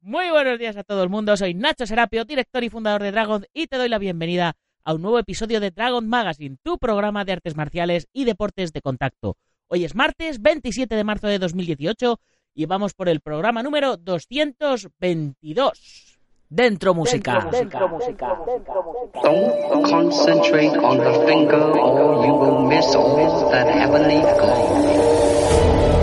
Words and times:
Muy 0.00 0.30
buenos 0.30 0.58
días 0.58 0.76
a 0.76 0.84
todo 0.84 1.02
el 1.02 1.08
mundo, 1.08 1.36
soy 1.36 1.54
Nacho 1.54 1.86
Serapio, 1.86 2.24
director 2.24 2.62
y 2.62 2.70
fundador 2.70 3.02
de 3.02 3.10
Dragon, 3.10 3.44
y 3.52 3.66
te 3.66 3.76
doy 3.76 3.88
la 3.88 3.98
bienvenida 3.98 4.54
a 4.84 4.94
un 4.94 5.02
nuevo 5.02 5.18
episodio 5.18 5.58
de 5.58 5.72
Dragon 5.72 6.08
Magazine, 6.08 6.56
tu 6.62 6.78
programa 6.78 7.24
de 7.24 7.32
artes 7.32 7.56
marciales 7.56 8.06
y 8.12 8.24
deportes 8.24 8.72
de 8.72 8.80
contacto. 8.80 9.36
Hoy 9.66 9.84
es 9.84 9.96
martes 9.96 10.40
27 10.40 10.94
de 10.94 11.04
marzo 11.04 11.26
de 11.26 11.40
2018 11.40 12.20
y 12.54 12.66
vamos 12.66 12.94
por 12.94 13.08
el 13.08 13.20
programa 13.20 13.62
número 13.62 13.96
222. 13.96 16.18
Dentro 16.48 16.94
música. 16.94 17.48
Dentro 17.50 17.88
música. 17.88 18.38
Don't 19.22 19.84
concentrate 19.84 20.76
on 20.78 20.98
the 20.98 21.26
finger 21.26 21.60
or 21.60 22.24
you 22.24 22.34
will 22.34 22.68
miss 22.68 22.94
all 22.94 23.50
that 23.50 23.66
heavenly 23.66 24.20
glow. 24.20 26.01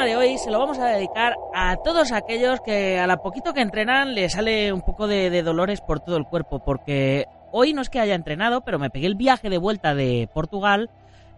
Programa 0.00 0.06
de 0.06 0.16
hoy 0.32 0.38
se 0.38 0.50
lo 0.50 0.58
vamos 0.58 0.78
a 0.78 0.86
dedicar 0.86 1.34
a 1.54 1.76
todos 1.76 2.10
aquellos 2.12 2.60
que 2.62 2.98
a 2.98 3.06
la 3.06 3.18
poquito 3.18 3.52
que 3.52 3.60
entrenan 3.60 4.14
le 4.14 4.30
sale 4.30 4.72
un 4.72 4.80
poco 4.80 5.06
de, 5.06 5.28
de 5.30 5.42
dolores 5.42 5.80
por 5.82 6.00
todo 6.00 6.16
el 6.16 6.24
cuerpo, 6.24 6.60
porque 6.64 7.26
hoy 7.52 7.74
no 7.74 7.82
es 7.82 7.90
que 7.90 8.00
haya 8.00 8.14
entrenado, 8.14 8.62
pero 8.62 8.78
me 8.78 8.88
pegué 8.88 9.06
el 9.06 9.14
viaje 9.14 9.50
de 9.50 9.58
vuelta 9.58 9.94
de 9.94 10.26
Portugal 10.32 10.88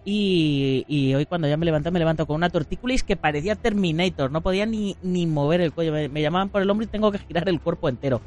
y, 0.04 0.84
y 0.86 1.12
hoy 1.14 1.26
cuando 1.26 1.48
ya 1.48 1.56
me 1.56 1.64
levanté 1.66 1.90
me 1.90 1.98
levanto 1.98 2.26
con 2.26 2.36
una 2.36 2.50
tortícolis 2.50 3.02
que 3.02 3.16
parecía 3.16 3.56
Terminator, 3.56 4.30
no 4.30 4.42
podía 4.42 4.64
ni, 4.64 4.96
ni 5.02 5.26
mover 5.26 5.60
el 5.60 5.72
cuello, 5.72 5.92
me, 5.92 6.08
me 6.08 6.22
llamaban 6.22 6.48
por 6.48 6.62
el 6.62 6.70
hombro 6.70 6.84
y 6.84 6.88
tengo 6.88 7.10
que 7.10 7.18
girar 7.18 7.48
el 7.48 7.60
cuerpo 7.60 7.88
entero. 7.88 8.20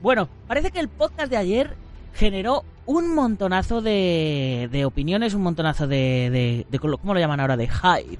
Bueno, 0.00 0.28
parece 0.46 0.70
que 0.70 0.78
el 0.80 0.88
podcast 0.88 1.28
de 1.30 1.36
ayer 1.38 1.74
generó 2.14 2.62
un 2.86 3.14
montonazo 3.14 3.80
de, 3.80 4.68
de 4.70 4.84
opiniones, 4.84 5.34
un 5.34 5.42
montonazo 5.42 5.86
de, 5.88 6.28
de, 6.30 6.66
de- 6.70 6.78
¿Cómo 6.78 7.14
lo 7.14 7.20
llaman 7.20 7.40
ahora? 7.40 7.56
De 7.56 7.68
hype. 7.68 8.18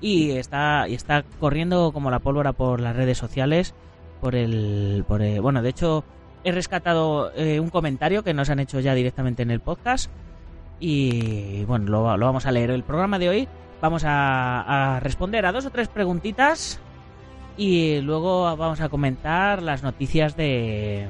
Y 0.00 0.30
está, 0.32 0.86
y 0.88 0.94
está 0.94 1.24
corriendo 1.40 1.90
como 1.92 2.10
la 2.10 2.20
pólvora 2.20 2.52
por 2.52 2.80
las 2.80 2.94
redes 2.96 3.18
sociales. 3.18 3.74
Por 4.20 4.34
el. 4.34 5.04
Por 5.08 5.22
el- 5.22 5.40
bueno, 5.40 5.62
de 5.62 5.70
hecho, 5.70 6.04
he 6.44 6.52
rescatado 6.52 7.32
eh, 7.34 7.58
un 7.60 7.68
comentario 7.70 8.22
que 8.22 8.34
nos 8.34 8.50
han 8.50 8.60
hecho 8.60 8.80
ya 8.80 8.94
directamente 8.94 9.42
en 9.42 9.50
el 9.50 9.60
podcast. 9.60 10.10
Y 10.80 11.64
bueno, 11.64 11.86
lo, 11.86 12.16
lo 12.16 12.26
vamos 12.26 12.46
a 12.46 12.52
leer. 12.52 12.70
El 12.70 12.84
programa 12.84 13.18
de 13.18 13.28
hoy 13.28 13.48
vamos 13.80 14.04
a, 14.04 14.96
a 14.96 15.00
responder 15.00 15.44
a 15.46 15.52
dos 15.52 15.66
o 15.66 15.70
tres 15.70 15.88
preguntitas. 15.88 16.80
Y 17.56 18.00
luego 18.02 18.56
vamos 18.56 18.80
a 18.80 18.88
comentar 18.88 19.62
las 19.62 19.82
noticias 19.82 20.36
de, 20.36 21.08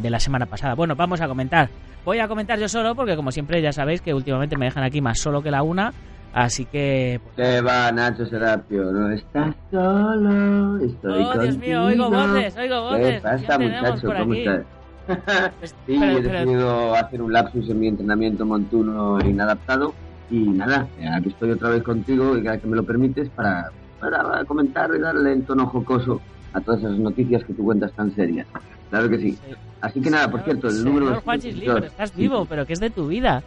de 0.00 0.10
la 0.10 0.18
semana 0.18 0.46
pasada. 0.46 0.74
Bueno, 0.74 0.96
vamos 0.96 1.20
a 1.20 1.28
comentar. 1.28 1.68
Voy 2.06 2.18
a 2.20 2.28
comentar 2.28 2.58
yo 2.58 2.68
solo 2.70 2.94
porque 2.94 3.16
como 3.16 3.30
siempre 3.30 3.60
ya 3.60 3.72
sabéis 3.72 4.00
que 4.00 4.14
últimamente 4.14 4.56
me 4.56 4.64
dejan 4.64 4.82
aquí 4.82 5.02
más 5.02 5.18
solo 5.20 5.42
que 5.42 5.50
la 5.50 5.62
una. 5.62 5.92
Así 6.32 6.64
que... 6.64 7.20
pues, 7.22 7.34
¿Qué 7.36 7.60
va, 7.60 7.90
Nacho 7.90 8.24
Serapio? 8.26 8.84
No 8.92 9.10
estás 9.10 9.54
solo, 9.70 10.78
estoy 10.78 11.24
Oh, 11.24 11.38
Dios 11.40 11.58
mío, 11.58 11.84
oigo 11.84 12.04
contigo. 12.08 12.28
voces, 12.34 12.56
oigo 12.56 12.80
voces. 12.82 13.14
¿Qué 13.14 13.20
pasa, 13.20 13.58
muchacho? 13.58 14.06
por 14.06 14.16
¿Cómo 14.18 14.32
aquí. 14.32 14.40
estás? 14.40 14.62
Pues, 15.58 15.70
Sí, 15.86 15.96
pero- 15.98 16.18
he 16.18 16.22
pero- 16.22 16.38
decidido 16.38 16.94
hacer 16.94 17.22
un 17.22 17.32
lapsus 17.32 17.68
en 17.68 17.80
mi 17.80 17.88
entrenamiento 17.88 18.46
montuno 18.46 19.18
inadaptado 19.26 19.92
y 20.30 20.38
nada, 20.38 20.86
aquí 21.16 21.30
estoy 21.30 21.50
otra 21.50 21.70
vez 21.70 21.82
contigo 21.82 22.36
y 22.38 22.44
cada 22.44 22.58
que 22.58 22.66
me 22.68 22.76
lo 22.76 22.84
permites 22.84 23.28
para, 23.30 23.70
para 23.98 24.44
comentar 24.44 24.88
y 24.96 25.00
darle 25.00 25.32
en 25.32 25.42
tono 25.44 25.66
jocoso 25.66 26.20
a 26.52 26.60
todas 26.60 26.80
esas 26.80 26.96
noticias 26.98 27.42
que 27.44 27.54
tú 27.54 27.64
cuentas 27.64 27.90
tan 27.92 28.14
serias. 28.14 28.46
Claro 28.90 29.08
que 29.08 29.18
sí. 29.18 29.32
Sí. 29.32 29.54
Así 29.80 30.00
que 30.00 30.10
nada, 30.10 30.30
por 30.30 30.42
cierto, 30.42 30.68
el 30.68 30.84
número... 30.84 31.06
Señor 31.06 31.22
Juan 31.24 31.40
Chisli, 31.40 31.66
pero 31.66 31.86
estás 31.86 32.14
vivo, 32.14 32.44
pero 32.48 32.66
¿qué 32.66 32.74
es 32.74 32.80
de 32.80 32.90
tu 32.90 33.08
vida? 33.08 33.42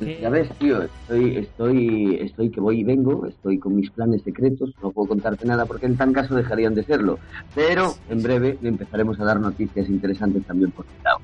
Ya 0.00 0.28
ves, 0.28 0.48
tío, 0.58 0.82
estoy, 0.82 1.36
estoy, 1.38 2.18
estoy 2.20 2.50
que 2.50 2.60
voy 2.60 2.80
y 2.80 2.84
vengo, 2.84 3.26
estoy 3.26 3.58
con 3.58 3.74
mis 3.74 3.90
planes 3.90 4.22
secretos, 4.22 4.70
no 4.82 4.92
puedo 4.92 5.08
contarte 5.08 5.44
nada 5.46 5.66
porque 5.66 5.86
en 5.86 5.96
tan 5.96 6.12
caso 6.12 6.34
dejarían 6.34 6.74
de 6.74 6.84
serlo. 6.84 7.18
Pero 7.54 7.94
en 8.08 8.22
breve 8.22 8.58
empezaremos 8.62 9.18
a 9.18 9.24
dar 9.24 9.40
noticias 9.40 9.88
interesantes 9.88 10.44
también 10.44 10.70
por 10.70 10.86
mi 10.86 11.02
lado. 11.02 11.18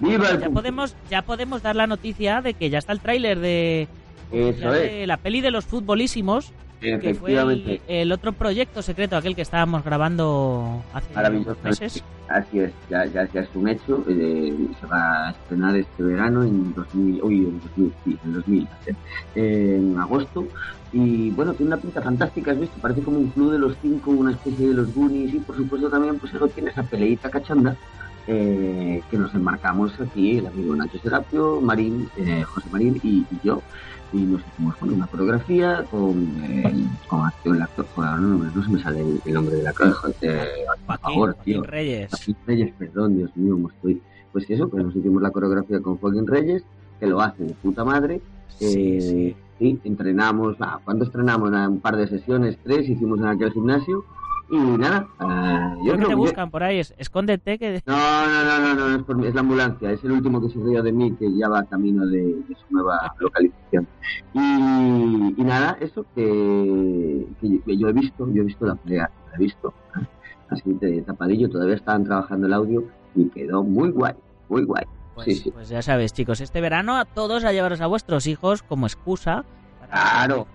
¡Viva 0.00 0.30
el 0.30 0.40
Ya 0.40 0.50
podemos, 0.50 0.96
ya 1.10 1.22
podemos 1.22 1.62
dar 1.62 1.76
la 1.76 1.86
noticia 1.86 2.40
de 2.40 2.54
que 2.54 2.70
ya 2.70 2.78
está 2.78 2.92
el 2.92 3.00
tráiler 3.00 3.38
de, 3.38 3.88
Eso 4.32 4.60
ya 4.60 4.76
es. 4.76 4.92
de 4.92 5.06
la 5.06 5.18
peli 5.18 5.40
de 5.40 5.50
los 5.50 5.66
futbolísimos, 5.66 6.52
que 7.00 7.14
fue 7.14 7.32
el, 7.32 7.38
Efectivamente. 7.38 7.80
el 7.88 8.12
otro 8.12 8.32
proyecto 8.32 8.82
secreto, 8.82 9.16
aquel 9.16 9.34
que 9.34 9.42
estábamos 9.42 9.82
grabando 9.84 10.82
hace 10.92 11.12
Maravilloso. 11.14 11.50
unos 11.50 11.64
meses. 11.64 12.04
Así 12.28 12.58
es, 12.60 12.72
ya, 12.88 13.04
ya, 13.06 13.28
ya 13.32 13.40
es 13.42 13.48
un 13.54 13.68
hecho. 13.68 14.04
eh, 14.08 14.54
se 14.80 14.86
va 14.86 15.28
a 15.28 15.30
estrenar 15.30 15.76
este 15.76 16.02
verano 16.02 16.42
en 16.42 16.72
2000, 16.74 17.22
uy, 17.22 17.36
en 17.38 17.60
2000, 17.60 17.92
sí, 18.04 18.18
en 18.24 18.32
2000, 18.34 18.64
va 18.66 18.70
a 18.80 18.84
ser, 18.84 18.96
en 19.34 19.98
agosto. 19.98 20.46
Y 20.92 21.30
bueno, 21.30 21.52
tiene 21.54 21.72
una 21.74 21.82
pinta 21.82 22.00
fantástica, 22.00 22.52
¿has 22.52 22.60
visto? 22.60 22.76
Parece 22.80 23.02
como 23.02 23.18
un 23.18 23.28
club 23.30 23.50
de 23.52 23.58
los 23.58 23.76
cinco, 23.82 24.12
una 24.12 24.30
especie 24.30 24.68
de 24.68 24.74
los 24.74 24.94
Goonies 24.94 25.34
y 25.34 25.40
por 25.40 25.56
supuesto 25.56 25.90
también 25.90 26.18
pues 26.18 26.32
eso 26.32 26.46
tiene 26.48 26.70
esa 26.70 26.84
peleita 26.84 27.28
cachonda 27.30 27.76
eh, 28.26 29.02
que 29.10 29.18
nos 29.18 29.34
enmarcamos 29.34 29.98
aquí, 30.00 30.38
el 30.38 30.46
amigo 30.46 30.74
Nacho 30.76 30.98
Serapio, 30.98 31.60
Marín, 31.60 32.08
eh, 32.16 32.42
José 32.44 32.68
Marín 32.70 33.00
y, 33.02 33.18
y 33.30 33.38
yo. 33.42 33.62
Y 34.12 34.18
nos 34.18 34.40
hicimos 34.46 34.76
bueno, 34.78 34.94
una 34.94 35.06
coreografía 35.08 35.84
con, 35.90 36.28
eh, 36.44 36.86
con 37.08 37.24
acción, 37.26 37.56
el 37.56 37.62
actor, 37.62 37.84
no, 37.96 38.18
no 38.54 38.62
se 38.64 38.70
me 38.70 38.80
sale 38.80 39.00
el, 39.00 39.20
el 39.24 39.34
nombre 39.34 39.56
del 39.56 39.66
actor, 39.66 39.90
joder, 39.92 40.14
eh, 40.22 40.46
por 40.86 40.98
Joaquín. 41.00 41.64
Reyes. 41.64 42.10
Joaquín 42.10 42.36
Reyes, 42.46 42.72
perdón, 42.78 43.16
Dios 43.16 43.36
mío, 43.36 43.54
cómo 43.54 43.70
estoy. 43.70 44.00
Pues 44.32 44.48
eso, 44.48 44.68
pues 44.68 44.84
nos 44.84 44.94
hicimos 44.94 45.20
la 45.20 45.30
coreografía 45.32 45.80
con 45.80 45.96
Joaquín 45.96 46.26
Reyes, 46.28 46.62
que 47.00 47.06
lo 47.06 47.20
hace 47.20 47.42
de 47.44 47.54
puta 47.54 47.84
madre. 47.84 48.20
Sí, 48.58 48.64
Eh, 48.66 49.00
sí. 49.00 49.36
sí, 49.58 49.80
entrenamos, 49.82 50.56
ah, 50.60 50.78
¿cuánto 50.84 51.04
entrenamos? 51.06 51.50
Un 51.50 51.80
par 51.80 51.96
de 51.96 52.06
sesiones, 52.06 52.56
tres, 52.62 52.88
hicimos 52.88 53.18
en 53.18 53.26
aquel 53.26 53.52
gimnasio. 53.52 54.04
Y 54.50 54.56
nada, 54.58 55.06
ah, 55.18 55.74
yo 55.84 55.92
Creo 55.94 55.98
que 56.00 56.06
te 56.06 56.14
buscan 56.14 56.50
por 56.50 56.62
ahí, 56.62 56.78
es- 56.78 56.94
escóndete 56.98 57.58
que... 57.58 57.82
No, 57.86 57.96
no, 57.96 58.44
no, 58.44 58.74
no, 58.74 58.88
no, 58.90 58.96
es, 58.96 59.02
por 59.02 59.16
mí, 59.16 59.26
es 59.26 59.34
la 59.34 59.40
ambulancia, 59.40 59.90
es 59.90 60.04
el 60.04 60.12
último 60.12 60.40
que 60.40 60.50
se 60.50 60.58
ríe 60.62 60.82
de 60.82 60.92
mí, 60.92 61.12
que 61.16 61.34
ya 61.36 61.48
va 61.48 61.64
camino 61.64 62.06
de, 62.06 62.22
de 62.22 62.54
su 62.54 62.64
nueva 62.70 63.14
localización. 63.18 63.88
Y, 64.34 64.38
y 65.40 65.44
nada, 65.44 65.76
eso 65.80 66.04
que, 66.14 67.26
que 67.40 67.76
yo 67.76 67.88
he 67.88 67.92
visto, 67.92 68.28
yo 68.32 68.42
he 68.42 68.44
visto 68.44 68.66
la 68.66 68.74
pelea, 68.74 69.10
la 69.30 69.36
he 69.36 69.38
visto, 69.38 69.72
¿eh? 70.00 70.04
así 70.50 70.72
de 70.74 71.02
tapadillo, 71.02 71.48
todavía 71.48 71.74
estaban 71.76 72.04
trabajando 72.04 72.46
el 72.46 72.52
audio 72.52 72.84
y 73.14 73.24
quedó 73.30 73.62
muy 73.64 73.90
guay, 73.90 74.14
muy 74.48 74.64
guay. 74.64 74.84
Pues, 75.14 75.24
Sí, 75.26 75.34
sí. 75.36 75.50
pues 75.52 75.68
ya 75.68 75.80
sabes, 75.80 76.12
chicos, 76.12 76.40
este 76.40 76.60
verano 76.60 76.96
a 76.96 77.04
todos 77.04 77.44
a 77.44 77.52
llevaros 77.52 77.80
a 77.80 77.86
vuestros 77.86 78.26
hijos 78.26 78.62
como 78.62 78.86
excusa 78.86 79.44
para, 79.80 79.92
Claro. 80.26 80.46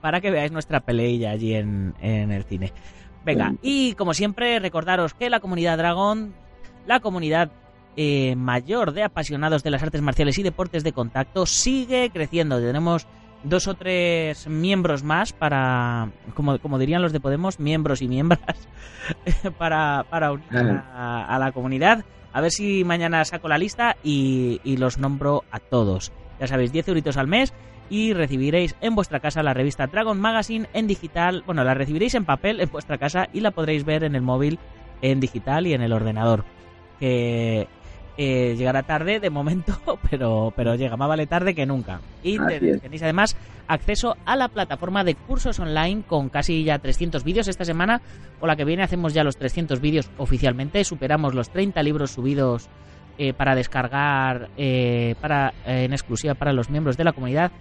para 0.00 0.20
que 0.20 0.30
veáis 0.30 0.50
nuestra 0.50 0.80
peleilla 0.80 1.30
allí 1.30 1.54
en, 1.54 1.94
en 2.00 2.32
el 2.32 2.42
cine. 2.44 2.72
Venga, 3.24 3.50
Sí. 3.50 3.58
y 3.62 3.94
como 3.94 4.14
siempre, 4.14 4.58
recordaros 4.58 5.14
que 5.14 5.30
la 5.30 5.40
comunidad 5.40 5.78
Dragón, 5.78 6.34
la 6.86 7.00
comunidad 7.00 7.50
eh, 7.96 8.34
mayor 8.36 8.92
de 8.92 9.02
apasionados 9.04 9.62
de 9.62 9.70
las 9.70 9.82
artes 9.82 10.00
marciales 10.02 10.38
y 10.38 10.42
deportes 10.42 10.82
de 10.82 10.92
contacto, 10.92 11.46
sigue 11.46 12.10
creciendo. 12.12 12.58
Tenemos 12.60 13.06
dos 13.44 13.66
o 13.68 13.74
tres 13.74 14.46
miembros 14.48 15.02
más 15.02 15.32
para, 15.32 16.10
como, 16.34 16.58
como 16.58 16.78
dirían 16.78 17.02
los 17.02 17.12
de 17.12 17.20
Podemos, 17.20 17.60
miembros 17.60 18.00
y 18.02 18.08
miembras, 18.08 18.40
para, 19.58 20.04
para 20.08 20.32
unir 20.32 20.46
a, 20.94 21.26
a 21.28 21.38
la 21.38 21.52
comunidad. 21.52 22.04
A 22.32 22.40
ver 22.40 22.50
si 22.50 22.82
mañana 22.84 23.24
saco 23.24 23.48
la 23.48 23.58
lista 23.58 23.96
y, 24.02 24.60
y 24.64 24.78
los 24.78 24.96
nombro 24.98 25.44
a 25.50 25.58
todos. 25.60 26.12
Ya 26.40 26.46
sabéis, 26.46 26.72
10 26.72 26.88
euritos 26.88 27.16
al 27.18 27.26
mes 27.28 27.52
y 27.92 28.14
recibiréis 28.14 28.74
en 28.80 28.94
vuestra 28.94 29.20
casa 29.20 29.42
la 29.42 29.52
revista 29.52 29.86
Dragon 29.86 30.18
Magazine 30.18 30.66
en 30.72 30.86
digital. 30.86 31.42
Bueno, 31.44 31.62
la 31.62 31.74
recibiréis 31.74 32.14
en 32.14 32.24
papel 32.24 32.58
en 32.62 32.70
vuestra 32.70 32.96
casa 32.96 33.28
y 33.34 33.40
la 33.40 33.50
podréis 33.50 33.84
ver 33.84 34.02
en 34.02 34.14
el 34.14 34.22
móvil 34.22 34.58
en 35.02 35.20
digital 35.20 35.66
y 35.66 35.74
en 35.74 35.82
el 35.82 35.92
ordenador. 35.92 36.46
Que 36.98 37.68
eh, 38.16 38.54
llegará 38.56 38.82
tarde 38.84 39.20
de 39.20 39.28
momento, 39.28 39.78
pero, 40.10 40.54
pero 40.56 40.74
llega, 40.74 40.96
más 40.96 41.06
vale 41.06 41.26
tarde 41.26 41.54
que 41.54 41.66
nunca. 41.66 42.00
Y 42.22 42.38
tenéis 42.38 43.02
además 43.02 43.36
acceso 43.68 44.16
a 44.24 44.36
la 44.36 44.48
plataforma 44.48 45.04
de 45.04 45.14
cursos 45.14 45.60
online 45.60 46.02
con 46.06 46.30
casi 46.30 46.64
ya 46.64 46.78
300 46.78 47.22
vídeos. 47.24 47.46
Esta 47.46 47.66
semana 47.66 48.00
o 48.40 48.46
la 48.46 48.56
que 48.56 48.64
viene 48.64 48.84
hacemos 48.84 49.12
ya 49.12 49.22
los 49.22 49.36
300 49.36 49.82
vídeos 49.82 50.10
oficialmente. 50.16 50.82
Superamos 50.84 51.34
los 51.34 51.50
30 51.50 51.82
libros 51.82 52.12
subidos 52.12 52.70
eh, 53.18 53.34
para 53.34 53.54
descargar 53.54 54.48
eh, 54.56 55.14
para, 55.20 55.52
en 55.66 55.92
exclusiva 55.92 56.32
para 56.32 56.54
los 56.54 56.70
miembros 56.70 56.96
de 56.96 57.04
la 57.04 57.12
comunidad, 57.12 57.52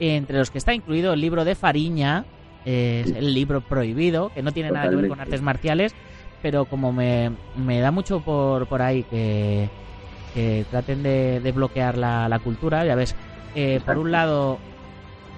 entre 0.00 0.38
los 0.38 0.50
que 0.50 0.58
está 0.58 0.74
incluido 0.74 1.12
el 1.12 1.20
libro 1.20 1.44
de 1.44 1.54
Fariña, 1.54 2.24
eh, 2.64 3.04
es 3.06 3.12
el 3.12 3.34
libro 3.34 3.60
prohibido, 3.60 4.30
que 4.34 4.42
no 4.42 4.52
tiene 4.52 4.70
nada 4.70 4.90
que 4.90 4.96
ver 4.96 5.08
con 5.08 5.20
artes 5.20 5.42
marciales, 5.42 5.94
pero 6.42 6.66
como 6.66 6.92
me, 6.92 7.32
me 7.56 7.80
da 7.80 7.90
mucho 7.90 8.20
por, 8.20 8.66
por 8.66 8.82
ahí 8.82 9.04
que, 9.04 9.68
que 10.34 10.64
traten 10.70 11.02
de, 11.02 11.40
de 11.40 11.52
bloquear 11.52 11.96
la, 11.98 12.28
la 12.28 12.38
cultura, 12.38 12.84
ya 12.84 12.94
ves, 12.94 13.14
Eh, 13.54 13.80
por 13.84 13.96
un 13.98 14.12
lado, 14.12 14.58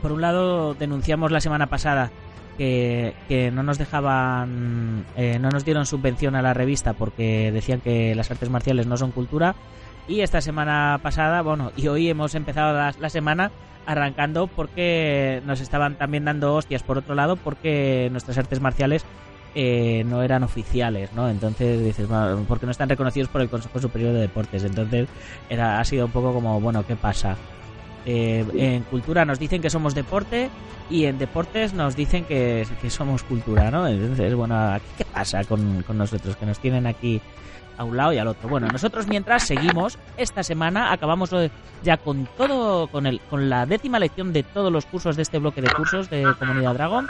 por 0.03 0.11
un 0.13 0.21
lado 0.21 0.75
denunciamos 0.75 1.31
la 1.31 1.41
semana 1.41 1.69
pasada 1.69 2.11
que, 2.59 3.15
que 3.29 3.51
no 3.53 3.63
nos 3.63 3.79
dejaban, 3.79 5.07
eh, 5.17 5.39
no 5.41 5.49
nos 5.49 5.65
dieron 5.65 5.87
subvención 5.87 6.35
a 6.35 6.43
la 6.43 6.53
revista 6.53 6.93
porque 6.93 7.51
decían 7.53 7.81
que 7.81 8.15
las 8.17 8.31
artes 8.31 8.51
marciales 8.51 8.87
no 8.87 8.97
son 8.97 9.13
cultura. 9.13 9.55
Y 10.11 10.23
esta 10.23 10.41
semana 10.41 10.99
pasada, 11.01 11.41
bueno, 11.41 11.71
y 11.77 11.87
hoy 11.87 12.11
hemos 12.11 12.35
empezado 12.35 12.77
la, 12.77 12.93
la 12.99 13.09
semana 13.11 13.53
arrancando 13.87 14.49
porque 14.49 15.41
nos 15.47 15.61
estaban 15.61 15.95
también 15.95 16.25
dando 16.25 16.57
hostias 16.57 16.83
por 16.83 16.99
otro 16.99 17.15
lado 17.15 17.37
porque 17.37 18.09
nuestras 18.11 18.37
artes 18.37 18.61
marciales 18.61 19.05
eh, 19.55 20.03
no 20.09 20.25
eran 20.25 20.43
oficiales, 20.43 21.13
¿no? 21.13 21.29
Entonces 21.29 21.85
dices, 21.85 22.09
bueno, 22.09 22.45
porque 22.49 22.67
no 22.67 22.73
están 22.73 22.89
reconocidos 22.89 23.29
por 23.29 23.41
el 23.41 23.49
Consejo 23.49 23.79
Superior 23.79 24.13
de 24.13 24.23
Deportes. 24.23 24.65
Entonces 24.65 25.07
era, 25.49 25.79
ha 25.79 25.85
sido 25.85 26.07
un 26.07 26.11
poco 26.11 26.35
como, 26.35 26.61
bueno, 26.61 26.85
¿qué 26.85 26.97
pasa? 26.97 27.37
Eh, 28.05 28.45
en 28.55 28.83
cultura 28.83 29.25
nos 29.25 29.39
dicen 29.39 29.63
que 29.63 29.71
somos 29.71 29.95
deporte 29.95 30.51
y 30.91 31.05
en 31.05 31.19
deportes 31.19 31.73
nos 31.73 31.95
dicen 31.95 32.25
que, 32.25 32.67
que 32.83 32.91
somos 32.91 33.23
cultura, 33.23 33.71
¿no? 33.71 33.87
Entonces, 33.87 34.35
bueno, 34.35 34.73
¿aquí 34.73 34.87
¿qué 34.99 35.05
pasa 35.05 35.45
con, 35.45 35.85
con 35.85 35.99
nosotros? 35.99 36.35
Que 36.35 36.47
nos 36.47 36.59
tienen 36.59 36.89
aquí 36.89 37.21
a 37.77 37.85
un 37.85 37.97
lado 37.97 38.13
y 38.13 38.19
al 38.19 38.29
otro. 38.29 38.49
Bueno, 38.49 38.69
nosotros 38.69 39.07
mientras 39.07 39.47
seguimos, 39.47 39.99
esta 40.17 40.43
semana 40.43 40.93
acabamos 40.93 41.33
eh, 41.33 41.51
ya 41.83 41.97
con 41.97 42.29
todo, 42.37 42.89
con 42.89 43.07
el, 43.07 43.21
con 43.31 43.49
la 43.49 43.67
décima 43.67 43.99
lección 43.99 44.33
de 44.33 44.43
todos 44.43 44.73
los 44.73 44.87
cursos 44.87 45.17
de 45.17 45.23
este 45.23 45.39
bloque 45.39 45.63
de 45.63 45.71
cursos 45.73 46.11
de 46.11 46.25
Comunidad 46.39 46.75
Dragon. 46.75 47.07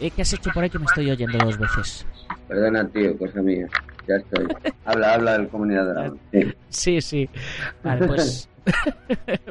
Eh, 0.00 0.10
¿Qué 0.10 0.22
has 0.22 0.32
hecho 0.32 0.50
por 0.52 0.62
ahí 0.62 0.70
que 0.70 0.78
me 0.78 0.86
estoy 0.86 1.10
oyendo 1.10 1.38
dos 1.38 1.58
veces? 1.58 2.06
Perdona, 2.48 2.88
tío, 2.88 3.16
cosa 3.18 3.42
mía. 3.42 3.66
Ya 4.08 4.16
estoy. 4.16 4.46
habla, 4.84 5.14
habla 5.14 5.32
del 5.32 5.48
comunidad 5.48 5.86
Dragon. 5.92 6.18
Sí. 6.32 6.54
Sí, 6.68 7.00
sí. 7.00 7.30
Vale, 7.82 8.06
pues. 8.06 8.48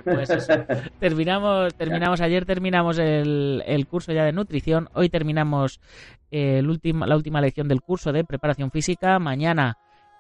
Pues 0.04 0.30
eso. 0.30 0.54
Terminamos, 1.00 1.74
terminamos 1.78 2.22
ayer, 2.22 2.46
terminamos 2.46 2.98
el, 3.00 3.64
el 3.66 3.88
curso 3.88 4.12
ya 4.12 4.26
de 4.26 4.32
nutrición. 4.34 4.90
Hoy 4.94 5.10
terminamos 5.10 5.80
el 6.32 6.70
último, 6.70 7.06
la 7.06 7.16
última 7.16 7.42
lección 7.42 7.68
del 7.68 7.82
curso 7.82 8.12
de 8.12 8.24
preparación 8.24 8.72
física. 8.72 9.20
Mañana 9.20 9.78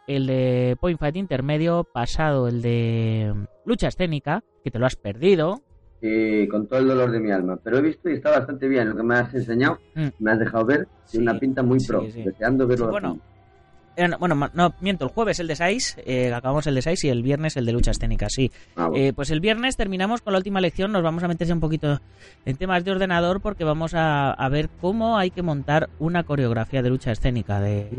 el 0.07 0.25
de 0.27 0.77
Point 0.79 0.99
Fight 0.99 1.15
intermedio. 1.17 1.83
Pasado 1.83 2.47
el 2.47 2.61
de 2.61 3.33
lucha 3.65 3.87
escénica, 3.89 4.43
que 4.63 4.71
te 4.71 4.79
lo 4.79 4.85
has 4.85 4.95
perdido. 4.95 5.61
Y 6.01 6.47
con 6.47 6.65
todo 6.67 6.79
el 6.79 6.87
dolor 6.87 7.11
de 7.11 7.19
mi 7.19 7.29
alma. 7.29 7.59
Pero 7.63 7.77
he 7.77 7.81
visto 7.81 8.09
y 8.09 8.13
está 8.13 8.31
bastante 8.31 8.67
bien 8.69 8.89
lo 8.89 8.95
que 8.95 9.03
me 9.03 9.15
has 9.15 9.33
enseñado. 9.33 9.79
Mm. 9.95 10.07
Me 10.19 10.31
has 10.31 10.39
dejado 10.39 10.65
ver. 10.65 10.87
Sí, 11.05 11.17
Tiene 11.17 11.31
una 11.31 11.39
pinta 11.39 11.61
muy 11.61 11.79
sí, 11.79 11.87
pro. 11.87 12.01
sí. 12.09 12.23
Deseando 12.23 12.65
verlo. 12.65 12.85
Sí, 12.85 12.91
bueno, 12.91 13.09
Eh, 13.09 13.19
no, 13.19 13.21
bueno, 14.19 14.49
no, 14.53 14.73
miento, 14.81 15.05
el 15.05 15.11
jueves 15.11 15.39
el 15.39 15.47
de 15.47 15.55
6, 15.55 15.97
acabamos 16.33 16.67
el 16.67 16.75
de 16.75 16.81
6 16.81 17.03
y 17.05 17.09
el 17.09 17.23
viernes 17.23 17.57
el 17.57 17.65
de 17.65 17.71
lucha 17.71 17.91
escénica, 17.91 18.27
sí. 18.29 18.51
Ah, 18.75 18.87
bueno. 18.87 19.03
Eh, 19.03 19.13
pues 19.13 19.31
el 19.31 19.39
viernes 19.39 19.75
terminamos 19.77 20.21
con 20.21 20.33
la 20.33 20.39
última 20.39 20.61
lección, 20.61 20.91
nos 20.91 21.03
vamos 21.03 21.23
a 21.23 21.27
meterse 21.27 21.53
un 21.53 21.59
poquito 21.59 21.99
en 22.45 22.57
temas 22.57 22.83
de 22.83 22.91
ordenador 22.91 23.41
porque 23.41 23.63
vamos 23.63 23.93
a, 23.93 24.31
a 24.31 24.49
ver 24.49 24.69
cómo 24.81 25.17
hay 25.17 25.31
que 25.31 25.41
montar 25.41 25.89
una 25.99 26.23
coreografía 26.23 26.81
de 26.81 26.89
lucha 26.89 27.11
escénica. 27.11 27.59
De, 27.59 27.89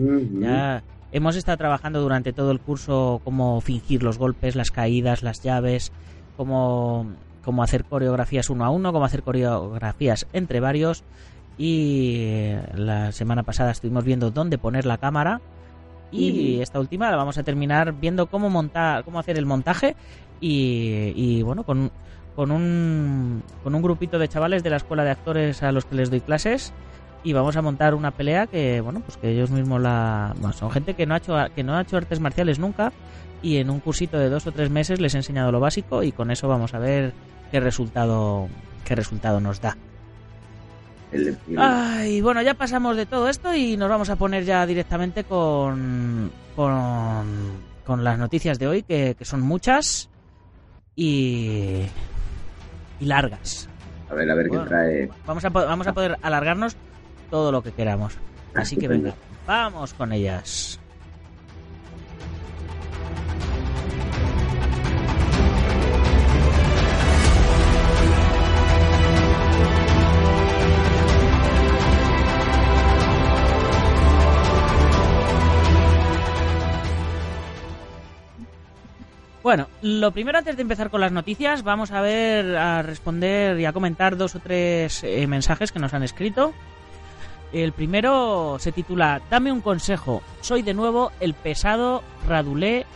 ya 0.40 0.82
hemos 1.12 1.36
estado 1.36 1.58
trabajando 1.58 2.00
durante 2.00 2.32
todo 2.32 2.50
el 2.50 2.60
curso 2.60 3.20
cómo 3.24 3.60
fingir 3.60 4.02
los 4.02 4.18
golpes, 4.18 4.56
las 4.56 4.70
caídas, 4.70 5.22
las 5.22 5.42
llaves, 5.42 5.92
cómo, 6.36 7.06
cómo 7.44 7.62
hacer 7.62 7.84
coreografías 7.84 8.50
uno 8.50 8.64
a 8.64 8.70
uno, 8.70 8.92
cómo 8.92 9.04
hacer 9.04 9.22
coreografías 9.22 10.26
entre 10.32 10.60
varios. 10.60 11.04
Y 11.58 12.14
eh, 12.20 12.62
la 12.74 13.12
semana 13.12 13.42
pasada 13.42 13.72
estuvimos 13.72 14.04
viendo 14.04 14.30
dónde 14.30 14.56
poner 14.56 14.86
la 14.86 14.98
cámara. 14.98 15.40
Y 16.12 16.60
esta 16.60 16.80
última 16.80 17.10
la 17.10 17.16
vamos 17.16 17.38
a 17.38 17.42
terminar 17.42 17.92
viendo 17.92 18.26
cómo 18.26 18.50
montar, 18.50 19.04
cómo 19.04 19.18
hacer 19.18 19.38
el 19.38 19.46
montaje. 19.46 19.94
Y, 20.40 21.12
y, 21.14 21.42
bueno, 21.42 21.64
con, 21.64 21.90
con 22.34 22.50
un 22.50 23.42
con 23.62 23.74
un 23.74 23.82
grupito 23.82 24.18
de 24.18 24.28
chavales 24.28 24.62
de 24.62 24.70
la 24.70 24.76
escuela 24.76 25.04
de 25.04 25.10
actores 25.10 25.62
a 25.62 25.72
los 25.72 25.84
que 25.84 25.94
les 25.94 26.10
doy 26.10 26.20
clases 26.20 26.72
y 27.22 27.32
vamos 27.32 27.56
a 27.56 27.62
montar 27.62 27.94
una 27.94 28.12
pelea 28.12 28.46
que 28.46 28.80
bueno 28.80 29.00
pues 29.00 29.18
que 29.18 29.30
ellos 29.30 29.50
mismos 29.50 29.80
la 29.80 30.34
bueno, 30.38 30.54
son 30.54 30.70
gente 30.70 30.94
que 30.94 31.06
no 31.06 31.14
ha 31.14 31.18
hecho 31.18 31.36
que 31.54 31.62
no 31.62 31.76
ha 31.76 31.82
hecho 31.82 31.96
artes 31.96 32.20
marciales 32.20 32.58
nunca 32.58 32.92
y 33.42 33.58
en 33.58 33.70
un 33.70 33.80
cursito 33.80 34.18
de 34.18 34.30
dos 34.30 34.46
o 34.46 34.52
tres 34.52 34.70
meses 34.70 35.00
les 35.00 35.14
he 35.14 35.18
enseñado 35.18 35.52
lo 35.52 35.60
básico 35.60 36.02
y 36.02 36.12
con 36.12 36.30
eso 36.30 36.48
vamos 36.48 36.72
a 36.72 36.78
ver 36.78 37.12
qué 37.50 37.60
resultado 37.60 38.48
qué 38.84 38.94
resultado 38.94 39.40
nos 39.40 39.60
da 39.60 39.76
El- 41.12 41.28
el- 41.28 41.58
Ay, 41.58 42.20
bueno, 42.20 42.40
ya 42.42 42.54
pasamos 42.54 42.96
de 42.96 43.06
todo 43.06 43.28
esto 43.28 43.54
y 43.54 43.76
nos 43.76 43.88
vamos 43.88 44.10
a 44.10 44.16
poner 44.16 44.44
ya 44.44 44.64
directamente 44.66 45.24
con, 45.24 46.30
con, 46.54 47.26
con 47.84 48.04
las 48.04 48.18
noticias 48.18 48.58
de 48.58 48.68
hoy, 48.68 48.82
que, 48.82 49.14
que 49.18 49.24
son 49.24 49.40
muchas 49.40 50.08
y, 50.94 51.82
y 53.00 53.04
largas. 53.04 53.68
A 54.10 54.14
ver, 54.14 54.30
a 54.30 54.34
ver 54.34 54.48
Bueno. 54.48 54.64
qué 54.64 54.68
trae. 54.68 55.10
Vamos 55.26 55.44
a, 55.44 55.48
vamos 55.50 55.86
a 55.86 55.92
poder 55.92 56.16
alargarnos 56.22 56.76
todo 57.30 57.52
lo 57.52 57.62
que 57.62 57.72
queramos. 57.72 58.14
Así 58.54 58.76
que 58.76 58.88
venga, 58.88 59.14
vamos 59.46 59.94
con 59.94 60.12
ellas. 60.12 60.80
Bueno, 79.50 79.66
lo 79.82 80.12
primero 80.12 80.38
antes 80.38 80.54
de 80.54 80.62
empezar 80.62 80.90
con 80.90 81.00
las 81.00 81.10
noticias, 81.10 81.64
vamos 81.64 81.90
a 81.90 82.00
ver, 82.00 82.56
a 82.56 82.82
responder 82.82 83.58
y 83.58 83.64
a 83.64 83.72
comentar 83.72 84.16
dos 84.16 84.36
o 84.36 84.38
tres 84.38 85.02
eh, 85.02 85.26
mensajes 85.26 85.72
que 85.72 85.80
nos 85.80 85.92
han 85.92 86.04
escrito. 86.04 86.52
El 87.52 87.72
primero 87.72 88.58
se 88.60 88.70
titula 88.70 89.20
Dame 89.28 89.50
un 89.50 89.60
consejo. 89.60 90.22
Soy 90.40 90.62
de 90.62 90.72
nuevo 90.72 91.10
el 91.18 91.34
pesado 91.34 92.04
Radulé 92.28 92.86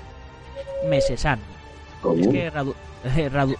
Mesesan. 0.89 1.41
¿Cómo? 2.01 2.21
Es 2.21 2.29
que 2.29 2.49
Radu, 2.51 2.77
eh, 3.17 3.29
Radu, 3.29 3.57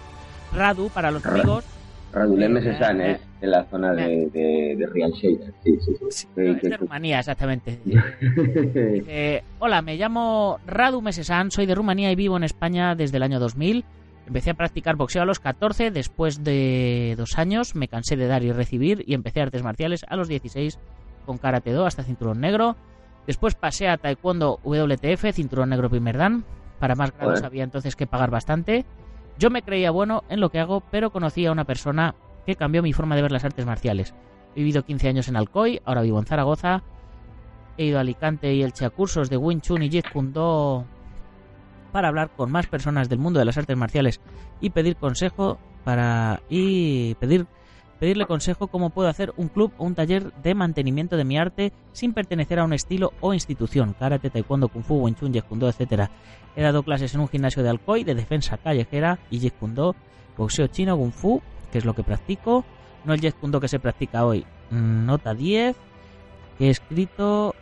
Radu, 0.53 0.87
para 0.87 1.11
los 1.11 1.25
amigos, 1.25 1.65
Radulem 2.13 2.55
Eh, 2.55 2.61
Mesesan 2.61 3.01
eh, 3.01 3.11
es 3.11 3.19
en 3.45 3.51
la 3.51 3.63
zona 3.65 3.93
de, 3.93 4.29
de, 4.31 4.75
de 4.77 4.87
Real 4.87 5.11
Shader. 5.11 5.53
Sí, 5.63 5.77
sí, 5.79 5.95
sí. 6.09 6.27
es 6.35 6.61
de 6.61 6.77
Rumanía, 6.77 7.19
exactamente. 7.19 7.79
Dice, 7.85 9.43
hola, 9.59 9.81
me 9.81 9.95
llamo 9.95 10.59
Radu 10.67 11.01
Mesesan, 11.01 11.51
soy 11.51 11.65
de 11.65 11.75
Rumanía 11.75 12.11
y 12.11 12.15
vivo 12.15 12.35
en 12.37 12.43
España 12.43 12.95
desde 12.95 13.17
el 13.17 13.23
año 13.23 13.39
2000. 13.39 13.85
Empecé 14.27 14.49
a 14.49 14.55
practicar 14.55 14.95
boxeo 14.95 15.21
a 15.21 15.25
los 15.25 15.39
14, 15.39 15.91
después 15.91 16.43
de 16.43 17.13
dos 17.15 17.37
años 17.37 17.75
me 17.75 17.87
cansé 17.87 18.15
de 18.15 18.27
dar 18.27 18.43
y 18.43 18.51
recibir 18.51 19.03
y 19.05 19.13
empecé 19.13 19.41
artes 19.41 19.61
marciales 19.61 20.03
a 20.07 20.15
los 20.15 20.27
16 20.27 20.79
con 21.25 21.37
Karate 21.37 21.71
Do 21.71 21.85
hasta 21.85 22.03
cinturón 22.03 22.41
negro. 22.41 22.75
Después 23.27 23.55
pasé 23.55 23.87
a 23.87 23.97
Taekwondo 23.97 24.59
WTF, 24.63 25.31
cinturón 25.33 25.69
negro 25.69 25.89
primer 25.89 26.17
dan. 26.17 26.43
Para 26.79 26.95
más 26.95 27.15
grados 27.15 27.43
había 27.43 27.63
entonces 27.63 27.95
que 27.95 28.07
pagar 28.07 28.31
bastante. 28.31 28.85
Yo 29.37 29.49
me 29.49 29.61
creía 29.61 29.91
bueno 29.91 30.23
en 30.29 30.39
lo 30.39 30.49
que 30.49 30.59
hago, 30.59 30.81
pero 30.91 31.11
conocí 31.11 31.45
a 31.45 31.51
una 31.51 31.65
persona 31.65 32.15
que 32.45 32.55
cambió 32.55 32.81
mi 32.81 32.93
forma 32.93 33.15
de 33.15 33.21
ver 33.21 33.31
las 33.31 33.45
artes 33.45 33.65
marciales. 33.65 34.13
He 34.55 34.59
vivido 34.59 34.83
15 34.83 35.09
años 35.09 35.27
en 35.27 35.35
Alcoy, 35.35 35.81
ahora 35.85 36.01
vivo 36.01 36.19
en 36.19 36.25
Zaragoza. 36.25 36.83
He 37.77 37.85
ido 37.85 37.97
a 37.97 38.01
Alicante 38.01 38.53
y 38.53 38.63
Elche 38.63 38.85
a 38.85 38.89
cursos 38.89 39.29
de 39.29 39.37
Wing 39.37 39.59
Chun 39.59 39.83
y 39.83 39.89
Jeet 39.89 40.11
Kune 40.11 40.31
Do 40.31 40.85
para 41.91 42.09
hablar 42.09 42.29
con 42.35 42.51
más 42.51 42.67
personas 42.67 43.07
del 43.07 43.19
mundo 43.19 43.39
de 43.39 43.45
las 43.45 43.57
artes 43.57 43.77
marciales 43.77 44.19
y 44.59 44.71
pedir 44.71 44.97
consejo 44.97 45.57
para 45.85 46.41
y 46.49 47.15
pedir 47.15 47.47
pedirle 47.99 48.25
consejo 48.25 48.67
cómo 48.67 48.89
puedo 48.89 49.07
hacer 49.07 49.33
un 49.37 49.47
club 49.47 49.71
o 49.77 49.85
un 49.85 49.95
taller 49.95 50.33
de 50.43 50.55
mantenimiento 50.55 51.15
de 51.15 51.23
mi 51.23 51.37
arte 51.37 51.71
sin 51.93 52.13
pertenecer 52.13 52.59
a 52.59 52.65
un 52.65 52.73
estilo 52.73 53.13
o 53.21 53.33
institución, 53.33 53.95
karate, 53.97 54.29
taekwondo, 54.29 54.67
kung 54.67 54.83
fu, 54.83 54.95
wing 54.95 55.15
chun, 55.15 55.31
jeet. 55.31 55.43
He 56.57 56.61
dado 56.61 56.83
clases 56.83 57.13
en 57.15 57.21
un 57.21 57.29
gimnasio 57.29 57.63
de 57.63 57.69
Alcoy 57.69 58.03
de 58.03 58.15
defensa 58.15 58.57
callejera 58.57 59.19
y 59.29 59.39
jeet 59.39 59.57
kune 59.57 59.75
do, 59.75 59.95
boxeo 60.37 60.67
chino, 60.67 60.97
kung 60.97 61.13
fu, 61.13 61.41
que 61.75 61.79
es 61.79 61.83
lo 61.83 61.93
que 61.93 62.03
practico, 62.03 62.63
no 63.03 63.13
el 63.13 63.19
jeet 63.19 63.35
kune 63.35 63.51
do 63.51 63.59
que 63.59 63.67
se 63.67 63.79
practica 63.83 64.23
hoy. 64.23 64.45
Nota 64.71 65.33
10 65.33 65.75
que 66.57 66.67
he 66.67 66.69
escrito 66.69 67.53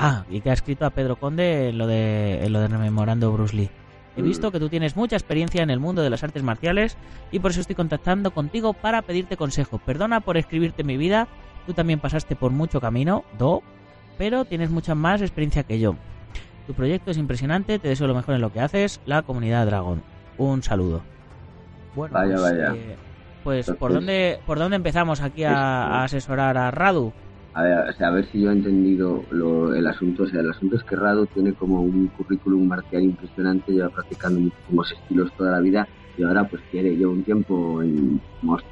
Ah, 0.00 0.24
y 0.28 0.40
que 0.40 0.50
ha 0.50 0.52
escrito 0.52 0.84
a 0.84 0.90
Pedro 0.90 1.14
Conde 1.14 1.68
en 1.68 1.78
lo 1.78 1.86
de, 1.86 2.44
en 2.44 2.52
lo 2.52 2.58
de 2.58 2.66
rememorando 2.66 3.30
Bruce 3.30 3.54
Lee. 3.54 3.70
He 4.16 4.22
visto 4.22 4.50
que 4.50 4.58
tú 4.58 4.68
tienes 4.68 4.96
mucha 4.96 5.14
experiencia 5.14 5.62
en 5.62 5.70
el 5.70 5.78
mundo 5.78 6.02
de 6.02 6.10
las 6.10 6.24
artes 6.24 6.42
marciales 6.42 6.96
y 7.30 7.38
por 7.38 7.52
eso 7.52 7.60
estoy 7.60 7.76
contactando 7.76 8.32
contigo 8.32 8.72
para 8.72 9.02
pedirte 9.02 9.36
consejo. 9.36 9.78
Perdona 9.78 10.18
por 10.18 10.36
escribirte 10.36 10.82
mi 10.82 10.96
vida, 10.96 11.28
tú 11.66 11.72
también 11.72 12.00
pasaste 12.00 12.34
por 12.34 12.50
mucho 12.50 12.80
camino, 12.80 13.22
do, 13.38 13.62
pero 14.18 14.44
tienes 14.44 14.70
mucha 14.70 14.96
más 14.96 15.22
experiencia 15.22 15.62
que 15.62 15.78
yo. 15.78 15.94
Tu 16.66 16.74
proyecto 16.74 17.12
es 17.12 17.16
impresionante, 17.16 17.78
te 17.78 17.86
deseo 17.86 18.08
lo 18.08 18.14
mejor 18.16 18.34
en 18.34 18.40
lo 18.40 18.52
que 18.52 18.58
haces, 18.58 19.00
la 19.06 19.22
comunidad 19.22 19.66
Dragón. 19.66 20.02
Un 20.36 20.64
saludo. 20.64 21.15
Bueno, 21.96 22.12
Vaya, 22.12 22.34
pues, 22.36 22.42
vaya. 22.42 22.74
eh, 22.74 22.96
pues 23.42 23.66
¿por 23.66 23.74
Entonces- 23.90 23.94
dónde, 23.94 24.38
por 24.44 24.58
dónde 24.58 24.76
empezamos 24.76 25.20
aquí 25.22 25.44
a, 25.44 25.52
a 25.86 26.04
asesorar 26.04 26.56
a 26.58 26.70
Radu? 26.70 27.10
A 27.54 27.62
ver, 27.62 27.88
o 27.88 27.92
sea, 27.94 28.08
a 28.08 28.10
ver 28.10 28.26
si 28.30 28.42
yo 28.42 28.50
he 28.50 28.52
entendido 28.52 29.24
lo, 29.30 29.74
el 29.74 29.86
asunto. 29.86 30.24
O 30.24 30.26
sea, 30.26 30.40
el 30.40 30.50
asunto 30.50 30.76
es 30.76 30.84
que 30.84 30.94
Rado 30.94 31.24
tiene 31.24 31.54
como 31.54 31.80
un 31.80 32.08
currículum 32.08 32.68
marcial 32.68 33.02
impresionante, 33.02 33.72
lleva 33.72 33.88
practicando 33.88 34.40
muchísimos 34.40 34.92
estilos 34.92 35.32
toda 35.38 35.52
la 35.52 35.60
vida 35.60 35.88
y 36.18 36.22
ahora 36.24 36.44
pues 36.44 36.62
quiere, 36.70 36.94
lleva 36.94 37.12
un 37.12 37.24
tiempo 37.24 37.82
en- 37.82 38.20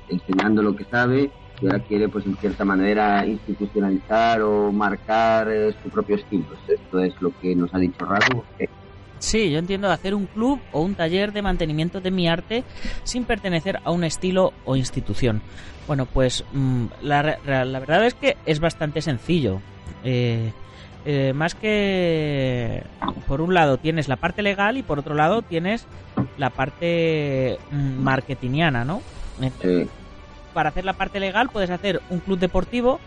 enseñando 0.08 0.62
lo 0.62 0.76
que 0.76 0.84
sabe 0.84 1.30
y 1.60 1.66
ahora 1.66 1.78
quiere 1.80 2.10
pues 2.10 2.26
en 2.26 2.36
cierta 2.36 2.66
manera 2.66 3.26
institucionalizar 3.26 4.42
o 4.42 4.70
marcar 4.70 5.48
eh, 5.50 5.74
su 5.82 5.88
propio 5.88 6.16
estilo. 6.16 6.44
Esto 6.68 6.98
es 6.98 7.14
lo 7.22 7.30
que 7.40 7.56
nos 7.56 7.72
ha 7.72 7.78
dicho 7.78 8.04
Rado. 8.04 8.44
Eh, 8.58 8.66
Sí, 9.24 9.50
yo 9.50 9.58
entiendo 9.58 9.88
de 9.88 9.94
hacer 9.94 10.14
un 10.14 10.26
club 10.26 10.60
o 10.70 10.82
un 10.82 10.94
taller 10.94 11.32
de 11.32 11.40
mantenimiento 11.40 12.00
de 12.00 12.10
mi 12.10 12.28
arte 12.28 12.62
sin 13.04 13.24
pertenecer 13.24 13.78
a 13.82 13.90
un 13.90 14.04
estilo 14.04 14.52
o 14.66 14.76
institución. 14.76 15.40
Bueno, 15.86 16.04
pues 16.04 16.44
mm, 16.52 16.84
la, 17.00 17.38
la- 17.46 17.80
verdad 17.80 18.04
es 18.04 18.12
que 18.14 18.36
es 18.44 18.60
bastante 18.60 19.00
sencillo. 19.00 19.60
Eh, 20.04 20.52
eh, 21.06 21.32
más 21.34 21.54
que 21.54 22.82
por 23.26 23.40
un 23.40 23.54
lado 23.54 23.78
tienes 23.78 24.08
la 24.08 24.16
parte 24.16 24.42
legal 24.42 24.76
y 24.76 24.82
por 24.82 24.98
otro 24.98 25.14
lado 25.14 25.40
tienes 25.40 25.86
la 26.36 26.50
parte 26.50 27.58
mm, 27.70 28.02
marketingiana, 28.02 28.84
¿no? 28.84 29.00
Eh, 29.62 29.88
para 30.52 30.68
hacer 30.68 30.84
la 30.84 30.92
parte 30.92 31.18
legal 31.18 31.48
puedes 31.50 31.70
hacer 31.70 32.02
un 32.10 32.20
club 32.20 32.38
deportivo 32.38 33.00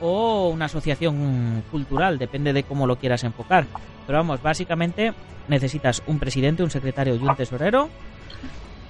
o 0.00 0.48
una 0.48 0.66
asociación 0.66 1.62
cultural, 1.70 2.18
depende 2.18 2.52
de 2.52 2.62
cómo 2.62 2.86
lo 2.86 2.96
quieras 2.96 3.24
enfocar. 3.24 3.66
Pero 4.06 4.18
vamos, 4.18 4.42
básicamente 4.42 5.12
necesitas 5.48 6.02
un 6.06 6.18
presidente, 6.18 6.62
un 6.62 6.70
secretario 6.70 7.14
y 7.14 7.18
un 7.18 7.34
tesorero 7.36 7.88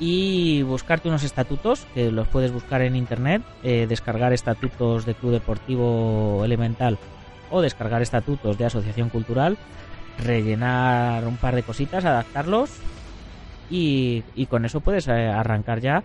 y 0.01 0.63
buscarte 0.63 1.09
unos 1.09 1.25
estatutos 1.25 1.87
que 1.95 2.13
los 2.13 2.29
puedes 2.29 2.53
buscar 2.53 2.83
en 2.83 2.95
internet, 2.95 3.43
eh, 3.63 3.87
descargar 3.89 4.33
estatutos 4.33 5.07
de 5.07 5.15
club 5.15 5.33
deportivo 5.33 6.43
elemental 6.45 6.99
o 7.51 7.61
descargar 7.61 8.03
estatutos 8.03 8.59
de 8.59 8.67
asociación 8.67 9.09
cultural, 9.09 9.57
rellenar 10.19 11.27
un 11.27 11.37
par 11.37 11.55
de 11.55 11.63
cositas, 11.63 12.05
adaptarlos 12.05 12.71
y, 13.71 14.23
y 14.35 14.47
con 14.47 14.65
eso 14.65 14.81
puedes 14.81 15.09
eh, 15.09 15.29
arrancar 15.29 15.81
ya 15.81 16.05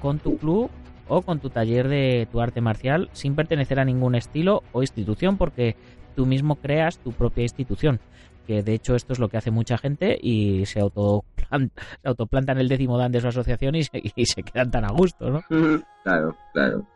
con 0.00 0.18
tu 0.18 0.38
club 0.38 0.70
o 1.08 1.22
con 1.22 1.40
tu 1.40 1.50
taller 1.50 1.88
de 1.88 2.28
tu 2.30 2.40
arte 2.40 2.60
marcial 2.60 3.08
sin 3.12 3.34
pertenecer 3.34 3.80
a 3.80 3.84
ningún 3.84 4.14
estilo 4.14 4.62
o 4.72 4.82
institución 4.82 5.36
porque 5.36 5.76
tú 6.16 6.26
mismo 6.26 6.56
creas 6.56 6.98
tu 6.98 7.12
propia 7.12 7.42
institución 7.42 8.00
que 8.46 8.62
de 8.62 8.72
hecho 8.74 8.94
esto 8.94 9.12
es 9.12 9.18
lo 9.18 9.28
que 9.28 9.36
hace 9.36 9.50
mucha 9.50 9.76
gente 9.76 10.18
y 10.20 10.64
se 10.66 10.80
autoplan- 10.80 11.70
se 12.02 12.08
autoplantan 12.08 12.58
el 12.58 12.68
décimo 12.68 12.96
dan 12.96 13.12
de 13.12 13.20
su 13.20 13.28
asociación 13.28 13.74
y 13.74 13.82
se, 13.84 14.00
y 14.02 14.24
se 14.26 14.42
quedan 14.42 14.70
tan 14.70 14.84
a 14.84 14.90
gusto, 14.92 15.28
¿no? 15.30 15.42
claro, 16.02 16.34
claro. 16.54 16.86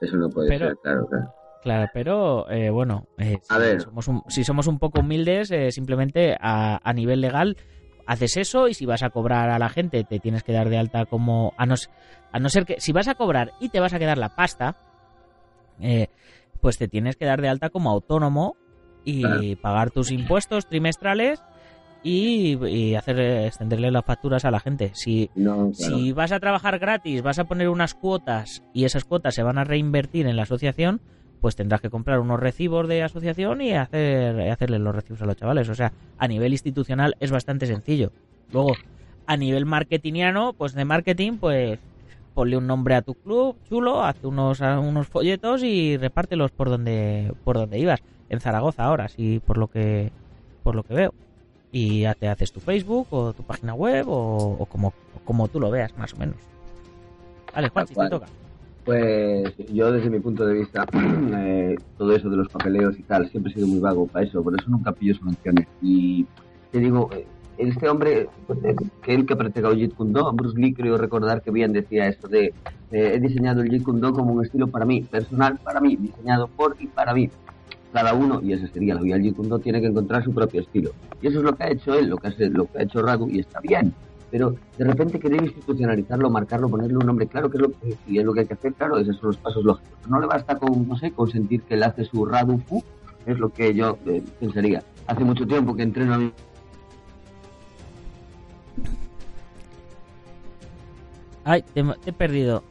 Eso 0.00 0.16
no 0.16 0.28
puede 0.30 0.48
Pero- 0.48 0.68
ser, 0.68 0.76
claro, 0.82 1.06
claro. 1.08 1.34
Claro, 1.62 1.90
pero 1.92 2.50
eh, 2.50 2.70
bueno, 2.70 3.06
eh, 3.18 3.36
A 3.50 3.56
si, 3.56 3.60
ver. 3.60 3.80
Somos 3.82 4.08
un- 4.08 4.22
si 4.28 4.44
somos 4.44 4.66
un 4.66 4.78
poco 4.78 5.00
humildes, 5.00 5.50
eh, 5.50 5.70
simplemente 5.72 6.34
a, 6.40 6.80
a 6.82 6.92
nivel 6.94 7.20
legal 7.20 7.56
haces 8.12 8.36
eso 8.36 8.66
y 8.68 8.74
si 8.74 8.86
vas 8.86 9.02
a 9.02 9.10
cobrar 9.10 9.50
a 9.50 9.58
la 9.58 9.68
gente 9.68 10.02
te 10.04 10.18
tienes 10.18 10.42
que 10.42 10.52
dar 10.52 10.68
de 10.68 10.78
alta 10.78 11.06
como... 11.06 11.52
A 11.56 11.64
no, 11.66 11.76
a 12.32 12.38
no 12.40 12.48
ser 12.48 12.64
que... 12.66 12.80
Si 12.80 12.92
vas 12.92 13.06
a 13.08 13.14
cobrar 13.14 13.52
y 13.60 13.68
te 13.68 13.78
vas 13.80 13.92
a 13.94 13.98
quedar 13.98 14.18
la 14.18 14.34
pasta, 14.34 14.74
eh, 15.80 16.08
pues 16.60 16.76
te 16.76 16.88
tienes 16.88 17.16
que 17.16 17.24
dar 17.24 17.40
de 17.40 17.48
alta 17.48 17.70
como 17.70 17.90
autónomo 17.90 18.56
y 19.04 19.22
Claro. 19.22 19.42
pagar 19.62 19.90
tus 19.90 20.10
impuestos 20.10 20.66
trimestrales 20.66 21.40
y, 22.02 22.58
y 22.66 22.94
hacer 22.96 23.20
extenderle 23.20 23.90
las 23.90 24.04
facturas 24.04 24.44
a 24.44 24.50
la 24.50 24.58
gente. 24.60 24.90
Si, 24.94 25.30
No, 25.34 25.70
claro. 25.70 25.96
si 25.98 26.12
vas 26.12 26.32
a 26.32 26.40
trabajar 26.40 26.78
gratis, 26.78 27.22
vas 27.22 27.38
a 27.38 27.44
poner 27.44 27.68
unas 27.68 27.94
cuotas 27.94 28.62
y 28.74 28.84
esas 28.86 29.04
cuotas 29.04 29.34
se 29.34 29.42
van 29.42 29.58
a 29.58 29.64
reinvertir 29.64 30.26
en 30.26 30.36
la 30.36 30.42
asociación, 30.42 31.00
pues 31.40 31.56
tendrás 31.56 31.80
que 31.80 31.90
comprar 31.90 32.20
unos 32.20 32.38
recibos 32.38 32.86
de 32.86 33.02
asociación 33.02 33.60
y 33.60 33.72
hacer 33.72 34.50
hacerle 34.50 34.78
los 34.78 34.94
recibos 34.94 35.22
a 35.22 35.26
los 35.26 35.36
chavales. 35.36 35.68
O 35.68 35.74
sea, 35.74 35.92
a 36.18 36.28
nivel 36.28 36.52
institucional 36.52 37.16
es 37.20 37.30
bastante 37.30 37.66
sencillo. 37.66 38.12
Luego, 38.52 38.74
a 39.26 39.36
nivel 39.36 39.66
marketingiano, 39.66 40.52
pues 40.52 40.74
de 40.74 40.84
marketing, 40.84 41.38
pues 41.38 41.78
ponle 42.34 42.56
un 42.56 42.66
nombre 42.66 42.94
a 42.94 43.02
tu 43.02 43.14
club 43.14 43.56
chulo, 43.68 44.02
haz 44.02 44.22
unos, 44.22 44.60
unos 44.60 45.08
folletos 45.08 45.62
y 45.62 45.96
repártelos 45.96 46.50
por 46.50 46.68
donde 46.68 47.32
por 47.44 47.56
donde 47.56 47.78
ibas. 47.78 48.02
En 48.28 48.40
Zaragoza 48.40 48.84
ahora, 48.84 49.08
sí, 49.08 49.40
por 49.44 49.58
lo 49.58 49.68
que 49.68 50.12
por 50.62 50.74
lo 50.74 50.82
que 50.82 50.94
veo. 50.94 51.14
Y 51.72 52.00
ya 52.02 52.14
te 52.14 52.28
haces 52.28 52.52
tu 52.52 52.60
Facebook 52.60 53.06
o 53.10 53.32
tu 53.32 53.44
página 53.44 53.74
web 53.74 54.08
o, 54.08 54.56
o 54.58 54.66
como, 54.66 54.92
como 55.24 55.48
tú 55.48 55.60
lo 55.60 55.70
veas, 55.70 55.96
más 55.96 56.12
o 56.14 56.16
menos. 56.16 56.36
Vale, 57.54 57.68
Juan, 57.68 57.86
si 57.86 57.94
te 57.94 58.08
toca. 58.08 58.26
Pues 58.90 59.54
yo 59.72 59.92
desde 59.92 60.10
mi 60.10 60.18
punto 60.18 60.44
de 60.44 60.52
vista, 60.52 60.84
eh, 61.36 61.76
todo 61.96 62.12
eso 62.12 62.28
de 62.28 62.36
los 62.36 62.48
papeleos 62.48 62.98
y 62.98 63.04
tal, 63.04 63.30
siempre 63.30 63.52
he 63.52 63.54
sido 63.54 63.68
muy 63.68 63.78
vago 63.78 64.08
para 64.08 64.26
eso, 64.26 64.42
por 64.42 64.52
eso 64.58 64.68
nunca 64.68 64.90
pillo 64.90 65.14
soluciones. 65.14 65.68
Y 65.80 66.26
te 66.72 66.80
digo, 66.80 67.08
eh, 67.12 67.24
este 67.56 67.88
hombre, 67.88 68.28
que 69.04 69.14
el 69.14 69.26
que 69.26 69.34
ha 69.34 69.36
practicado 69.36 69.76
Jeet 69.76 69.94
Kune 69.94 70.10
Do, 70.10 70.32
Bruce 70.32 70.58
Lee, 70.58 70.74
creo 70.74 70.98
recordar 70.98 71.40
que 71.40 71.52
bien 71.52 71.72
decía 71.72 72.08
eso 72.08 72.26
de, 72.26 72.46
eh, 72.90 73.12
he 73.14 73.20
diseñado 73.20 73.60
el 73.62 73.70
Jeet 73.70 73.84
Kune 73.84 74.00
Do 74.00 74.12
como 74.12 74.32
un 74.32 74.44
estilo 74.44 74.66
para 74.66 74.84
mí, 74.84 75.02
personal 75.02 75.60
para 75.62 75.80
mí, 75.80 75.94
diseñado 75.94 76.48
por 76.48 76.74
y 76.80 76.88
para 76.88 77.14
mí. 77.14 77.30
Cada 77.92 78.12
uno, 78.12 78.40
y 78.42 78.54
esa 78.54 78.66
sería 78.66 78.96
la 78.96 79.02
vía 79.02 79.14
del 79.14 79.22
Jeet 79.22 79.36
Kune 79.36 79.50
Do, 79.50 79.60
tiene 79.60 79.80
que 79.80 79.86
encontrar 79.86 80.24
su 80.24 80.34
propio 80.34 80.62
estilo. 80.62 80.90
Y 81.22 81.28
eso 81.28 81.38
es 81.38 81.44
lo 81.44 81.54
que 81.54 81.62
ha 81.62 81.70
hecho 81.70 81.94
él, 81.94 82.08
lo 82.08 82.16
que, 82.16 82.26
hace, 82.26 82.50
lo 82.50 82.66
que 82.66 82.78
ha 82.78 82.82
hecho 82.82 83.02
Radu, 83.02 83.30
y 83.30 83.38
está 83.38 83.60
bien 83.60 83.94
pero 84.30 84.54
de 84.78 84.84
repente 84.84 85.18
querer 85.18 85.42
institucionalizarlo, 85.42 86.30
marcarlo, 86.30 86.68
ponerle 86.68 86.96
un 86.96 87.06
nombre 87.06 87.26
claro, 87.26 87.50
que 87.50 87.56
es 87.56 87.62
lo 87.62 87.70
que, 87.70 87.96
si 88.06 88.18
es 88.18 88.24
lo 88.24 88.32
que 88.32 88.40
hay 88.40 88.46
que 88.46 88.54
hacer, 88.54 88.72
claro, 88.74 88.98
esos 88.98 89.16
son 89.16 89.28
los 89.28 89.36
pasos 89.38 89.64
lógicos. 89.64 89.90
No 90.08 90.20
le 90.20 90.26
basta 90.26 90.56
con, 90.58 90.86
no 90.88 90.96
sé, 90.96 91.10
con 91.12 91.30
sentir 91.30 91.62
que 91.62 91.74
él 91.74 91.82
hace 91.82 92.04
su 92.04 92.24
Radufu, 92.24 92.82
es 93.26 93.38
lo 93.38 93.50
que 93.50 93.74
yo 93.74 93.98
eh, 94.06 94.22
pensaría. 94.38 94.82
Hace 95.06 95.24
mucho 95.24 95.46
tiempo 95.46 95.74
que 95.74 95.82
entreno 95.82 96.14
a 96.14 96.18
mi 96.18 96.32
Ay, 101.44 101.62
te, 101.74 101.82
te 101.82 102.10
he 102.10 102.12
perdido. 102.12 102.62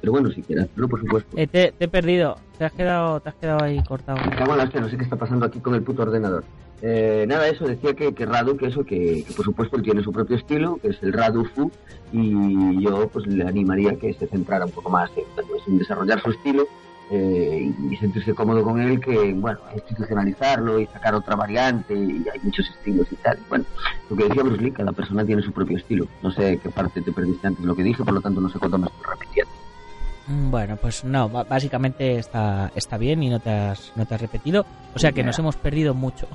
pero 0.00 0.12
bueno, 0.12 0.30
si 0.30 0.42
quieres 0.42 0.66
hacerlo, 0.66 0.86
por 0.88 1.00
supuesto. 1.00 1.36
Eh, 1.36 1.46
te, 1.46 1.72
te 1.72 1.84
he 1.86 1.88
perdido. 1.88 2.36
Te 2.58 2.66
has 2.66 2.72
quedado, 2.72 3.20
te 3.20 3.30
has 3.30 3.34
quedado 3.36 3.64
ahí 3.64 3.82
cortado. 3.84 4.18
Me 4.28 4.36
cago 4.36 4.52
en 4.52 4.58
la 4.58 4.64
hostia, 4.64 4.80
no 4.82 4.88
sé 4.88 4.96
qué 4.98 5.04
está 5.04 5.16
pasando 5.16 5.46
aquí 5.46 5.60
con 5.60 5.74
el 5.74 5.82
puto 5.82 6.02
ordenador. 6.02 6.44
Eh, 6.86 7.24
nada, 7.26 7.48
eso 7.48 7.64
decía 7.64 7.94
que, 7.94 8.12
que 8.12 8.26
Radu, 8.26 8.58
que 8.58 8.66
eso, 8.66 8.84
que, 8.84 9.24
por 9.34 9.46
supuesto 9.46 9.76
él 9.76 9.82
tiene 9.82 10.02
su 10.02 10.12
propio 10.12 10.36
estilo, 10.36 10.76
que 10.82 10.88
es 10.88 11.02
el 11.02 11.14
Radu 11.14 11.46
Fu, 11.46 11.72
y 12.12 12.78
yo 12.82 13.08
pues 13.08 13.26
le 13.26 13.42
animaría 13.42 13.96
que 13.96 14.12
se 14.12 14.26
centrara 14.26 14.66
un 14.66 14.70
poco 14.70 14.90
más 14.90 15.10
en, 15.16 15.24
pues, 15.48 15.62
desarrollar 15.66 16.20
su 16.22 16.32
estilo 16.32 16.66
eh, 17.10 17.72
y 17.90 17.96
sentirse 17.96 18.34
cómodo 18.34 18.62
con 18.62 18.82
él, 18.82 19.00
que 19.00 19.32
bueno, 19.32 19.60
institucionalizarlo 19.74 20.78
y 20.78 20.84
sacar 20.88 21.14
otra 21.14 21.36
variante, 21.36 21.94
y 21.94 22.22
hay 22.30 22.40
muchos 22.42 22.68
estilos 22.68 23.06
y 23.10 23.16
tal. 23.16 23.38
Bueno, 23.48 23.64
lo 24.10 24.16
que 24.16 24.24
decía 24.24 24.42
Bruce 24.42 24.60
Lee, 24.60 24.72
cada 24.72 24.92
persona 24.92 25.24
tiene 25.24 25.40
su 25.40 25.52
propio 25.52 25.78
estilo. 25.78 26.06
No 26.22 26.32
sé 26.32 26.60
qué 26.62 26.68
parte 26.68 27.00
te 27.00 27.12
perdiste 27.12 27.46
antes 27.46 27.62
de 27.62 27.66
lo 27.66 27.74
que 27.74 27.82
dije, 27.82 28.04
por 28.04 28.12
lo 28.12 28.20
tanto 28.20 28.42
no 28.42 28.50
sé 28.50 28.58
cuánto 28.58 28.76
me 28.76 28.88
estoy 28.88 29.06
repitiendo. 29.10 29.53
Mm, 30.26 30.50
Bueno, 30.50 30.76
pues 30.76 31.04
no, 31.04 31.28
básicamente 31.28 32.18
está, 32.18 32.70
está 32.74 32.96
bien 32.96 33.22
y 33.22 33.28
no 33.30 33.40
te 33.40 33.50
has, 33.50 33.92
no 33.96 34.06
te 34.06 34.14
has 34.14 34.20
repetido. 34.20 34.64
O 34.94 34.98
sea 34.98 35.12
que 35.12 35.22
nos 35.22 35.38
hemos 35.38 35.56
perdido 35.56 35.92
mucho. 35.94 36.26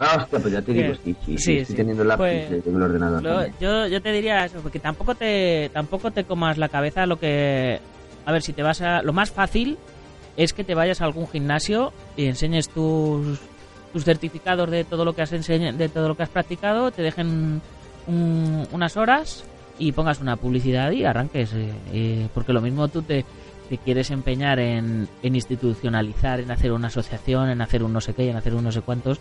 Ah, 0.00 0.16
hostia, 0.22 0.38
pues 0.38 0.52
ya 0.54 0.62
te 0.62 0.72
digo, 0.72 0.94
sí, 0.94 1.14
sí, 1.26 1.36
sí, 1.36 1.38
Sí, 1.38 1.56
estoy 1.58 1.76
teniendo 1.76 2.04
lápiz 2.04 2.46
Pues, 2.48 2.64
tengo 2.64 2.78
el 2.78 2.84
ordenador. 2.84 3.22
Lo- 3.22 3.46
yo, 3.60 3.86
yo 3.88 4.00
te 4.00 4.12
diría 4.12 4.44
eso, 4.44 4.60
porque 4.60 4.78
tampoco 4.78 5.14
te, 5.14 5.70
tampoco 5.74 6.10
te 6.10 6.24
comas 6.24 6.56
la 6.58 6.68
cabeza 6.68 7.04
lo 7.06 7.18
que... 7.18 7.80
A 8.24 8.32
ver, 8.32 8.42
si 8.42 8.52
te 8.52 8.62
vas 8.62 8.80
a... 8.82 9.02
Lo 9.02 9.12
más 9.12 9.30
fácil 9.30 9.76
es 10.36 10.52
que 10.52 10.62
te 10.64 10.74
vayas 10.74 11.00
a 11.00 11.04
algún 11.04 11.26
gimnasio 11.26 11.92
y 12.16 12.26
enseñes 12.26 12.68
tus, 12.68 13.40
tus 13.92 14.04
certificados 14.04 14.70
de 14.70 14.84
todo 14.84 15.04
lo 15.04 15.14
que 15.14 15.22
has 15.22 15.32
enseña- 15.32 15.72
de 15.72 15.88
todo 15.88 16.08
lo 16.08 16.16
que 16.16 16.22
has 16.22 16.28
practicado, 16.28 16.90
te 16.92 17.02
dejen 17.02 17.60
un- 18.06 18.68
unas 18.70 18.96
horas 18.96 19.44
y 19.78 19.92
pongas 19.92 20.20
una 20.20 20.36
publicidad 20.36 20.90
y 20.90 21.04
arranques. 21.04 21.52
eh, 21.54 21.72
eh, 21.92 22.28
porque 22.34 22.52
lo 22.52 22.60
mismo 22.60 22.88
tú 22.88 23.02
te, 23.02 23.24
te 23.68 23.78
quieres 23.78 24.10
empeñar 24.10 24.58
en, 24.58 25.08
en 25.22 25.34
institucionalizar, 25.34 26.40
en 26.40 26.50
hacer 26.50 26.72
una 26.72 26.88
asociación, 26.88 27.50
en 27.50 27.60
hacer 27.60 27.82
un 27.82 27.92
no 27.92 28.00
sé 28.00 28.14
qué, 28.14 28.30
en 28.30 28.36
hacer 28.36 28.54
un 28.54 28.64
no 28.64 28.72
sé 28.72 28.80
cuántos, 28.80 29.20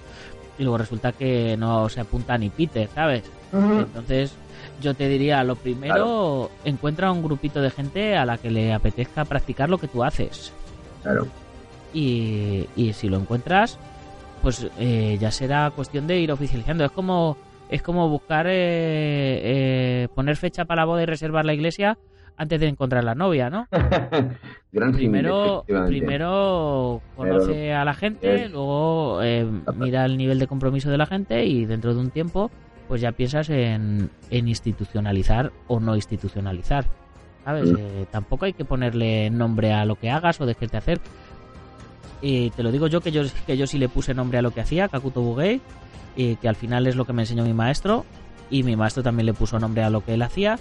y 0.58 0.64
luego 0.64 0.78
resulta 0.80 1.12
que 1.12 1.56
no 1.58 1.88
se 1.90 2.02
apunta 2.02 2.38
ni 2.38 2.50
Peter, 2.50 2.90
¿sabes? 2.94 3.24
Entonces, 3.54 4.34
yo 4.82 4.94
te 4.94 5.08
diría, 5.08 5.44
lo 5.44 5.56
primero, 5.56 6.52
encuentra 6.66 7.12
un 7.12 7.24
grupito 7.24 7.62
de 7.62 7.70
gente 7.72 8.18
a 8.18 8.26
la 8.26 8.38
que 8.38 8.52
le 8.52 8.74
apetezca 8.74 9.24
practicar 9.26 9.70
lo 9.70 9.78
que 9.78 9.88
tú 9.88 10.04
haces. 10.04 10.52
Claro. 11.04 11.28
Y, 11.94 12.66
y 12.76 12.94
si 12.94 13.08
lo 13.08 13.18
encuentras, 13.18 13.78
pues 14.42 14.68
eh, 14.78 15.18
ya 15.20 15.32
será 15.32 15.72
cuestión 15.72 16.08
de 16.08 16.20
ir 16.20 16.32
oficializando. 16.32 16.84
Es 16.84 16.92
como 16.92 17.38
es 17.70 17.82
como 17.82 18.10
buscar 18.10 18.48
eh, 18.48 18.52
eh, 18.54 20.08
poner 20.16 20.36
fecha 20.36 20.66
para 20.66 20.82
la 20.82 20.86
boda 20.86 21.04
y 21.04 21.06
reservar 21.06 21.46
la 21.46 21.54
iglesia 21.54 21.98
antes 22.38 22.60
de 22.60 22.68
encontrar 22.68 23.04
la 23.04 23.16
novia, 23.16 23.50
¿no? 23.50 23.68
Gran 24.72 24.94
Primero, 24.94 25.66
primero 25.88 27.02
conoce 27.16 27.74
a 27.74 27.84
la 27.84 27.96
gente, 27.96 28.48
luego 28.50 29.24
eh, 29.24 29.46
mira 29.76 30.06
el 30.06 30.18
nivel 30.18 30.38
de 30.38 30.48
compromiso 30.48 30.92
de 30.92 30.98
la 30.98 31.08
gente 31.08 31.46
y 31.46 31.66
dentro 31.66 31.94
de 31.94 32.00
un 32.00 32.12
tiempo 32.12 32.52
pues 32.88 33.02
ya 33.02 33.12
piensas 33.12 33.50
en, 33.50 34.10
en 34.30 34.48
institucionalizar 34.48 35.52
o 35.68 35.80
no 35.80 35.96
institucionalizar. 35.96 36.86
¿sabes? 37.48 37.72
Mm. 37.72 37.76
Eh, 37.80 38.06
tampoco 38.12 38.44
hay 38.44 38.52
que 38.52 38.66
ponerle 38.66 39.30
nombre 39.30 39.72
a 39.72 39.86
lo 39.86 39.96
que 39.96 40.10
hagas 40.10 40.42
o 40.42 40.46
dejes 40.46 40.70
de 40.70 40.78
hacer. 40.78 41.00
Y 42.22 42.50
te 42.52 42.64
lo 42.64 42.72
digo 42.72 42.88
yo 42.88 43.02
que 43.02 43.12
yo 43.12 43.24
que 43.46 43.58
yo 43.58 43.68
sí 43.68 43.78
le 43.78 43.90
puse 43.90 44.14
nombre 44.14 44.40
a 44.40 44.42
lo 44.42 44.52
que 44.52 44.62
hacía, 44.62 44.88
Kakuto 44.88 45.22
Bugei, 45.22 45.62
y 46.16 46.36
que 46.38 46.50
al 46.50 46.56
final 46.56 46.88
es 46.88 46.96
lo 46.96 47.06
que 47.06 47.14
me 47.14 47.24
enseñó 47.24 47.44
mi 47.44 47.54
maestro 47.54 48.06
y 48.50 48.64
mi 48.64 48.76
maestro 48.76 49.04
también 49.04 49.26
le 49.26 49.34
puso 49.34 49.60
nombre 49.60 49.84
a 49.84 49.90
lo 49.90 50.04
que 50.04 50.14
él 50.14 50.22
hacía. 50.22 50.58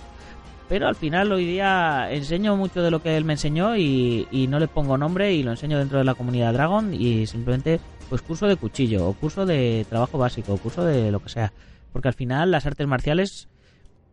Pero 0.69 0.89
al 0.89 0.97
final 0.97 1.31
hoy 1.33 1.47
día 1.47 2.09
enseño 2.11 2.57
mucho 2.57 2.83
de 2.83 2.91
lo 2.91 3.01
que 3.01 3.17
él 3.17 3.25
me 3.25 3.35
enseñó 3.35 3.77
y, 3.77 4.27
y 4.33 4.49
no 4.49 4.59
le 4.59 4.67
pongo 4.67 4.99
nombre 4.99 5.33
y 5.33 5.43
lo 5.45 5.53
enseño 5.53 5.79
dentro 5.79 5.99
de 5.99 6.05
la 6.05 6.15
comunidad 6.15 6.53
Dragon 6.53 6.93
y 6.93 7.27
simplemente 7.27 7.81
pues 8.09 8.21
curso 8.21 8.47
de 8.47 8.57
cuchillo 8.57 9.09
o 9.09 9.15
curso 9.15 9.47
de 9.47 9.87
trabajo 9.89 10.19
básico 10.19 10.55
o 10.55 10.59
curso 10.59 10.85
de 10.85 11.13
lo 11.13 11.21
que 11.21 11.29
sea. 11.29 11.53
Porque 11.93 12.09
al 12.09 12.15
final 12.15 12.51
las 12.51 12.67
artes 12.67 12.87
marciales 12.87 13.49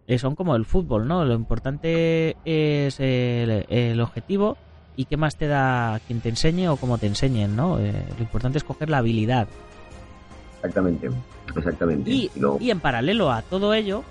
eh, 0.07 0.19
son 0.19 0.35
como 0.35 0.55
el 0.55 0.65
fútbol, 0.65 1.07
¿no? 1.07 1.25
Lo 1.25 1.33
importante 1.33 2.37
es 2.45 2.99
el 2.99 3.99
objetivo 3.99 4.57
y 4.95 5.05
qué 5.05 5.17
más 5.17 5.35
te 5.35 5.47
da 5.47 5.99
quien 6.07 6.21
te 6.21 6.29
enseñe 6.29 6.67
o 6.69 6.77
cómo 6.77 6.97
te 6.97 7.07
enseñen, 7.07 7.55
¿no? 7.55 7.79
Eh, 7.79 7.91
lo 8.17 8.21
importante 8.23 8.57
es 8.57 8.63
coger 8.63 8.89
la 8.89 8.97
habilidad. 8.99 9.47
Exactamente, 10.57 11.09
exactamente. 11.55 12.09
Y, 12.09 12.31
Y 12.35 12.39
luego- 12.39 12.57
y 12.61 12.71
en 12.71 12.79
paralelo 12.79 13.31
a 13.31 13.41
todo 13.41 13.73
ello, 13.73 14.03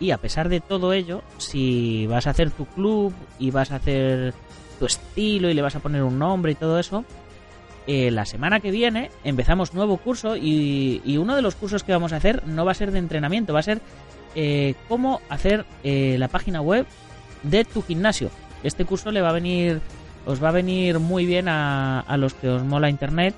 y 0.00 0.10
a 0.10 0.18
pesar 0.18 0.48
de 0.48 0.60
todo 0.60 0.92
ello, 0.92 1.22
si 1.38 2.06
vas 2.06 2.26
a 2.26 2.30
hacer 2.30 2.50
tu 2.50 2.66
club 2.66 3.12
y 3.38 3.50
vas 3.50 3.70
a 3.70 3.76
hacer 3.76 4.34
tu 4.78 4.86
estilo 4.86 5.48
y 5.48 5.54
le 5.54 5.62
vas 5.62 5.76
a 5.76 5.80
poner 5.80 6.02
un 6.02 6.18
nombre 6.18 6.52
y 6.52 6.54
todo 6.56 6.78
eso, 6.80 7.04
eh, 7.86 8.10
la 8.10 8.24
semana 8.24 8.60
que 8.60 8.70
viene 8.70 9.10
empezamos 9.24 9.74
nuevo 9.74 9.96
curso 9.96 10.36
y, 10.36 11.02
y 11.04 11.16
uno 11.18 11.36
de 11.36 11.42
los 11.42 11.54
cursos 11.56 11.82
que 11.84 11.92
vamos 11.92 12.12
a 12.12 12.16
hacer 12.16 12.46
no 12.46 12.64
va 12.64 12.72
a 12.72 12.74
ser 12.74 12.90
de 12.90 12.98
entrenamiento, 12.98 13.52
va 13.52 13.60
a 13.60 13.64
ser 13.64 13.80
eh, 14.34 14.74
cómo 14.88 15.20
hacer 15.28 15.66
eh, 15.84 16.16
la 16.18 16.28
página 16.28 16.60
web 16.62 16.86
de 17.44 17.64
tu 17.64 17.82
gimnasio. 17.82 18.30
Este 18.64 18.84
curso 18.84 19.10
le 19.12 19.20
va 19.20 19.28
a 19.30 19.32
venir, 19.32 19.80
os 20.26 20.42
va 20.42 20.50
a 20.50 20.52
venir 20.52 20.98
muy 20.98 21.26
bien 21.26 21.48
a, 21.48 22.00
a 22.00 22.16
los 22.16 22.34
que 22.34 22.48
os 22.48 22.62
mola 22.62 22.88
internet 22.88 23.34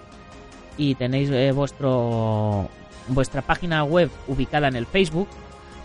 y 0.76 0.94
tenéis 0.94 1.30
eh, 1.30 1.52
vuestro 1.52 2.68
vuestra 3.08 3.42
página 3.42 3.84
web 3.84 4.10
ubicada 4.28 4.68
en 4.68 4.76
el 4.76 4.86
Facebook, 4.86 5.28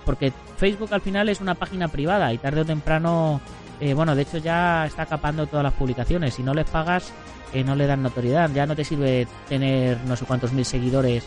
porque 0.06 0.32
Facebook 0.58 0.94
al 0.94 1.02
final 1.02 1.30
es 1.30 1.42
una 1.42 1.56
página 1.56 1.88
privada 1.88 2.34
y 2.34 2.38
tarde 2.38 2.62
o 2.62 2.66
temprano, 2.66 3.42
eh, 3.80 3.94
bueno, 3.94 4.16
de 4.16 4.22
hecho 4.24 4.38
ya 4.38 4.86
está 4.86 5.06
capando 5.06 5.48
todas 5.48 5.64
las 5.64 5.74
publicaciones. 5.74 6.34
Si 6.34 6.44
no 6.44 6.54
les 6.54 6.70
pagas, 6.70 7.12
eh, 7.54 7.64
no 7.64 7.76
le 7.76 7.88
dan 7.88 8.04
notoriedad. 8.04 8.50
Ya 8.54 8.66
no 8.66 8.76
te 8.76 8.84
sirve 8.84 9.28
tener 9.48 9.98
no 10.06 10.16
sé 10.16 10.26
cuántos 10.26 10.54
mil 10.54 10.66
seguidores, 10.66 11.26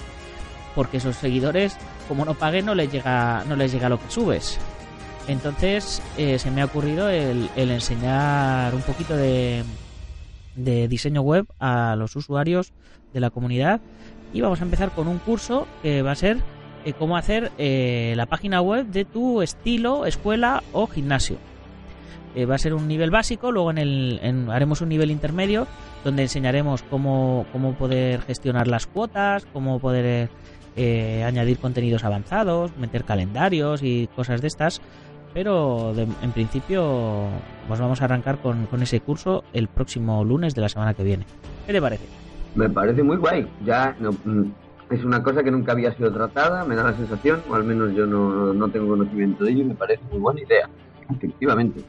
porque 0.74 0.96
esos 0.96 1.16
seguidores, 1.16 1.76
como 2.08 2.24
no 2.24 2.34
paguen, 2.34 2.66
no 2.66 2.74
les 2.74 2.90
llega, 2.90 3.44
no 3.46 3.56
les 3.56 3.72
llega 3.72 3.88
lo 3.88 4.00
que 4.00 4.10
subes. 4.10 4.58
Entonces 5.28 6.02
eh, 6.18 6.38
se 6.38 6.50
me 6.50 6.62
ha 6.62 6.64
ocurrido 6.64 7.08
el, 7.08 7.48
enseñar 7.56 8.74
un 8.74 8.82
poquito 8.82 9.16
de, 9.16 9.64
diseño 10.56 11.22
web 11.22 11.46
a 11.58 11.96
los 11.96 12.16
usuarios 12.16 12.72
de 13.14 13.20
la 13.20 13.30
comunidad 13.30 13.80
y 14.32 14.40
vamos 14.40 14.60
a 14.60 14.64
empezar 14.64 14.90
con 14.90 15.08
un 15.08 15.18
curso 15.18 15.66
que 15.82 16.02
va 16.02 16.12
a 16.12 16.16
ser 16.16 16.38
eh, 16.84 16.92
cómo 16.92 17.16
hacer 17.16 17.52
eh, 17.58 18.14
la 18.16 18.26
página 18.26 18.60
web 18.60 18.86
de 18.86 19.04
tu 19.04 19.42
estilo, 19.42 20.06
escuela 20.06 20.62
o 20.72 20.86
gimnasio. 20.86 21.36
Va 22.34 22.54
a 22.54 22.58
ser 22.58 22.72
un 22.72 22.88
nivel 22.88 23.10
básico, 23.10 23.52
luego 23.52 23.70
en 23.70 23.76
el, 23.76 24.48
haremos 24.50 24.80
un 24.80 24.88
nivel 24.88 25.10
intermedio 25.10 25.66
donde 26.02 26.22
enseñaremos 26.22 26.82
cómo, 26.82 27.44
cómo 27.52 27.74
poder 27.74 28.22
gestionar 28.22 28.68
las 28.68 28.86
cuotas, 28.86 29.44
cómo 29.52 29.78
poder 29.78 30.30
añadir 31.26 31.58
contenidos 31.58 32.04
avanzados, 32.04 32.74
meter 32.78 33.04
calendarios 33.04 33.82
y 33.82 34.08
cosas 34.16 34.40
de 34.40 34.48
estas. 34.48 34.80
Pero 35.34 35.92
de- 35.94 36.06
en 36.22 36.32
principio 36.32 37.28
pues 37.68 37.80
vamos 37.80 38.00
a 38.02 38.04
arrancar 38.04 38.38
con, 38.38 38.66
con 38.66 38.82
ese 38.82 39.00
curso 39.00 39.44
el 39.52 39.68
próximo 39.68 40.24
lunes 40.24 40.54
de 40.54 40.60
la 40.60 40.68
semana 40.68 40.94
que 40.94 41.02
viene. 41.02 41.24
¿Qué 41.66 41.72
te 41.72 41.80
parece? 41.80 42.04
Me 42.54 42.68
parece 42.68 43.02
muy 43.02 43.16
guay. 43.16 43.46
Ya 43.64 43.96
no, 43.98 44.12
mm, 44.12 44.50
es 44.90 45.04
una 45.04 45.22
cosa 45.22 45.42
que 45.42 45.50
nunca 45.50 45.72
había 45.72 45.92
sido 45.94 46.12
tratada, 46.12 46.64
me 46.64 46.74
da 46.76 46.84
la 46.84 46.94
sensación, 46.94 47.40
o 47.48 47.54
al 47.54 47.64
menos 47.64 47.94
yo 47.94 48.06
no, 48.06 48.52
no 48.52 48.68
tengo 48.68 48.88
conocimiento 48.88 49.44
de 49.44 49.52
ello 49.52 49.60
y 49.62 49.64
me 49.64 49.74
parece 49.74 50.02
muy 50.10 50.18
buena 50.20 50.40
idea. 50.40 50.68
Efectivamente. 51.10 51.80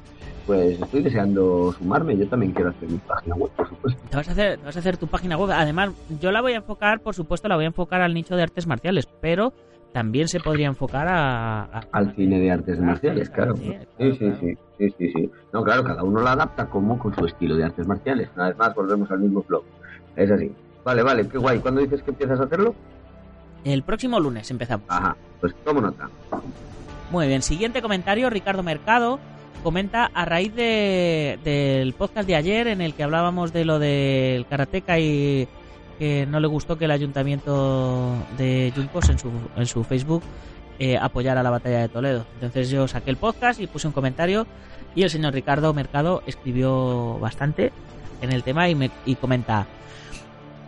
Pues 0.45 0.79
estoy 0.81 1.01
deseando 1.01 1.73
sumarme. 1.77 2.17
Yo 2.17 2.27
también 2.27 2.51
quiero 2.51 2.69
hacer 2.71 2.89
mi 2.89 2.97
página 2.97 3.35
web, 3.35 3.49
por 3.55 3.67
supuesto. 3.69 4.01
Te 4.09 4.17
vas, 4.17 4.27
a 4.27 4.31
hacer, 4.33 4.57
te 4.59 4.65
vas 4.65 4.75
a 4.75 4.79
hacer 4.79 4.97
tu 4.97 5.07
página 5.07 5.37
web. 5.37 5.51
Además, 5.51 5.91
yo 6.19 6.31
la 6.31 6.41
voy 6.41 6.51
a 6.53 6.57
enfocar, 6.57 6.99
por 6.99 7.15
supuesto, 7.15 7.47
la 7.47 7.55
voy 7.55 7.63
a 7.63 7.67
enfocar 7.67 8.01
al 8.01 8.13
nicho 8.13 8.35
de 8.35 8.43
artes 8.43 8.67
marciales, 8.67 9.07
pero 9.21 9.53
también 9.93 10.27
se 10.27 10.39
podría 10.39 10.67
enfocar 10.67 11.07
a... 11.07 11.63
a- 11.63 11.83
Al 11.91 12.15
cine 12.15 12.39
de 12.39 12.51
artes 12.51 12.79
marciales, 12.79 13.29
claro. 13.29 13.55
Sí, 13.55 13.71
Sí, 13.97 14.11
sí, 14.11 14.17
claro. 14.17 14.37
sí, 14.41 14.57
sí, 14.77 14.95
sí, 14.97 15.11
sí. 15.13 15.31
No, 15.53 15.63
claro, 15.63 15.83
cada 15.83 16.03
uno 16.03 16.21
la 16.21 16.31
adapta 16.33 16.65
como 16.65 16.97
con 16.99 17.15
su 17.15 17.25
estilo 17.25 17.55
de 17.55 17.63
artes 17.65 17.87
marciales. 17.87 18.29
Una 18.35 18.49
vez 18.49 18.57
más, 18.57 18.73
volvemos 18.75 19.09
al 19.11 19.19
mismo 19.19 19.43
flow. 19.43 19.63
Es 20.15 20.29
así. 20.31 20.51
Vale, 20.83 21.03
vale, 21.03 21.27
qué 21.27 21.37
guay. 21.37 21.59
¿Cuándo 21.59 21.79
dices 21.81 22.01
que 22.03 22.11
empiezas 22.11 22.39
a 22.39 22.43
hacerlo? 22.43 22.75
El 23.63 23.83
próximo 23.83 24.19
lunes 24.19 24.49
empezamos. 24.51 24.85
Ajá, 24.89 25.15
pues 25.39 25.53
tomo 25.63 25.79
nota. 25.79 26.09
Muy 27.11 27.27
bien, 27.27 27.41
siguiente 27.41 27.81
comentario, 27.81 28.29
Ricardo 28.29 28.63
Mercado 28.63 29.19
comenta 29.63 30.09
a 30.13 30.25
raíz 30.25 30.53
de, 30.55 31.39
del 31.45 31.93
podcast 31.93 32.27
de 32.27 32.35
ayer 32.35 32.67
en 32.67 32.81
el 32.81 32.93
que 32.95 33.03
hablábamos 33.03 33.53
de 33.53 33.63
lo 33.63 33.79
del 33.79 34.45
karateca 34.47 34.99
y 34.99 35.47
no 36.27 36.39
le 36.39 36.47
gustó 36.47 36.77
que 36.77 36.85
el 36.85 36.91
ayuntamiento 36.91 38.15
de 38.37 38.71
Juncos 38.75 39.09
en 39.09 39.19
su, 39.19 39.31
en 39.55 39.65
su 39.65 39.83
Facebook 39.83 40.23
eh, 40.79 40.97
apoyara 40.97 41.43
la 41.43 41.49
batalla 41.49 41.79
de 41.79 41.89
Toledo. 41.89 42.25
Entonces 42.35 42.69
yo 42.69 42.87
saqué 42.87 43.09
el 43.09 43.17
podcast 43.17 43.59
y 43.59 43.67
puse 43.67 43.87
un 43.87 43.93
comentario 43.93 44.47
y 44.95 45.03
el 45.03 45.09
señor 45.09 45.33
Ricardo 45.33 45.73
Mercado 45.73 46.23
escribió 46.25 47.17
bastante 47.19 47.71
en 48.21 48.31
el 48.31 48.43
tema 48.43 48.69
y, 48.69 48.75
me, 48.75 48.91
y 49.05 49.15
comenta 49.15 49.67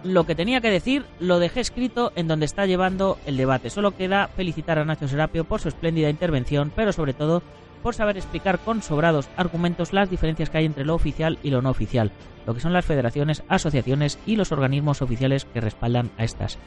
lo 0.03 0.25
que 0.25 0.35
tenía 0.35 0.61
que 0.61 0.69
decir 0.69 1.05
lo 1.19 1.39
dejé 1.39 1.61
escrito 1.61 2.11
en 2.15 2.27
donde 2.27 2.45
está 2.45 2.65
llevando 2.65 3.17
el 3.25 3.37
debate. 3.37 3.69
Solo 3.69 3.95
queda 3.97 4.27
felicitar 4.27 4.77
a 4.77 4.85
Nacho 4.85 5.07
Serapio 5.07 5.43
por 5.43 5.59
su 5.59 5.67
espléndida 5.67 6.09
intervención, 6.09 6.71
pero 6.75 6.93
sobre 6.93 7.13
todo 7.13 7.41
por 7.81 7.95
saber 7.95 8.17
explicar 8.17 8.59
con 8.59 8.81
sobrados 8.81 9.29
argumentos 9.37 9.93
las 9.93 10.09
diferencias 10.09 10.49
que 10.49 10.59
hay 10.59 10.65
entre 10.65 10.85
lo 10.85 10.95
oficial 10.95 11.39
y 11.43 11.49
lo 11.49 11.61
no 11.61 11.69
oficial, 11.69 12.11
lo 12.45 12.53
que 12.53 12.59
son 12.59 12.73
las 12.73 12.85
federaciones, 12.85 13.43
asociaciones 13.47 14.19
y 14.25 14.35
los 14.35 14.51
organismos 14.51 15.01
oficiales 15.01 15.45
que 15.45 15.61
respaldan 15.61 16.11
a 16.17 16.23
estas. 16.23 16.57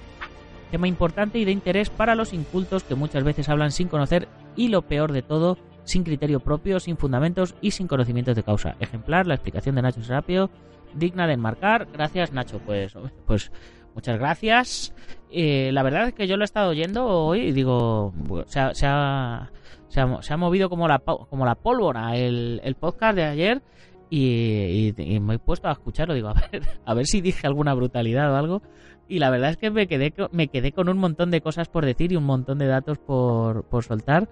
Tema 0.71 0.89
importante 0.89 1.39
y 1.39 1.45
de 1.45 1.53
interés 1.53 1.89
para 1.89 2.15
los 2.15 2.33
incultos 2.33 2.85
que 2.85 2.95
muchas 2.95 3.25
veces 3.25 3.49
hablan 3.49 3.73
sin 3.73 3.89
conocer 3.89 4.29
y 4.55 4.69
lo 4.69 4.83
peor 4.83 5.13
de 5.13 5.23
todo, 5.23 5.57
sin 5.85 6.05
criterio 6.05 6.41
propio, 6.41 6.79
sin 6.79 6.99
fundamentos 6.99 7.55
y 7.63 7.71
sin 7.71 7.89
conocimientos 7.89 8.37
de 8.37 8.43
causa. 8.43 8.77
Ejemplar 8.79 9.27
la 9.27 9.35
explicación 9.35 9.75
de 9.77 9.83
Nacho 9.83 10.03
Serapio, 10.03 10.51
digna 10.95 11.27
de 11.27 11.35
enmarcar. 11.35 11.89
Gracias, 11.93 12.33
Nacho. 12.33 12.59
Pues, 12.59 12.95
pues 13.27 13.51
muchas 13.99 14.17
gracias. 14.21 14.95
Eh, 15.29 15.71
la 15.73 15.83
verdad 15.83 16.07
es 16.07 16.15
que 16.15 16.29
yo 16.29 16.37
lo 16.37 16.45
he 16.45 16.47
estado 16.47 16.71
oyendo 16.71 17.05
hoy 17.05 17.49
y 17.49 17.53
digo, 17.53 18.15
se 18.47 18.61
ha, 18.61 18.73
se 18.73 18.87
ha, 18.87 19.51
se 19.89 20.01
ha, 20.01 20.37
movido 20.37 20.71
como 20.71 20.87
la, 20.87 21.01
como 21.01 21.45
la 21.45 21.57
pólvora 21.57 22.17
el, 22.17 22.61
el 22.63 22.77
podcast 22.77 23.17
de 23.17 23.25
ayer 23.25 23.61
y, 24.09 24.95
y- 24.97 25.19
me 25.19 25.35
he 25.35 25.39
puesto 25.41 25.67
a 25.67 25.73
escucharlo. 25.73 26.15
Digo, 26.15 26.29
a 26.35 26.35
ver, 26.35 26.63
a 26.85 26.95
ver 26.95 27.07
si 27.07 27.21
dije 27.21 27.45
alguna 27.49 27.75
brutalidad 27.75 28.33
o 28.33 28.37
algo. 28.37 28.63
Y 29.09 29.19
la 29.19 29.31
verdad 29.31 29.51
es 29.51 29.57
que 29.57 29.73
me 29.73 29.89
quedé, 29.89 30.15
me 30.31 30.47
quedé 30.47 30.71
con 30.71 30.89
un 30.89 30.99
montón 30.99 31.33
de 31.33 31.41
cosas 31.41 31.67
por 31.69 31.85
decir 31.85 32.13
y 32.13 32.17
un 32.17 32.25
montón 32.25 32.59
de 32.59 32.67
datos 32.69 32.99
por, 32.99 33.65
por 33.65 33.83
soltar. 33.83 34.29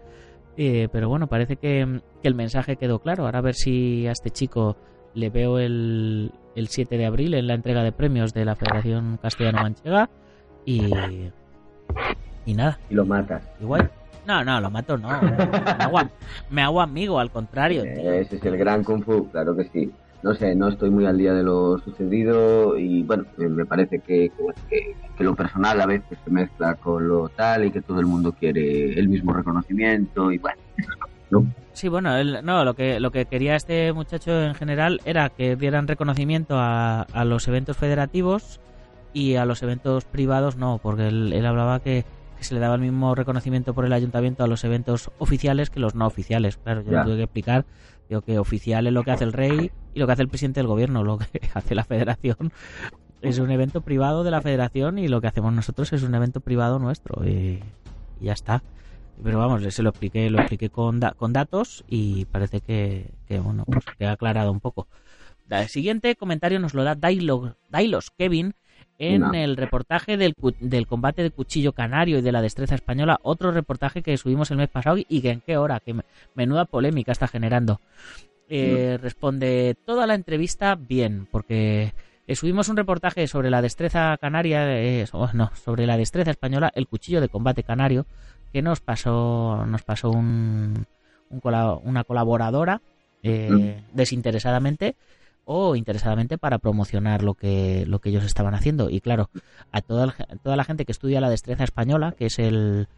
Eh, 0.57 0.87
pero 0.93 1.09
bueno, 1.09 1.27
parece 1.27 1.57
que, 1.57 2.03
que 2.23 2.29
el 2.29 2.37
mensaje 2.37 2.77
quedó 2.77 3.01
claro. 3.01 3.25
Ahora 3.25 3.41
a 3.41 3.43
ver 3.43 3.55
si 3.57 4.07
a 4.07 4.13
este 4.13 4.31
chico 4.31 4.77
le 5.15 5.29
veo 5.29 5.59
el, 5.59 6.31
el 6.57 6.67
7 6.69 6.99
de 6.99 7.07
abril 7.07 7.35
en 7.35 7.47
la 7.47 7.55
entrega 7.55 7.83
de 7.85 7.93
premios 7.93 8.35
de 8.35 8.45
la 8.45 8.57
Federación 8.57 9.19
Castellano-Manchega. 9.23 10.11
Y, 10.65 10.91
y 12.45 12.55
nada, 12.55 12.79
Y 12.91 12.95
lo 12.95 13.05
matas. 13.07 13.43
igual. 13.61 13.89
No, 14.27 14.43
no, 14.43 14.61
lo 14.61 14.71
mato, 14.71 14.99
no. 14.99 15.09
Me 15.09 15.85
hago, 15.85 16.01
me 16.51 16.63
hago 16.63 16.81
amigo, 16.81 17.21
al 17.21 17.31
contrario. 17.31 17.83
tío. 17.85 18.13
Ese 18.13 18.37
es 18.37 18.45
el 18.45 18.57
gran 18.57 18.83
Kung 18.83 19.05
Fu, 19.05 19.31
claro 19.31 19.55
que 19.55 19.65
sí. 19.73 19.93
No 20.25 20.35
sé, 20.35 20.57
no 20.57 20.67
estoy 20.69 20.91
muy 20.91 21.07
al 21.07 21.19
día 21.19 21.33
de 21.35 21.45
lo 21.45 21.79
sucedido 21.79 22.77
y 22.77 23.05
bueno, 23.05 23.25
eh, 23.39 23.47
me 23.49 23.65
parece 23.67 24.01
que, 24.01 24.33
que, 24.69 24.97
que 25.17 25.23
lo 25.25 25.37
personal 25.37 25.81
a 25.81 25.87
veces 25.87 26.19
se 26.25 26.31
mezcla 26.31 26.75
con 26.75 27.07
lo 27.07 27.29
tal 27.29 27.67
y 27.67 27.71
que 27.71 27.83
todo 27.83 28.01
el 28.01 28.07
mundo 28.07 28.33
quiere 28.33 28.99
el 28.99 29.09
mismo 29.09 29.33
reconocimiento 29.33 30.33
y 30.33 30.39
bueno, 30.39 30.59
esas 30.77 30.97
cosas, 30.97 31.16
¿no? 31.31 31.47
Sí, 31.73 31.89
bueno, 31.89 32.17
él- 32.17 32.41
no, 32.43 32.65
lo 32.65 32.75
que, 32.75 33.01
lo 33.01 33.11
que 33.11 33.27
quería 33.27 33.57
este 33.57 33.93
muchacho 33.93 34.43
en 34.43 34.55
general 34.55 35.01
era 35.05 35.29
que 35.31 35.57
dieran 35.57 35.89
reconocimiento 35.89 36.57
a, 36.59 37.03
a 37.03 37.25
los 37.25 37.47
eventos 37.49 37.77
federativos 37.77 38.61
y 39.13 39.37
a 39.37 39.45
los 39.45 39.63
eventos 39.63 40.05
privados 40.05 40.57
no, 40.57 40.79
porque 40.83 41.09
él, 41.09 41.33
él 41.33 41.45
hablaba 41.47 41.81
que, 41.81 42.05
que 42.39 42.45
se 42.45 42.55
le 42.55 42.61
daba 42.61 42.75
el 42.77 42.81
mismo 42.83 43.15
reconocimiento 43.15 43.75
por 43.75 43.85
el 43.87 43.93
ayuntamiento 43.93 44.45
a 44.45 44.47
los 44.47 44.63
eventos 44.65 45.11
oficiales 45.19 45.71
que 45.71 45.81
los 45.81 45.95
no 45.95 46.07
oficiales. 46.07 46.57
Claro, 46.59 46.83
yo 46.83 46.91
le 46.91 47.05
tuve 47.05 47.17
que 47.17 47.23
explicar 47.25 47.65
digo, 48.09 48.21
que 48.23 48.39
oficial 48.39 48.87
es 48.87 48.93
lo 48.93 49.03
que 49.03 49.11
hace 49.11 49.25
el 49.25 49.33
rey 49.33 49.71
y 49.95 49.99
lo 49.99 50.07
que 50.07 50.13
hace 50.13 50.23
el 50.23 50.29
presidente 50.29 50.61
del 50.61 50.67
gobierno, 50.69 51.03
lo 51.03 51.19
que 51.19 51.27
hace 51.55 51.75
la 51.75 51.85
federación 51.85 52.53
es 53.23 53.39
un 53.39 53.51
evento 53.51 53.81
privado 53.81 54.23
de 54.23 54.31
la 54.31 54.41
federación 54.43 54.99
y 54.99 55.09
lo 55.09 55.21
que 55.21 55.27
hacemos 55.27 55.53
nosotros 55.53 55.93
es 55.93 56.03
un 56.03 56.15
evento 56.15 56.41
privado 56.41 56.79
nuestro 56.79 57.27
y, 57.27 57.61
y 58.21 58.25
ya 58.27 58.33
está. 58.35 58.63
Pero 59.23 59.39
vamos, 59.39 59.63
se 59.75 59.83
lo 59.83 59.91
expliqué, 59.91 60.31
lo 60.31 60.39
expliqué 60.39 60.71
con, 60.71 61.01
con 61.17 61.33
datos 61.33 61.85
y 61.89 62.27
parece 62.27 62.61
que, 62.61 63.11
que 63.27 63.39
bueno, 63.39 63.65
pues 63.65 63.85
que 63.99 64.07
ha 64.07 64.13
aclarado 64.13 64.53
un 64.53 64.61
poco. 64.61 64.87
El 65.49 65.69
siguiente 65.69 66.17
comentario 66.17 66.59
nos 66.59 66.75
lo 66.75 66.85
da 66.85 66.95
Dailos 66.97 68.11
Kevin 68.17 68.55
en 68.99 69.35
el 69.35 69.57
reportaje 69.57 70.17
del, 70.17 70.35
del, 70.61 70.87
combate 70.87 71.23
de 71.23 71.31
cuchillo 71.31 71.73
canario 71.73 72.19
y 72.19 72.23
de 72.23 72.33
la 72.33 72.43
destreza 72.43 72.75
española, 72.75 73.19
otro 73.23 73.53
reportaje 73.53 74.03
que 74.03 74.17
subimos 74.17 74.51
el 74.51 74.57
mes 74.57 74.71
pasado 74.71 74.97
y 74.97 75.21
que 75.21 75.31
en 75.31 75.41
qué 75.41 75.57
hora, 75.59 75.81
que 75.81 75.95
menuda 76.35 76.65
polémica 76.65 77.13
está 77.13 77.29
generando. 77.29 77.81
Eh, 78.49 78.99
responde 79.01 79.77
toda 79.85 80.07
la 80.07 80.15
entrevista 80.15 80.77
bien, 80.77 81.29
porque 81.31 81.93
eh, 82.27 82.37
subimos 82.37 82.69
un 82.69 82.77
reportaje 82.77 83.27
sobre 83.27 83.51
la 83.51 83.61
destreza 83.61 84.17
canaria, 84.19 84.81
eh, 84.81 85.05
no, 85.35 85.51
sobre 85.55 85.87
la 85.87 85.97
destreza 85.97 86.31
española, 86.31 86.73
el 86.75 86.87
cuchillo 86.87 87.21
de 87.21 87.29
combate 87.29 87.65
canario, 87.65 88.07
que 88.57 88.63
nos 88.63 88.81
pasó, 88.81 89.67
nos 89.67 89.83
pasó 89.83 90.09
un, 90.09 90.87
una 91.29 92.05
colaboradora 92.05 92.81
desinteresadamente 93.93 94.97
o 95.45 95.77
interesadamente 95.77 96.39
para 96.39 96.57
promocionar 96.57 97.23
lo 97.23 97.35
que, 97.35 97.85
lo 97.87 97.99
que 97.99 98.09
ellos 98.09 98.25
estaban 98.25 98.55
haciendo. 98.55 98.89
Y 98.89 99.03
claro, 99.03 99.29
a 99.73 99.83
toda, 99.83 100.15
toda 100.43 100.57
la 100.57 100.65
gente 100.65 100.87
que 100.87 100.93
estudia 100.93 101.21
la 101.21 101.29
destreza 101.29 101.65
española, 101.65 102.15
que 102.17 102.25
es 102.25 102.39
el, 102.39 102.89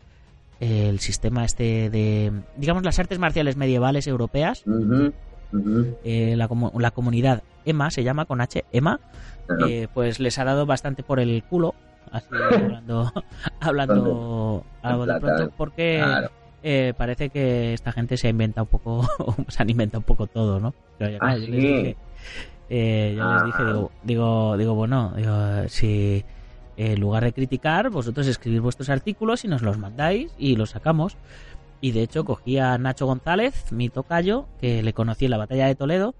el 0.60 1.00
sistema 1.00 1.44
este 1.44 1.90
de, 1.90 2.32
digamos, 2.56 2.84
las 2.84 3.00
artes 3.00 3.18
marciales 3.18 3.56
medievales 3.56 4.06
europeas, 4.06 4.62
eh, 6.04 6.36
la, 6.36 6.48
la, 6.78 6.90
comunidad 6.92 7.42
EMA, 7.64 7.90
se 7.90 8.04
llama 8.04 8.26
con 8.26 8.40
H, 8.40 8.64
EMA, 8.70 9.00
eh, 9.68 9.88
pues 9.92 10.20
les 10.20 10.38
ha 10.38 10.44
dado 10.44 10.66
bastante 10.66 11.02
por 11.02 11.18
el 11.18 11.42
culo, 11.42 11.74
así 12.12 12.28
hablando, 12.32 13.12
hablando, 13.60 14.64
de 14.82 15.20
pronto, 15.20 15.52
porque... 15.56 16.04
Eh, 16.60 16.92
parece 16.98 17.30
que 17.30 17.72
esta 17.72 17.92
gente 17.92 18.16
se 18.16 18.28
inventa 18.28 18.62
un 18.62 18.68
poco, 18.68 19.08
se 19.48 19.62
han 19.62 19.70
inventado 19.70 20.00
un 20.00 20.04
poco 20.04 20.26
todo, 20.26 20.58
¿no? 20.58 20.74
Ah, 21.20 21.36
eh, 22.68 23.14
yo 23.16 23.32
les 23.32 23.44
dije, 23.44 23.64
digo, 23.64 23.92
digo, 24.02 24.56
digo 24.56 24.74
bueno, 24.74 25.12
digo, 25.16 25.32
si 25.68 26.24
en 26.78 27.00
lugar 27.00 27.24
de 27.24 27.32
criticar, 27.32 27.90
vosotros 27.90 28.26
escribís 28.28 28.60
vuestros 28.60 28.88
artículos 28.88 29.44
y 29.44 29.48
nos 29.48 29.62
los 29.62 29.78
mandáis 29.78 30.32
y 30.38 30.56
los 30.56 30.70
sacamos. 30.70 31.16
Y 31.80 31.90
de 31.90 32.02
hecho 32.02 32.24
cogí 32.24 32.58
a 32.58 32.78
Nacho 32.78 33.06
González, 33.06 33.72
mi 33.72 33.88
tocayo, 33.88 34.46
que 34.60 34.82
le 34.82 34.92
conocí 34.92 35.24
en 35.24 35.32
la 35.32 35.38
batalla 35.38 35.66
de 35.66 35.74
Toledo, 35.74 36.14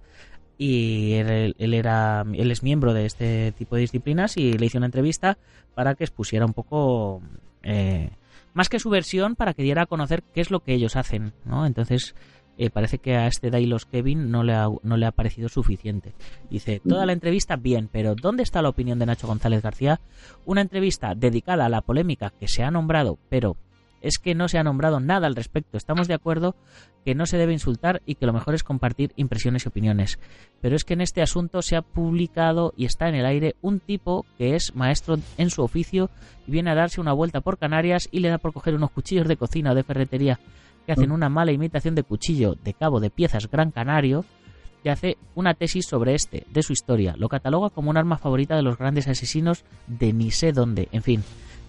y 0.59 1.12
él, 1.14 1.55
era 1.59 2.25
él 2.35 2.51
es 2.51 2.62
miembro 2.62 2.92
de 2.92 3.07
este 3.07 3.53
tipo 3.53 3.77
de 3.77 3.83
disciplinas 3.83 4.37
y 4.37 4.53
le 4.53 4.66
hice 4.66 4.77
una 4.77 4.87
entrevista 4.87 5.38
para 5.75 5.94
que 5.94 6.05
expusiera 6.05 6.44
un 6.44 6.53
poco 6.53 7.23
eh, 7.62 8.11
más 8.55 8.68
que 8.68 8.81
su 8.81 8.90
versión 8.90 9.37
para 9.37 9.55
que 9.55 9.62
diera 9.62 9.83
a 9.83 9.87
conocer 9.87 10.25
qué 10.35 10.40
es 10.40 10.51
lo 10.51 10.61
que 10.61 10.75
ellos 10.75 10.97
hacen 10.97 11.33
no 11.44 11.64
entonces 11.64 12.14
eh, 12.61 12.71
parece 12.71 12.99
que 12.99 13.14
a 13.14 13.29
este 13.29 13.51
Dailos 13.51 13.87
Kevin 13.87 14.33
no 14.33 14.42
le, 14.42 14.55
no 14.83 14.97
le 14.97 15.07
ha 15.07 15.12
parecido 15.12 15.49
suficiente. 15.49 16.12
Dice, 16.51 16.83
toda 16.87 17.07
la 17.07 17.12
entrevista 17.12 17.55
bien, 17.55 17.88
pero 17.90 18.16
¿dónde 18.16 18.42
está 18.42 18.62
la 18.62 18.68
opinión 18.68 18.99
de 18.99 19.07
Nacho 19.07 19.29
González 19.29 19.62
García? 19.62 20.01
Una 20.44 20.62
entrevista 20.62 21.14
dedicada 21.14 21.66
a 21.66 21.68
la 21.68 21.83
polémica 21.83 22.31
que 22.31 22.49
se 22.49 22.64
ha 22.64 22.73
nombrado, 22.73 23.16
pero 23.29 23.57
es 24.01 24.19
que 24.19 24.35
no 24.35 24.49
se 24.49 24.59
ha 24.59 24.65
nombrado 24.65 25.01
nada 25.01 25.27
al 25.27 25.37
respecto. 25.37 25.77
Estamos 25.77 26.09
de 26.09 26.15
acuerdo 26.15 26.55
que 27.05 27.15
no 27.15 27.27
se 27.27 27.39
debe 27.39 27.53
insultar 27.53 28.03
y 28.07 28.17
que 28.17 28.27
lo 28.27 28.33
mejor 28.33 28.55
es 28.55 28.63
compartir 28.63 29.13
impresiones 29.17 29.65
y 29.65 29.69
opiniones. 29.69 30.19
Pero 30.61 30.77
es 30.77 30.85
que 30.85 30.95
en 30.95 31.01
este 31.01 31.23
asunto 31.23 31.63
se 31.63 31.77
ha 31.77 31.83
publicado 31.83 32.73
y 32.77 32.85
está 32.85 33.09
en 33.09 33.15
el 33.15 33.27
aire 33.27 33.57
un 33.63 33.81
tipo 33.81 34.27
que 34.37 34.55
es 34.55 34.75
maestro 34.75 35.19
en 35.37 35.51
su 35.51 35.63
oficio 35.63 36.11
y 36.47 36.53
viene 36.53 36.71
a 36.71 36.75
darse 36.75 37.01
una 37.01 37.13
vuelta 37.13 37.41
por 37.41 37.59
Canarias 37.59 38.09
y 38.13 38.21
le 38.21 38.29
da 38.29 38.39
por 38.39 38.53
coger 38.53 38.75
unos 38.75 38.91
cuchillos 38.91 39.29
de 39.29 39.37
cocina 39.37 39.73
o 39.73 39.75
de 39.75 39.85
ferretería 39.85 40.39
que 40.87 40.93
hacen 40.93 41.13
una 41.13 41.29
mala 41.29 41.53
imitación 41.53 41.95
de 41.95 42.03
cuchillo 42.03 42.55
de 42.65 42.73
cabo 42.73 42.99
de 42.99 43.11
piezas 43.11 43.51
Gran 43.51 43.73
Canario, 43.73 44.25
y 44.83 44.89
hace 44.89 45.17
una 45.35 45.55
tesis 45.55 45.87
sobre 45.87 46.15
este, 46.15 46.47
de 46.51 46.63
su 46.63 46.73
historia. 46.73 47.15
Lo 47.17 47.29
cataloga 47.29 47.71
como 47.71 47.91
un 47.91 47.97
arma 47.97 48.19
favorita 48.19 48.57
de 48.57 48.63
los 48.63 48.79
grandes 48.79 49.09
asesinos 49.09 49.65
de 49.87 50.13
ni 50.13 50.31
sé 50.31 50.53
dónde. 50.53 50.89
En 50.93 51.03
fin, 51.03 51.23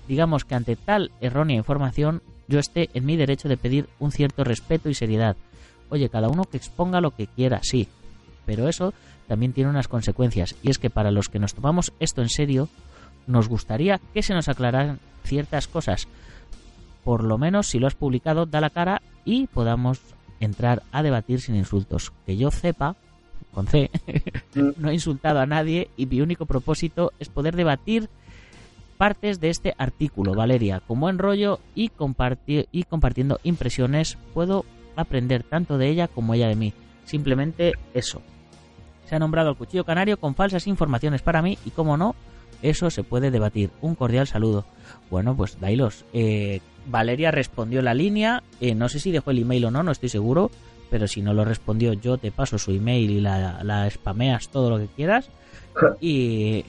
digamos 0.10 0.44
que 0.44 0.56
ante 0.56 0.76
tal 0.76 1.12
errónea 1.22 1.56
información, 1.56 2.24
yo 2.48 2.60
esté 2.60 2.90
en 2.96 3.06
mi 3.06 3.16
derecho 3.16 3.48
de 3.48 3.58
pedir 3.58 3.88
un 4.00 4.12
cierto 4.12 4.44
respeto 4.44 4.90
y 4.90 4.96
seriedad. 4.96 5.38
Oye, 5.90 6.10
cada 6.10 6.30
uno 6.30 6.46
que 6.46 6.58
exponga 6.58 7.00
lo 7.00 7.12
que 7.12 7.28
quiera, 7.28 7.60
sí, 7.62 7.88
pero 8.48 8.68
eso 8.68 8.94
también 9.28 9.54
tiene 9.54 9.70
unas 9.70 9.88
consecuencias, 9.88 10.56
y 10.64 10.72
es 10.72 10.80
que 10.80 10.90
para 10.90 11.12
los 11.12 11.30
que 11.30 11.38
nos 11.38 11.54
tomamos 11.54 11.94
esto 12.00 12.24
en 12.24 12.30
serio, 12.30 12.70
nos 13.28 13.48
gustaría 13.48 14.02
que 14.14 14.24
se 14.24 14.34
nos 14.34 14.50
aclararan 14.50 15.00
ciertas 15.24 15.68
cosas, 15.68 16.08
por 17.04 17.24
lo 17.24 17.38
menos 17.38 17.68
si 17.68 17.78
lo 17.78 17.86
has 17.86 17.94
publicado, 17.94 18.48
da 18.48 18.62
la 18.62 18.72
cara 18.72 19.04
y 19.26 19.46
podamos 19.46 20.00
entrar 20.40 20.82
a 20.92 21.04
debatir 21.04 21.40
sin 21.40 21.56
insultos. 21.56 22.12
Que 22.26 22.36
yo 22.36 22.50
sepa, 22.50 22.96
con 23.54 23.68
C, 23.68 23.92
no 24.78 24.90
he 24.90 24.94
insultado 24.94 25.40
a 25.40 25.46
nadie 25.46 25.90
y 25.98 26.08
mi 26.08 26.22
único 26.22 26.48
propósito 26.48 27.14
es 27.20 27.30
poder 27.30 27.56
debatir 27.56 28.10
partes 29.00 29.40
de 29.40 29.50
este 29.50 29.76
artículo, 29.78 30.34
Valeria. 30.34 30.82
Como 30.86 31.06
buen 31.06 31.20
rollo 31.20 31.62
y, 31.74 31.88
compartir, 31.88 32.68
y 32.74 32.84
compartiendo 32.84 33.40
impresiones, 33.44 34.18
puedo 34.34 34.66
aprender 34.98 35.44
tanto 35.44 35.78
de 35.78 35.88
ella 35.88 36.10
como 36.10 36.34
ella 36.34 36.50
de 36.50 36.58
mí. 36.58 36.74
Simplemente 37.06 37.76
eso. 37.94 38.22
Se 39.06 39.16
ha 39.16 39.20
nombrado 39.20 39.52
el 39.52 39.56
cuchillo 39.56 39.86
canario 39.86 40.18
con 40.18 40.36
falsas 40.36 40.68
informaciones 40.68 41.22
para 41.22 41.42
mí 41.42 41.58
y, 41.66 41.70
como 41.70 41.96
no, 41.96 42.14
eso 42.62 42.90
se 42.90 43.04
puede 43.04 43.32
debatir. 43.32 43.70
Un 43.80 43.96
cordial 43.96 44.28
saludo. 44.28 44.66
Bueno, 45.10 45.34
pues 45.34 45.62
Dailos, 45.62 46.04
eh, 46.12 46.60
Valeria 46.86 47.32
respondió 47.32 47.82
la 47.82 47.94
línea, 47.94 48.44
eh, 48.60 48.76
no 48.76 48.90
sé 48.90 49.00
si 49.00 49.14
dejó 49.14 49.32
el 49.32 49.40
email 49.40 49.64
o 49.64 49.72
no, 49.72 49.82
no 49.82 49.94
estoy 49.94 50.10
seguro, 50.10 50.52
pero 50.90 51.08
si 51.08 51.22
no 51.22 51.34
lo 51.34 51.46
respondió 51.46 51.94
yo 51.94 52.18
te 52.18 52.32
paso 52.32 52.58
su 52.58 52.72
email 52.72 53.10
y 53.10 53.22
la, 53.22 53.64
la 53.64 53.90
spameas 53.90 54.50
todo 54.50 54.70
lo 54.70 54.78
que 54.78 54.88
quieras. 54.88 55.30
Y, 56.02 56.66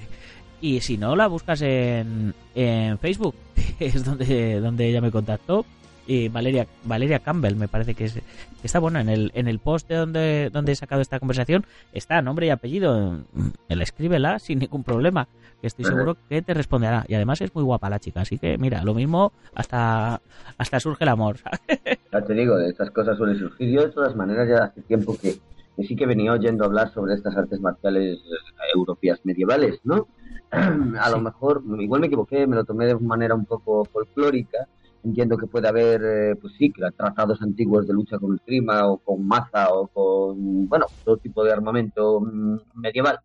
y 0.60 0.80
si 0.80 0.98
no, 0.98 1.16
la 1.16 1.26
buscas 1.26 1.62
en, 1.62 2.34
en 2.54 2.98
Facebook, 2.98 3.34
que 3.78 3.86
es 3.86 4.04
donde, 4.04 4.60
donde 4.60 4.88
ella 4.88 5.00
me 5.00 5.10
contactó. 5.10 5.64
Y 6.06 6.28
Valeria, 6.28 6.66
Valeria 6.84 7.20
Campbell, 7.20 7.54
me 7.54 7.68
parece 7.68 7.94
que, 7.94 8.06
es, 8.06 8.14
que 8.14 8.22
está 8.64 8.80
bueno 8.80 8.98
en 8.98 9.08
el, 9.08 9.30
en 9.34 9.46
el 9.46 9.60
post 9.60 9.88
de 9.88 9.94
donde, 9.94 10.50
donde 10.50 10.72
he 10.72 10.74
sacado 10.74 11.00
esta 11.00 11.20
conversación, 11.20 11.64
está 11.92 12.20
nombre 12.20 12.46
y 12.46 12.50
apellido, 12.50 13.20
la 13.68 13.82
escríbela 13.82 14.40
sin 14.40 14.58
ningún 14.58 14.82
problema 14.82 15.28
que 15.60 15.66
estoy 15.66 15.84
seguro 15.84 16.16
que 16.28 16.42
te 16.42 16.54
responderá. 16.54 17.04
Y 17.06 17.14
además 17.14 17.40
es 17.42 17.54
muy 17.54 17.62
guapa 17.62 17.90
la 17.90 18.00
chica, 18.00 18.22
así 18.22 18.38
que 18.38 18.58
mira, 18.58 18.82
lo 18.82 18.94
mismo 18.94 19.32
hasta, 19.54 20.20
hasta 20.58 20.80
surge 20.80 21.04
el 21.04 21.10
amor. 21.10 21.36
Ya 22.12 22.20
te 22.22 22.34
digo, 22.34 22.58
estas 22.58 22.90
cosas 22.90 23.16
suelen 23.16 23.38
surgir. 23.38 23.70
Yo 23.70 23.82
de 23.82 23.90
todas 23.90 24.16
maneras 24.16 24.48
ya 24.48 24.64
hace 24.64 24.82
tiempo 24.82 25.16
que, 25.16 25.36
sí 25.86 25.96
que 25.96 26.06
venía 26.06 26.32
oyendo 26.32 26.64
hablar 26.64 26.92
sobre 26.92 27.14
estas 27.14 27.36
artes 27.36 27.60
marciales 27.60 28.18
eh, 28.18 28.70
europeas 28.74 29.20
medievales, 29.24 29.80
¿no? 29.84 30.08
A 30.50 31.10
lo 31.10 31.20
mejor, 31.20 31.62
igual 31.78 32.00
me 32.00 32.06
equivoqué, 32.08 32.46
me 32.46 32.56
lo 32.56 32.64
tomé 32.64 32.86
de 32.86 32.96
manera 32.96 33.34
un 33.34 33.46
poco 33.46 33.84
folclórica. 33.84 34.68
Entiendo 35.02 35.38
que 35.38 35.46
puede 35.46 35.68
haber, 35.68 36.02
eh, 36.04 36.36
pues 36.36 36.52
sí, 36.58 36.70
tratados 36.72 37.40
antiguos 37.40 37.86
de 37.86 37.94
lucha 37.94 38.18
con 38.18 38.34
esgrima 38.34 38.86
o 38.88 38.98
con 38.98 39.26
maza 39.26 39.72
o 39.72 39.86
con, 39.86 40.68
bueno, 40.68 40.86
todo 41.04 41.16
tipo 41.16 41.42
de 41.42 41.52
armamento 41.52 42.20
mm, 42.20 42.58
medieval 42.74 43.20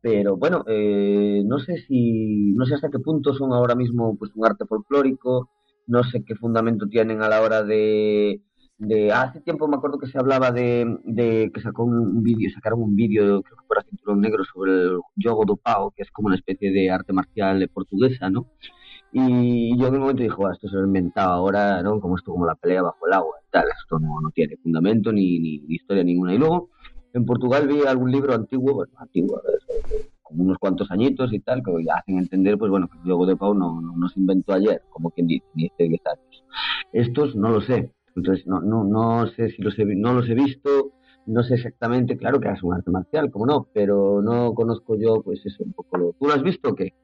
pero 0.00 0.36
bueno, 0.36 0.64
eh, 0.68 1.42
no 1.44 1.58
sé 1.58 1.78
si, 1.88 2.52
no 2.54 2.64
sé 2.64 2.74
hasta 2.74 2.90
qué 2.90 2.98
punto 2.98 3.34
son 3.34 3.52
ahora 3.52 3.74
mismo 3.74 4.16
pues 4.16 4.30
un 4.34 4.46
arte 4.46 4.64
folclórico, 4.66 5.50
no 5.86 6.04
sé 6.04 6.24
qué 6.24 6.34
fundamento 6.36 6.86
tienen 6.88 7.22
a 7.22 7.28
la 7.28 7.40
hora 7.42 7.62
de, 7.62 8.40
de 8.78 9.12
hace 9.12 9.40
tiempo 9.40 9.68
me 9.68 9.76
acuerdo 9.76 9.98
que 9.98 10.06
se 10.06 10.18
hablaba 10.18 10.50
de, 10.50 10.98
de 11.04 11.50
que 11.52 11.60
sacó 11.60 11.84
un 11.84 12.22
vídeo, 12.22 12.50
sacaron 12.50 12.82
un 12.82 12.94
vídeo, 12.94 13.42
creo 13.42 13.56
que 13.56 13.66
por 13.66 13.84
Cinturón 13.84 14.20
Negro, 14.20 14.44
sobre 14.44 14.72
el 14.72 15.00
yogo 15.16 15.44
do 15.44 15.56
pau, 15.56 15.90
que 15.92 16.02
es 16.02 16.10
como 16.10 16.26
una 16.26 16.36
especie 16.36 16.70
de 16.70 16.90
arte 16.90 17.12
marcial 17.12 17.68
portuguesa, 17.72 18.28
¿no? 18.30 18.46
Y 19.12 19.78
yo 19.78 19.86
en 19.86 19.94
un 19.94 20.00
momento 20.00 20.22
dije, 20.22 20.34
esto 20.52 20.68
se 20.68 20.76
lo 20.76 20.82
he 20.82 20.86
inventado 20.86 21.32
ahora, 21.32 21.82
¿no? 21.82 22.00
Como 22.00 22.16
esto, 22.16 22.32
como 22.32 22.44
la 22.44 22.54
pelea 22.54 22.82
bajo 22.82 23.06
el 23.06 23.14
agua 23.14 23.36
tal, 23.50 23.64
esto 23.80 23.98
no, 23.98 24.20
no 24.20 24.30
tiene 24.30 24.56
fundamento 24.56 25.12
ni, 25.12 25.38
ni, 25.38 25.62
historia 25.68 26.04
ninguna. 26.04 26.34
Y 26.34 26.38
luego 26.38 26.70
en 27.12 27.24
Portugal 27.24 27.66
vi 27.66 27.82
algún 27.82 28.10
libro 28.10 28.34
antiguo, 28.34 28.74
bueno, 28.74 28.92
antiguo, 28.98 29.40
con 30.22 30.40
unos 30.40 30.58
cuantos 30.58 30.90
añitos 30.90 31.32
y 31.32 31.40
tal, 31.40 31.62
que 31.62 31.72
hacen 31.90 32.18
entender, 32.18 32.58
pues 32.58 32.70
bueno, 32.70 32.88
que 32.88 32.98
el 32.98 33.08
logo 33.08 33.26
de 33.26 33.36
Pau 33.36 33.54
no, 33.54 33.80
no, 33.80 34.08
se 34.08 34.20
inventó 34.20 34.52
ayer, 34.52 34.82
como 34.90 35.10
quien 35.10 35.28
dice, 35.28 35.46
ni 35.54 35.66
hace 35.66 35.88
10 35.88 36.02
años. 36.06 36.44
Estos 36.92 37.36
no 37.36 37.50
lo 37.50 37.60
sé, 37.60 37.92
entonces 38.16 38.46
no, 38.46 38.60
no, 38.60 38.84
no 38.84 39.26
sé 39.28 39.50
si 39.50 39.62
los 39.62 39.78
he, 39.78 39.84
no 39.84 40.14
los 40.14 40.28
he 40.28 40.34
visto, 40.34 40.92
no 41.26 41.42
sé 41.42 41.54
exactamente, 41.54 42.16
claro 42.16 42.40
que 42.40 42.48
es 42.48 42.62
un 42.62 42.74
arte 42.74 42.90
marcial, 42.90 43.30
como 43.30 43.46
no, 43.46 43.68
pero 43.72 44.22
no 44.22 44.54
conozco 44.54 44.96
yo, 44.96 45.22
pues 45.22 45.44
eso, 45.44 45.64
un 45.64 45.72
poco 45.72 45.96
lo... 45.98 46.12
¿Tú 46.12 46.26
lo 46.26 46.34
has 46.34 46.42
visto 46.42 46.70
o 46.70 46.74
qué? 46.74 46.94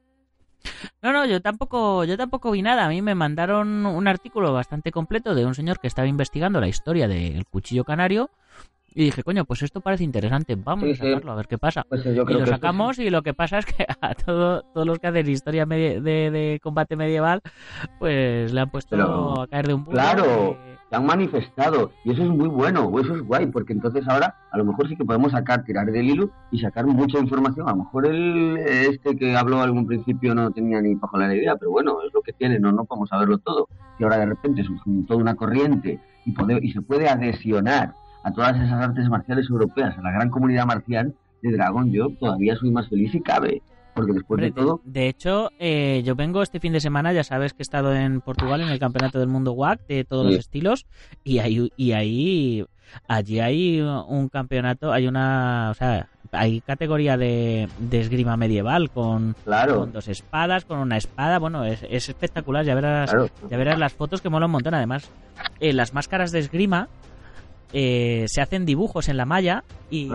No, 1.01 1.11
no, 1.11 1.25
yo 1.25 1.41
tampoco, 1.41 2.05
yo 2.05 2.17
tampoco 2.17 2.51
vi 2.51 2.61
nada. 2.61 2.85
A 2.85 2.89
mí 2.89 3.01
me 3.01 3.15
mandaron 3.15 3.85
un 3.85 4.07
artículo 4.07 4.53
bastante 4.53 4.91
completo 4.91 5.35
de 5.35 5.45
un 5.45 5.55
señor 5.55 5.79
que 5.79 5.87
estaba 5.87 6.07
investigando 6.07 6.61
la 6.61 6.69
historia 6.69 7.07
del 7.07 7.45
cuchillo 7.45 7.83
canario 7.83 8.29
Y 8.95 9.05
dije, 9.05 9.23
coño, 9.23 9.45
pues 9.45 9.61
esto 9.63 9.81
parece 9.81 10.03
interesante, 10.03 10.55
vamos 10.55 10.85
Sí, 10.85 10.91
a 10.91 10.95
sí. 10.95 11.01
sacarlo, 11.11 11.31
a 11.31 11.35
ver 11.35 11.47
qué 11.47 11.57
pasa. 11.57 11.85
Pues 11.89 12.03
yo 12.03 12.11
y 12.27 12.33
lo 12.33 12.45
sacamos 12.45 12.99
y 12.99 13.09
lo 13.09 13.21
que 13.23 13.33
pasa 13.33 13.59
es 13.59 13.65
que 13.65 13.85
a 14.01 14.13
todo, 14.15 14.61
todos 14.73 14.85
los 14.87 14.99
que 14.99 15.07
hacen 15.07 15.29
historia 15.29 15.65
de, 15.65 15.99
de 16.01 16.59
combate 16.61 16.95
medieval, 16.95 17.41
pues 17.99 18.53
le 18.53 18.61
han 18.61 18.69
puesto 18.69 18.95
Pero- 18.95 19.41
a 19.41 19.47
caer 19.47 19.67
de 19.67 19.73
un 19.73 19.83
burro. 19.85 19.93
Claro. 19.95 20.57
y- 20.69 20.73
se 20.89 20.97
han 20.97 21.07
manifestado 21.07 21.91
y 22.05 22.11
eso 22.11 22.21
es 22.21 22.29
muy 22.29 22.47
bueno, 22.47 22.91
eso 22.99 23.15
es 23.15 23.23
guay, 23.23 23.47
porque 23.47 23.73
entonces 23.73 24.07
ahora 24.07 24.35
a 24.51 24.57
lo 24.59 24.63
mejor 24.65 24.87
sí 24.87 24.95
que 24.95 25.03
podemos 25.03 25.31
sacar, 25.31 25.63
tirar 25.63 25.87
del 25.91 26.07
hilo 26.07 26.29
y 26.51 26.59
sacar 26.59 26.85
mucha 26.85 27.17
información. 27.17 27.67
A 27.67 27.71
lo 27.71 27.77
mejor 27.77 28.05
el 28.05 28.57
este 28.59 29.15
que 29.15 29.35
habló 29.35 29.57
al 29.57 29.63
algún 29.63 29.87
principio 29.87 30.35
no 30.35 30.51
tenía 30.51 30.79
ni 30.83 30.93
bajo 30.93 31.17
la 31.17 31.33
idea, 31.35 31.55
pero 31.55 31.71
bueno, 31.71 31.97
es 32.05 32.13
lo 32.13 32.21
que 32.21 32.31
tiene, 32.33 32.59
no, 32.59 32.71
no 32.71 32.85
podemos 32.85 33.09
saberlo 33.09 33.39
todo. 33.39 33.69
Y 33.97 34.03
ahora 34.03 34.17
de 34.19 34.27
repente 34.27 34.63
surge 34.63 34.83
toda 35.07 35.19
una 35.19 35.33
corriente 35.33 35.99
y, 36.25 36.31
pode- 36.31 36.59
y 36.61 36.71
se 36.73 36.81
puede 36.83 37.09
adhesionar 37.09 37.95
a 38.23 38.31
todas 38.31 38.55
esas 38.55 38.71
artes 38.81 39.07
marciales 39.09 39.49
europeas, 39.49 39.97
a 39.97 40.01
la 40.01 40.11
gran 40.11 40.29
comunidad 40.29 40.65
marcial 40.65 41.13
de 41.41 41.51
Dragon, 41.51 41.91
yo 41.91 42.07
todavía 42.19 42.55
soy 42.55 42.71
más 42.71 42.87
feliz 42.87 43.11
si 43.11 43.21
cabe, 43.21 43.61
porque 43.93 44.13
después 44.13 44.37
Hombre, 44.37 44.45
de 44.47 44.51
todo, 44.53 44.81
de 44.85 45.07
hecho, 45.09 45.49
eh, 45.59 46.01
yo 46.05 46.15
vengo 46.15 46.41
este 46.41 46.59
fin 46.59 46.73
de 46.73 46.79
semana, 46.79 47.11
ya 47.13 47.23
sabes 47.23 47.53
que 47.53 47.61
he 47.61 47.63
estado 47.63 47.93
en 47.93 48.21
Portugal 48.21 48.61
en 48.61 48.69
el 48.69 48.79
Campeonato 48.79 49.19
del 49.19 49.27
Mundo 49.27 49.51
WAC 49.51 49.85
de 49.87 50.03
todos 50.05 50.25
Sí. 50.27 50.31
los 50.31 50.39
estilos 50.39 50.85
y 51.23 51.39
ahí, 51.39 51.69
y 51.75 51.91
ahí, 51.91 52.65
allí 53.07 53.39
hay 53.39 53.81
un 53.81 54.29
campeonato, 54.29 54.91
hay 54.93 55.07
una, 55.07 55.69
o 55.71 55.73
sea, 55.73 56.07
hay 56.31 56.61
categoría 56.61 57.17
de, 57.17 57.67
de 57.77 57.99
esgrima 57.99 58.37
medieval 58.37 58.89
con, 58.89 59.35
claro, 59.43 59.81
con 59.81 59.91
dos 59.91 60.07
espadas, 60.07 60.65
con 60.65 60.79
una 60.79 60.97
espada, 60.97 61.37
bueno, 61.39 61.63
es, 61.65 61.85
es 61.89 62.09
espectacular, 62.09 62.63
ya 62.65 62.73
verás, 62.73 63.11
claro, 63.11 63.27
ya 63.49 63.57
verás 63.57 63.77
las 63.77 63.93
fotos 63.93 64.21
que 64.21 64.29
mola 64.29 64.45
un 64.47 64.53
montón, 64.53 64.73
además, 64.73 65.11
eh, 65.59 65.73
las 65.73 65.93
máscaras 65.93 66.31
de 66.31 66.39
esgrima 66.39 66.87
eh, 67.73 68.25
se 68.27 68.41
hacen 68.41 68.65
dibujos 68.65 69.09
en 69.09 69.17
la 69.17 69.25
malla 69.25 69.63
y, 69.89 70.09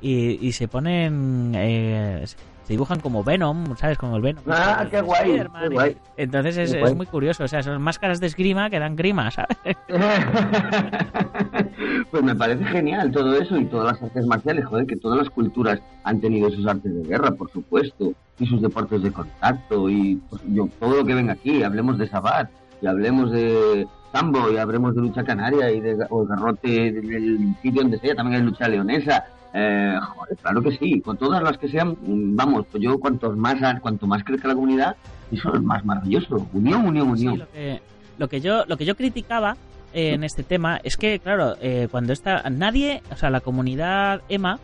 y, 0.00 0.46
y 0.46 0.52
se 0.52 0.68
ponen 0.68 1.52
eh, 1.56 2.24
se 2.68 2.74
dibujan 2.74 3.00
como 3.00 3.24
Venom, 3.24 3.74
¿sabes? 3.78 3.96
Como 3.96 4.16
el 4.16 4.22
Venom. 4.22 4.44
Ah, 4.46 4.86
qué 4.90 5.00
guay, 5.00 5.42
qué. 5.70 5.96
Entonces 6.18 6.58
es, 6.58 6.74
Qué 6.74 6.82
es 6.82 6.94
muy 6.94 7.06
curioso, 7.06 7.44
o 7.44 7.48
sea, 7.48 7.62
son 7.62 7.80
máscaras 7.80 8.20
de 8.20 8.26
esgrima 8.26 8.68
que 8.68 8.78
dan 8.78 8.94
grima, 8.94 9.30
¿sabes? 9.30 9.56
pues 12.10 12.22
me 12.22 12.36
parece 12.36 12.62
genial 12.66 13.10
todo 13.10 13.40
eso 13.40 13.56
y 13.56 13.64
todas 13.64 13.94
las 13.94 14.02
artes 14.02 14.26
marciales, 14.26 14.66
joder, 14.66 14.86
que 14.86 14.96
todas 14.96 15.16
las 15.16 15.30
culturas 15.30 15.80
han 16.04 16.20
tenido 16.20 16.50
sus 16.50 16.66
artes 16.66 16.94
de 16.94 17.08
guerra, 17.08 17.30
por 17.30 17.50
supuesto, 17.50 18.12
y 18.38 18.44
sus 18.44 18.60
deportes 18.60 19.02
de 19.02 19.12
contacto 19.12 19.88
y 19.88 20.16
pues, 20.28 20.42
yo, 20.48 20.68
todo 20.78 20.96
lo 20.96 21.06
que 21.06 21.14
venga 21.14 21.32
aquí, 21.32 21.62
hablemos 21.62 21.96
de 21.96 22.06
sabat 22.06 22.50
y 22.82 22.86
hablemos 22.86 23.32
de 23.32 23.86
sambo 24.12 24.50
y 24.50 24.56
hablemos 24.56 24.94
de 24.94 25.02
lucha 25.02 25.22
canaria 25.24 25.70
y 25.70 25.80
de 25.80 26.06
o 26.10 26.24
garrote 26.26 26.92
del 26.92 27.54
sitio 27.62 27.82
donde 27.82 27.98
sea, 27.98 28.14
también 28.14 28.40
hay 28.40 28.46
lucha 28.46 28.68
leonesa. 28.68 29.24
Eh, 29.54 29.94
joder, 30.14 30.36
claro 30.36 30.62
que 30.62 30.76
sí, 30.76 31.00
con 31.00 31.16
todas 31.16 31.42
las 31.42 31.56
que 31.58 31.68
sean, 31.68 31.96
vamos, 32.36 32.66
pues 32.70 32.82
yo 32.82 32.98
cuantos 32.98 33.36
más, 33.36 33.56
cuanto 33.80 34.06
más 34.06 34.22
crezca 34.24 34.48
la 34.48 34.54
comunidad, 34.54 34.96
eso 35.32 35.54
es 35.54 35.62
más 35.62 35.84
maravilloso. 35.84 36.46
Unión, 36.52 36.86
unión, 36.86 37.16
Sí, 37.16 37.26
unión. 37.26 37.38
lo 37.40 37.48
que, 37.50 37.80
lo 38.18 38.28
que 38.28 38.40
yo 38.40 38.64
lo 38.66 38.76
que 38.76 38.84
yo 38.84 38.94
criticaba 38.96 39.56
eh, 39.94 40.12
en 40.12 40.22
este 40.24 40.42
tema 40.42 40.78
es 40.84 40.96
que 40.96 41.18
claro 41.18 41.56
eh, 41.62 41.88
cuando 41.90 42.12
está 42.12 42.42
nadie 42.50 43.02
o 43.10 43.16
sea 43.16 43.30
la 43.30 43.40
comunidad 43.40 44.20
EMA 44.28 44.58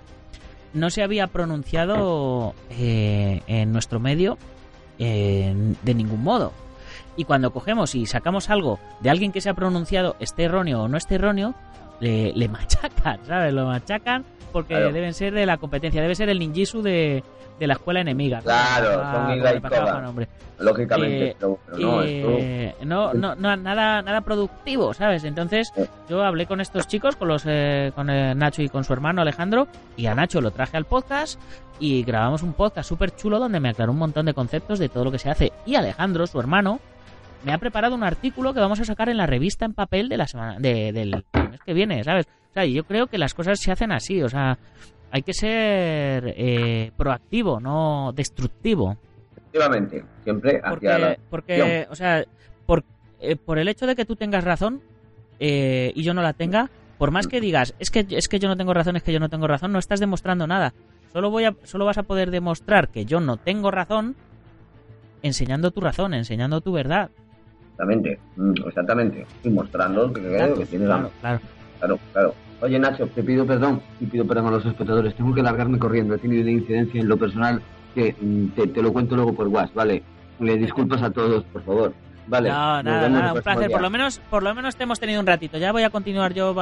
no 0.74 0.90
se 0.90 1.02
había 1.02 1.28
pronunciado 1.28 2.54
eh, 2.70 3.40
en 3.46 3.72
nuestro 3.72 4.00
medio 4.00 4.36
eh, 4.98 5.54
de 5.82 5.94
ningún 5.94 6.22
modo 6.22 6.52
y 7.16 7.24
cuando 7.24 7.52
cogemos 7.52 7.94
y 7.94 8.06
sacamos 8.06 8.50
algo 8.50 8.78
de 9.00 9.10
alguien 9.10 9.32
que 9.32 9.40
se 9.40 9.48
ha 9.50 9.54
pronunciado 9.54 10.16
esté 10.20 10.44
erróneo 10.44 10.82
o 10.82 10.88
no 10.88 10.96
esté 10.96 11.14
erróneo 11.16 11.54
le, 12.00 12.32
le 12.34 12.48
machacan 12.48 13.18
sabes 13.26 13.52
lo 13.52 13.66
machacan 13.66 14.24
porque 14.52 14.74
Claro. 14.74 14.92
deben 14.92 15.14
ser 15.14 15.32
de 15.34 15.46
la 15.46 15.56
competencia 15.58 16.00
debe 16.02 16.14
ser 16.14 16.28
el 16.28 16.38
ninjitsu 16.38 16.80
de, 16.82 17.22
de 17.58 17.66
la 17.66 17.74
escuela 17.74 18.00
enemiga 18.00 18.38
¿no? 18.38 18.44
Claro, 18.44 19.00
Ah, 19.04 19.34
son. 20.04 20.26
Lógicamente, 20.58 21.30
Eh, 21.30 21.36
pero, 21.38 21.58
pero 21.66 21.78
no, 21.78 22.02
esto... 22.02 22.28
Eh, 22.38 22.74
no, 22.84 23.12
no, 23.14 23.34
no, 23.34 23.56
nada, 23.56 24.02
nada 24.02 24.20
productivo, 24.20 24.94
¿sabes? 24.94 25.24
Entonces 25.24 25.72
Eh. 25.76 25.86
yo 26.08 26.22
hablé 26.22 26.46
con 26.46 26.60
estos 26.60 26.86
chicos, 26.86 27.16
con 27.16 27.26
los, 27.28 27.42
eh, 27.46 27.90
con 27.96 28.08
eh, 28.10 28.34
Nacho 28.36 28.62
y 28.62 28.68
con 28.68 28.84
su 28.84 28.92
hermano 28.92 29.22
Alejandro, 29.22 29.66
y 29.96 30.06
a 30.06 30.14
Nacho 30.14 30.40
lo 30.40 30.52
traje 30.52 30.76
al 30.76 30.84
podcast 30.84 31.40
y 31.80 32.04
grabamos 32.04 32.42
un 32.44 32.52
podcast 32.52 32.88
súper 32.88 33.14
chulo 33.16 33.40
donde 33.40 33.58
me 33.58 33.70
aclaró 33.70 33.90
un 33.90 33.98
montón 33.98 34.26
de 34.26 34.34
conceptos 34.34 34.78
de 34.78 34.88
todo 34.88 35.04
lo 35.04 35.10
que 35.10 35.18
se 35.18 35.30
hace. 35.30 35.52
Y 35.66 35.74
Alejandro, 35.74 36.26
su 36.28 36.38
hermano, 36.38 36.78
me 37.44 37.52
ha 37.52 37.58
preparado 37.58 37.94
un 37.94 38.02
artículo 38.04 38.54
que 38.54 38.60
vamos 38.60 38.80
a 38.80 38.84
sacar 38.84 39.08
en 39.08 39.16
la 39.16 39.26
revista 39.26 39.64
en 39.64 39.74
papel 39.74 40.08
de 40.08 40.16
la 40.16 40.26
semana, 40.26 40.58
de- 40.58 40.92
del 40.92 41.10
mes 41.50 41.60
que 41.64 41.74
viene, 41.74 42.02
¿sabes? 42.04 42.26
O 42.50 42.54
sea, 42.54 42.64
yo 42.64 42.84
creo 42.84 43.06
que 43.08 43.18
las 43.18 43.34
cosas 43.34 43.58
se 43.60 43.72
hacen 43.72 43.92
así, 43.92 44.22
o 44.22 44.28
sea, 44.28 44.58
hay 45.10 45.22
que 45.22 45.32
ser 45.34 46.34
eh, 46.36 46.90
proactivo, 46.96 47.60
no 47.60 48.12
destructivo. 48.14 48.96
Efectivamente, 49.36 50.04
siempre 50.24 50.60
hacia 50.62 50.68
Porque, 50.70 50.86
la... 50.98 51.16
porque 51.30 51.86
o 51.90 51.94
sea, 51.94 52.24
por, 52.66 52.84
eh, 53.20 53.36
por 53.36 53.58
el 53.58 53.68
hecho 53.68 53.86
de 53.86 53.94
que 53.96 54.04
tú 54.04 54.16
tengas 54.16 54.42
razón 54.44 54.80
eh, 55.38 55.92
y 55.94 56.02
yo 56.02 56.14
no 56.14 56.22
la 56.22 56.32
tenga, 56.32 56.70
por 56.98 57.10
más 57.10 57.26
que 57.26 57.40
digas, 57.40 57.74
es 57.78 57.90
que, 57.90 58.06
es 58.08 58.28
que 58.28 58.38
yo 58.38 58.48
no 58.48 58.56
tengo 58.56 58.72
razón, 58.72 58.96
es 58.96 59.02
que 59.02 59.12
yo 59.12 59.20
no 59.20 59.28
tengo 59.28 59.46
razón, 59.46 59.72
no 59.72 59.78
estás 59.78 60.00
demostrando 60.00 60.46
nada. 60.46 60.72
Solo, 61.12 61.30
voy 61.30 61.44
a, 61.44 61.54
solo 61.64 61.84
vas 61.84 61.98
a 61.98 62.02
poder 62.04 62.30
demostrar 62.30 62.88
que 62.88 63.04
yo 63.04 63.20
no 63.20 63.36
tengo 63.36 63.70
razón 63.70 64.16
enseñando 65.22 65.70
tu 65.70 65.80
razón, 65.80 66.14
enseñando 66.14 66.60
tu 66.60 66.72
verdad. 66.72 67.10
Exactamente, 67.74 68.18
mm, 68.36 68.52
exactamente. 68.68 69.26
Y 69.42 69.48
mostrando 69.50 70.12
que, 70.12 70.20
Claro, 70.22 70.54
que 70.54 70.66
tienes 70.66 70.86
claro, 70.88 71.10
claro. 71.20 71.40
Claro, 71.80 71.98
claro. 72.12 72.34
Oye, 72.60 72.78
Nacho, 72.78 73.06
te 73.08 73.22
pido 73.22 73.44
perdón 73.44 73.82
y 74.00 74.06
pido 74.06 74.24
perdón 74.26 74.46
a 74.46 74.50
los 74.52 74.64
espectadores. 74.64 75.14
Tengo 75.16 75.34
que 75.34 75.42
largarme 75.42 75.78
corriendo. 75.78 76.14
He 76.14 76.18
tenido 76.18 76.42
una 76.42 76.52
incidencia 76.52 77.00
en 77.00 77.08
lo 77.08 77.16
personal 77.16 77.60
que 77.94 78.14
mm, 78.18 78.46
te, 78.50 78.68
te 78.68 78.80
lo 78.82 78.92
cuento 78.92 79.16
luego 79.16 79.34
por 79.34 79.48
WhatsApp, 79.48 79.74
¿vale? 79.74 80.02
Le 80.38 80.56
disculpas 80.56 81.02
a 81.02 81.10
todos, 81.10 81.44
por 81.44 81.62
favor. 81.64 81.94
Vale. 82.26 82.48
No, 82.48 82.82
nada, 82.82 83.08
nada, 83.08 83.32
un 83.34 83.42
placer. 83.42 83.68
día. 83.68 83.76
Por 83.76 83.82
lo 83.82 83.90
menos, 83.90 84.20
por 84.30 84.42
lo 84.42 84.54
menos 84.54 84.76
te 84.76 84.84
hemos 84.84 85.00
tenido 85.00 85.20
un 85.20 85.26
ratito. 85.26 85.58
Ya 85.58 85.72
voy 85.72 85.82
a 85.82 85.90
continuar 85.90 86.32
yo 86.32 86.54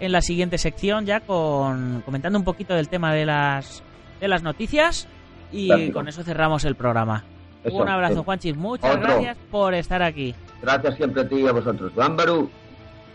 en 0.00 0.12
la 0.12 0.22
siguiente 0.22 0.58
sección 0.58 1.06
ya 1.06 1.20
con 1.20 2.02
comentando 2.04 2.38
un 2.38 2.44
poquito 2.44 2.74
del 2.74 2.88
tema 2.88 3.12
de 3.12 3.26
las 3.26 3.82
de 4.20 4.28
las 4.28 4.42
noticias 4.42 5.06
y 5.52 5.92
con 5.92 6.08
eso 6.08 6.24
cerramos 6.24 6.64
el 6.64 6.74
programa. 6.74 7.22
Eso, 7.62 7.76
un 7.76 7.88
abrazo. 7.88 8.24
Juanchis. 8.24 8.56
Muchas 8.56 8.96
Otro. 8.96 9.08
gracias 9.08 9.36
por 9.50 9.74
estar 9.74 10.02
aquí. 10.02 10.34
Gracias 10.62 10.96
siempre 10.96 11.22
a 11.22 11.28
ti 11.28 11.36
y 11.36 11.46
a 11.46 11.52
vosotros. 11.52 11.94
Bámbaru. 11.94 12.50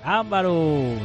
Ámbaru. 0.03 0.95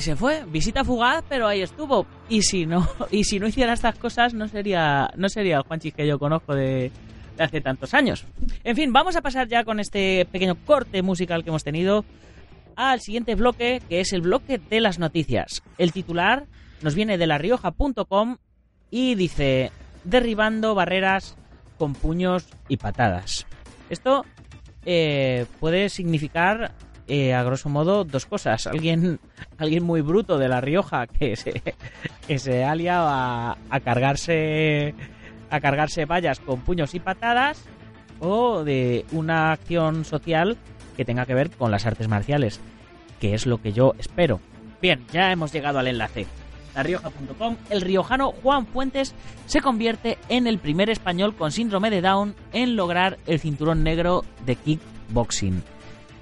Se 0.00 0.16
fue, 0.16 0.44
visita 0.46 0.84
fugaz, 0.84 1.24
pero 1.28 1.46
ahí 1.46 1.62
estuvo. 1.62 2.06
Y 2.28 2.42
si 2.42 2.66
no, 2.66 2.88
y 3.10 3.24
si 3.24 3.38
no 3.38 3.46
hiciera 3.46 3.72
estas 3.72 3.98
cosas, 3.98 4.34
no 4.34 4.48
sería, 4.48 5.10
no 5.16 5.28
sería 5.28 5.56
el 5.56 5.62
Juanchis 5.62 5.94
que 5.94 6.06
yo 6.06 6.18
conozco 6.18 6.54
de, 6.54 6.90
de 7.36 7.44
hace 7.44 7.60
tantos 7.60 7.94
años. 7.94 8.24
En 8.64 8.76
fin, 8.76 8.92
vamos 8.92 9.16
a 9.16 9.22
pasar 9.22 9.48
ya 9.48 9.64
con 9.64 9.80
este 9.80 10.26
pequeño 10.30 10.56
corte 10.66 11.02
musical 11.02 11.42
que 11.42 11.50
hemos 11.50 11.64
tenido 11.64 12.04
al 12.76 13.00
siguiente 13.00 13.34
bloque, 13.34 13.82
que 13.88 14.00
es 14.00 14.12
el 14.12 14.20
bloque 14.20 14.58
de 14.58 14.80
las 14.80 14.98
noticias. 14.98 15.62
El 15.78 15.92
titular 15.92 16.46
nos 16.80 16.94
viene 16.94 17.18
de 17.18 17.26
larioja.com 17.26 18.36
y 18.90 19.16
dice, 19.16 19.72
derribando 20.04 20.74
barreras 20.74 21.36
con 21.76 21.94
puños 21.94 22.46
y 22.68 22.76
patadas. 22.76 23.46
Esto 23.90 24.24
eh, 24.84 25.46
puede 25.60 25.88
significar, 25.88 26.72
eh, 27.08 27.34
a 27.34 27.42
grosso 27.42 27.68
modo, 27.68 28.04
dos 28.04 28.26
cosas. 28.26 28.66
Alguien, 28.66 29.18
alguien 29.58 29.82
muy 29.82 30.02
bruto 30.02 30.38
de 30.38 30.48
La 30.48 30.60
Rioja 30.60 31.06
que 31.06 31.36
se, 31.36 31.62
que 32.26 32.38
se 32.38 32.64
ha 32.64 32.74
liado 32.74 33.08
a, 33.08 33.58
a 33.70 33.80
cargarse 33.80 34.94
a 35.50 35.60
cargarse 35.60 36.04
vallas 36.04 36.40
con 36.40 36.60
puños 36.60 36.94
y 36.94 37.00
patadas 37.00 37.64
o 38.20 38.64
de 38.64 39.06
una 39.12 39.52
acción 39.52 40.04
social 40.04 40.58
que 40.96 41.04
tenga 41.04 41.26
que 41.26 41.34
ver 41.34 41.50
con 41.50 41.70
las 41.70 41.86
artes 41.86 42.08
marciales, 42.08 42.60
que 43.20 43.34
es 43.34 43.46
lo 43.46 43.62
que 43.62 43.72
yo 43.72 43.94
espero. 43.98 44.40
Bien, 44.82 45.06
ya 45.12 45.32
hemos 45.32 45.52
llegado 45.52 45.78
al 45.78 45.86
enlace. 45.86 46.26
LaRioja.com, 46.74 47.56
el 47.70 47.80
riojano 47.80 48.32
Juan 48.42 48.66
Fuentes 48.66 49.14
se 49.46 49.60
convierte 49.60 50.18
en 50.28 50.46
el 50.46 50.58
primer 50.58 50.90
español 50.90 51.34
con 51.34 51.50
síndrome 51.50 51.90
de 51.90 52.02
Down 52.02 52.34
en 52.52 52.76
lograr 52.76 53.18
el 53.26 53.40
cinturón 53.40 53.82
negro 53.82 54.24
de 54.44 54.56
kickboxing. 54.56 55.62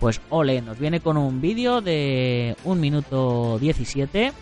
Pues 0.00 0.20
ole, 0.30 0.60
nos 0.60 0.78
viene 0.78 1.00
con 1.00 1.16
un 1.16 1.40
vídeo 1.40 1.80
de 1.80 2.56
1 2.64 2.80
minuto 2.80 3.58
17 3.58 4.32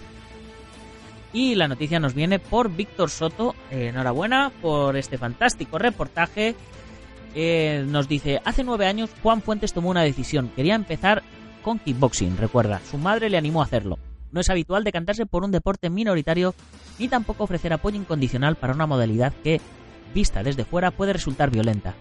y 1.33 1.57
la 1.57 1.69
noticia 1.69 2.01
nos 2.01 2.15
viene 2.15 2.39
por 2.39 2.71
Víctor 2.71 3.11
Soto. 3.11 3.55
Enhorabuena 3.71 4.53
por 4.63 4.97
este 4.97 5.19
fantástico 5.19 5.79
reportaje. 5.79 6.55
Eh, 7.35 7.85
nos 7.89 8.09
dice, 8.09 8.41
hace 8.45 8.63
nueve 8.63 8.87
años 8.87 9.11
Juan 9.23 9.43
Fuentes 9.43 9.73
tomó 9.73 9.91
una 9.91 10.03
decisión. 10.03 10.51
Quería 10.55 10.77
empezar 10.77 11.23
con 11.63 11.79
kickboxing, 11.79 12.37
recuerda, 12.37 12.81
su 12.89 12.99
madre 12.99 13.31
le 13.31 13.37
animó 13.37 13.63
a 13.63 13.65
hacerlo. 13.65 13.99
No 14.31 14.41
es 14.41 14.51
habitual 14.51 14.85
decantarse 14.85 15.27
por 15.27 15.45
un 15.45 15.51
deporte 15.51 15.91
minoritario 15.91 16.55
ni 16.99 17.09
tampoco 17.09 17.45
ofrecer 17.45 17.73
apoyo 17.73 17.97
incondicional 17.97 18.57
para 18.57 18.75
una 18.75 18.87
modalidad 18.87 19.33
que, 19.43 19.61
vista 20.15 20.43
desde 20.43 20.65
fuera, 20.65 20.93
puede 20.93 21.13
resultar 21.13 21.51
violenta. 21.51 21.95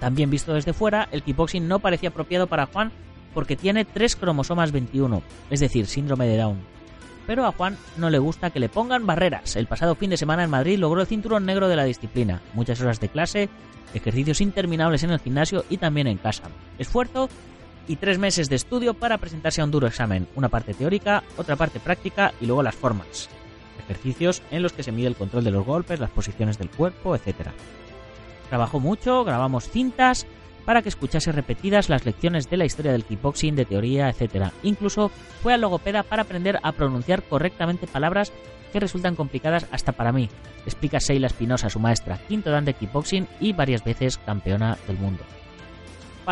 También 0.00 0.30
visto 0.30 0.54
desde 0.54 0.72
fuera, 0.72 1.08
el 1.10 1.22
kickboxing 1.22 1.66
no 1.66 1.80
parecía 1.80 2.10
apropiado 2.10 2.46
para 2.46 2.66
Juan 2.66 2.92
porque 3.34 3.56
tiene 3.56 3.84
3 3.84 4.16
cromosomas 4.16 4.72
21, 4.72 5.22
es 5.50 5.60
decir, 5.60 5.86
síndrome 5.86 6.26
de 6.26 6.36
Down. 6.36 6.58
Pero 7.26 7.44
a 7.44 7.52
Juan 7.52 7.76
no 7.96 8.08
le 8.08 8.18
gusta 8.18 8.50
que 8.50 8.60
le 8.60 8.70
pongan 8.70 9.06
barreras. 9.06 9.56
El 9.56 9.66
pasado 9.66 9.94
fin 9.94 10.10
de 10.10 10.16
semana 10.16 10.44
en 10.44 10.50
Madrid 10.50 10.78
logró 10.78 11.02
el 11.02 11.06
cinturón 11.06 11.44
negro 11.44 11.68
de 11.68 11.76
la 11.76 11.84
disciplina, 11.84 12.40
muchas 12.54 12.80
horas 12.80 13.00
de 13.00 13.10
clase, 13.10 13.50
ejercicios 13.92 14.40
interminables 14.40 15.02
en 15.02 15.10
el 15.10 15.20
gimnasio 15.20 15.64
y 15.68 15.76
también 15.76 16.06
en 16.06 16.16
casa. 16.16 16.44
Esfuerzo 16.78 17.28
y 17.86 17.96
tres 17.96 18.18
meses 18.18 18.48
de 18.48 18.56
estudio 18.56 18.94
para 18.94 19.18
presentarse 19.18 19.60
a 19.60 19.64
un 19.64 19.70
duro 19.70 19.86
examen, 19.86 20.28
una 20.36 20.48
parte 20.48 20.74
teórica, 20.74 21.22
otra 21.36 21.56
parte 21.56 21.80
práctica 21.80 22.32
y 22.40 22.46
luego 22.46 22.62
las 22.62 22.74
formas. 22.74 23.28
Ejercicios 23.84 24.42
en 24.50 24.62
los 24.62 24.72
que 24.72 24.82
se 24.82 24.92
mide 24.92 25.08
el 25.08 25.16
control 25.16 25.44
de 25.44 25.50
los 25.50 25.64
golpes, 25.64 26.00
las 26.00 26.10
posiciones 26.10 26.58
del 26.58 26.70
cuerpo, 26.70 27.14
etc. 27.14 27.48
Trabajó 28.48 28.80
mucho, 28.80 29.24
grabamos 29.24 29.68
cintas 29.68 30.26
para 30.64 30.82
que 30.82 30.88
escuchase 30.88 31.32
repetidas 31.32 31.88
las 31.88 32.04
lecciones 32.04 32.50
de 32.50 32.58
la 32.58 32.66
historia 32.66 32.92
del 32.92 33.04
kickboxing, 33.04 33.56
de 33.56 33.64
teoría, 33.64 34.10
etc. 34.10 34.52
Incluso 34.62 35.10
fue 35.42 35.54
al 35.54 35.62
logopeda 35.62 36.02
para 36.02 36.22
aprender 36.22 36.58
a 36.62 36.72
pronunciar 36.72 37.22
correctamente 37.22 37.86
palabras 37.86 38.32
que 38.72 38.80
resultan 38.80 39.16
complicadas 39.16 39.66
hasta 39.72 39.92
para 39.92 40.12
mí, 40.12 40.28
explica 40.66 40.98
Sheila 40.98 41.28
Espinosa, 41.28 41.70
su 41.70 41.80
maestra, 41.80 42.18
quinto 42.28 42.50
dan 42.50 42.66
de 42.66 42.74
kickboxing 42.74 43.26
y 43.40 43.54
varias 43.54 43.82
veces 43.82 44.18
campeona 44.18 44.76
del 44.86 44.98
mundo. 44.98 45.24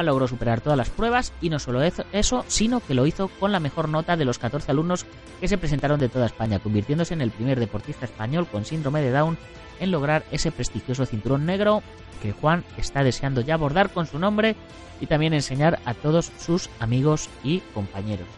Logró 0.03 0.29
superar 0.29 0.61
todas 0.61 0.77
las 0.77 0.91
pruebas 0.91 1.33
y 1.41 1.49
no 1.49 1.59
solo 1.59 1.83
eso, 1.83 2.45
sino 2.49 2.81
que 2.81 2.95
lo 2.95 3.07
hizo 3.07 3.29
con 3.29 3.51
la 3.51 3.61
mejor 3.61 3.89
nota 3.89 4.17
de 4.17 4.25
los 4.25 4.39
14 4.39 4.71
alumnos 4.71 5.07
que 5.41 5.49
se 5.49 5.59
presentaron 5.59 5.99
de 5.99 6.09
toda 6.09 6.27
España, 6.27 6.59
convirtiéndose 6.59 7.15
en 7.15 7.23
el 7.23 7.31
primer 7.31 7.59
deportista 7.59 8.05
español 8.05 8.47
con 8.47 8.65
síndrome 8.65 9.01
de 9.01 9.11
Down 9.11 9.39
en 9.81 9.91
lograr 9.91 10.25
ese 10.31 10.53
prestigioso 10.53 11.07
cinturón 11.07 11.47
negro 11.47 11.83
que 12.23 12.33
Juan 12.33 12.65
está 12.77 13.05
deseando 13.05 13.41
ya 13.41 13.55
abordar 13.55 13.91
con 13.91 14.07
su 14.07 14.19
nombre 14.19 14.57
y 15.01 15.07
también 15.07 15.35
enseñar 15.35 15.81
a 15.85 15.95
todos 15.95 16.33
sus 16.39 16.71
amigos 16.81 17.29
y 17.43 17.61
compañeros. 17.75 18.29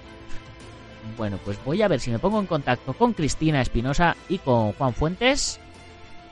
Bueno, 1.16 1.38
pues 1.44 1.58
voy 1.64 1.82
a 1.82 1.88
ver 1.88 2.00
si 2.00 2.10
me 2.10 2.18
pongo 2.18 2.40
en 2.40 2.46
contacto 2.46 2.92
con 2.92 3.12
Cristina 3.12 3.60
Espinosa 3.60 4.16
y 4.28 4.38
con 4.38 4.72
Juan 4.72 4.94
Fuentes 4.94 5.60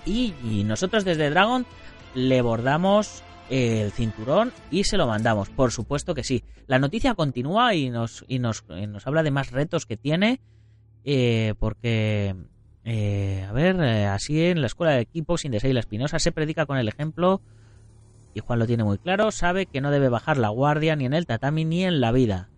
y, 0.04 0.32
nosotros 0.64 1.04
desde 1.04 1.30
Dragon 1.30 1.66
le 2.14 2.40
bordamos 2.42 3.22
el 3.50 3.92
cinturón 3.92 4.52
y 4.70 4.84
se 4.84 4.96
lo 4.96 5.06
mandamos. 5.06 5.48
Por 5.50 5.72
supuesto 5.72 6.14
que 6.14 6.24
sí. 6.24 6.42
La 6.66 6.78
noticia 6.78 7.14
continúa 7.14 7.74
y 7.74 7.90
nos, 7.90 8.24
y 8.28 8.38
nos, 8.38 8.64
nos 8.68 9.06
habla 9.06 9.22
de 9.22 9.30
más 9.30 9.50
retos 9.50 9.86
que 9.86 9.96
tiene. 9.96 10.40
Eh, 11.04 11.54
porque, 11.58 12.34
eh, 12.84 13.46
a 13.48 13.52
ver, 13.52 13.76
eh, 13.80 14.06
así 14.06 14.42
en 14.44 14.60
la 14.60 14.66
escuela 14.66 14.92
de 14.92 15.02
equipo 15.02 15.38
sin 15.38 15.52
de 15.52 15.72
la 15.72 15.80
Espinosa 15.80 16.18
se 16.18 16.32
predica 16.32 16.66
con 16.66 16.78
el 16.78 16.88
ejemplo. 16.88 17.40
Y 18.34 18.40
Juan 18.40 18.58
lo 18.58 18.66
tiene 18.66 18.84
muy 18.84 18.98
claro. 18.98 19.30
Sabe 19.30 19.66
que 19.66 19.80
no 19.80 19.90
debe 19.90 20.08
bajar 20.08 20.36
la 20.36 20.48
guardia 20.48 20.96
ni 20.96 21.06
en 21.06 21.14
el 21.14 21.26
tatami 21.26 21.64
ni 21.64 21.84
en 21.84 22.00
la 22.00 22.12
vida. 22.12 22.50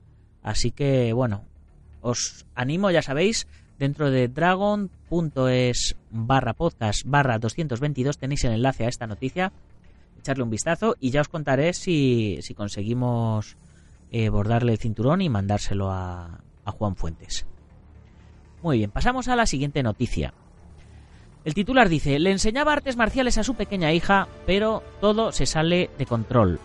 Así 0.42 0.70
que, 0.70 1.12
bueno, 1.12 1.44
os 2.00 2.46
animo, 2.54 2.90
ya 2.90 3.02
sabéis, 3.02 3.46
dentro 3.78 4.10
de 4.10 4.28
dragon.es 4.28 5.96
barra 6.10 6.54
podcast 6.54 7.02
barra 7.04 7.38
222 7.38 8.18
tenéis 8.18 8.44
el 8.44 8.52
enlace 8.52 8.86
a 8.86 8.88
esta 8.88 9.06
noticia 9.06 9.52
echarle 10.18 10.44
un 10.44 10.50
vistazo 10.50 10.96
y 11.00 11.10
ya 11.10 11.20
os 11.20 11.28
contaré 11.28 11.72
si, 11.72 12.38
si 12.42 12.54
conseguimos 12.54 13.56
eh, 14.10 14.28
bordarle 14.28 14.72
el 14.72 14.78
cinturón 14.78 15.20
y 15.20 15.28
mandárselo 15.28 15.90
a, 15.90 16.40
Juan 16.64 16.96
Fuentes. 16.96 17.46
Muy 18.62 18.76
bien, 18.76 18.90
pasamos 18.90 19.28
a 19.28 19.36
la 19.36 19.46
siguiente 19.46 19.82
noticia. 19.82 20.34
El 21.44 21.54
titular 21.54 21.88
dice, 21.88 22.18
le 22.18 22.30
enseñaba 22.30 22.74
artes 22.74 22.98
marciales 22.98 23.38
a 23.38 23.42
su 23.42 23.54
pequeña 23.54 23.94
hija, 23.94 24.28
pero 24.44 24.82
todo 25.00 25.32
se 25.32 25.46
sale 25.46 25.88
de 25.96 26.04
control. 26.04 26.60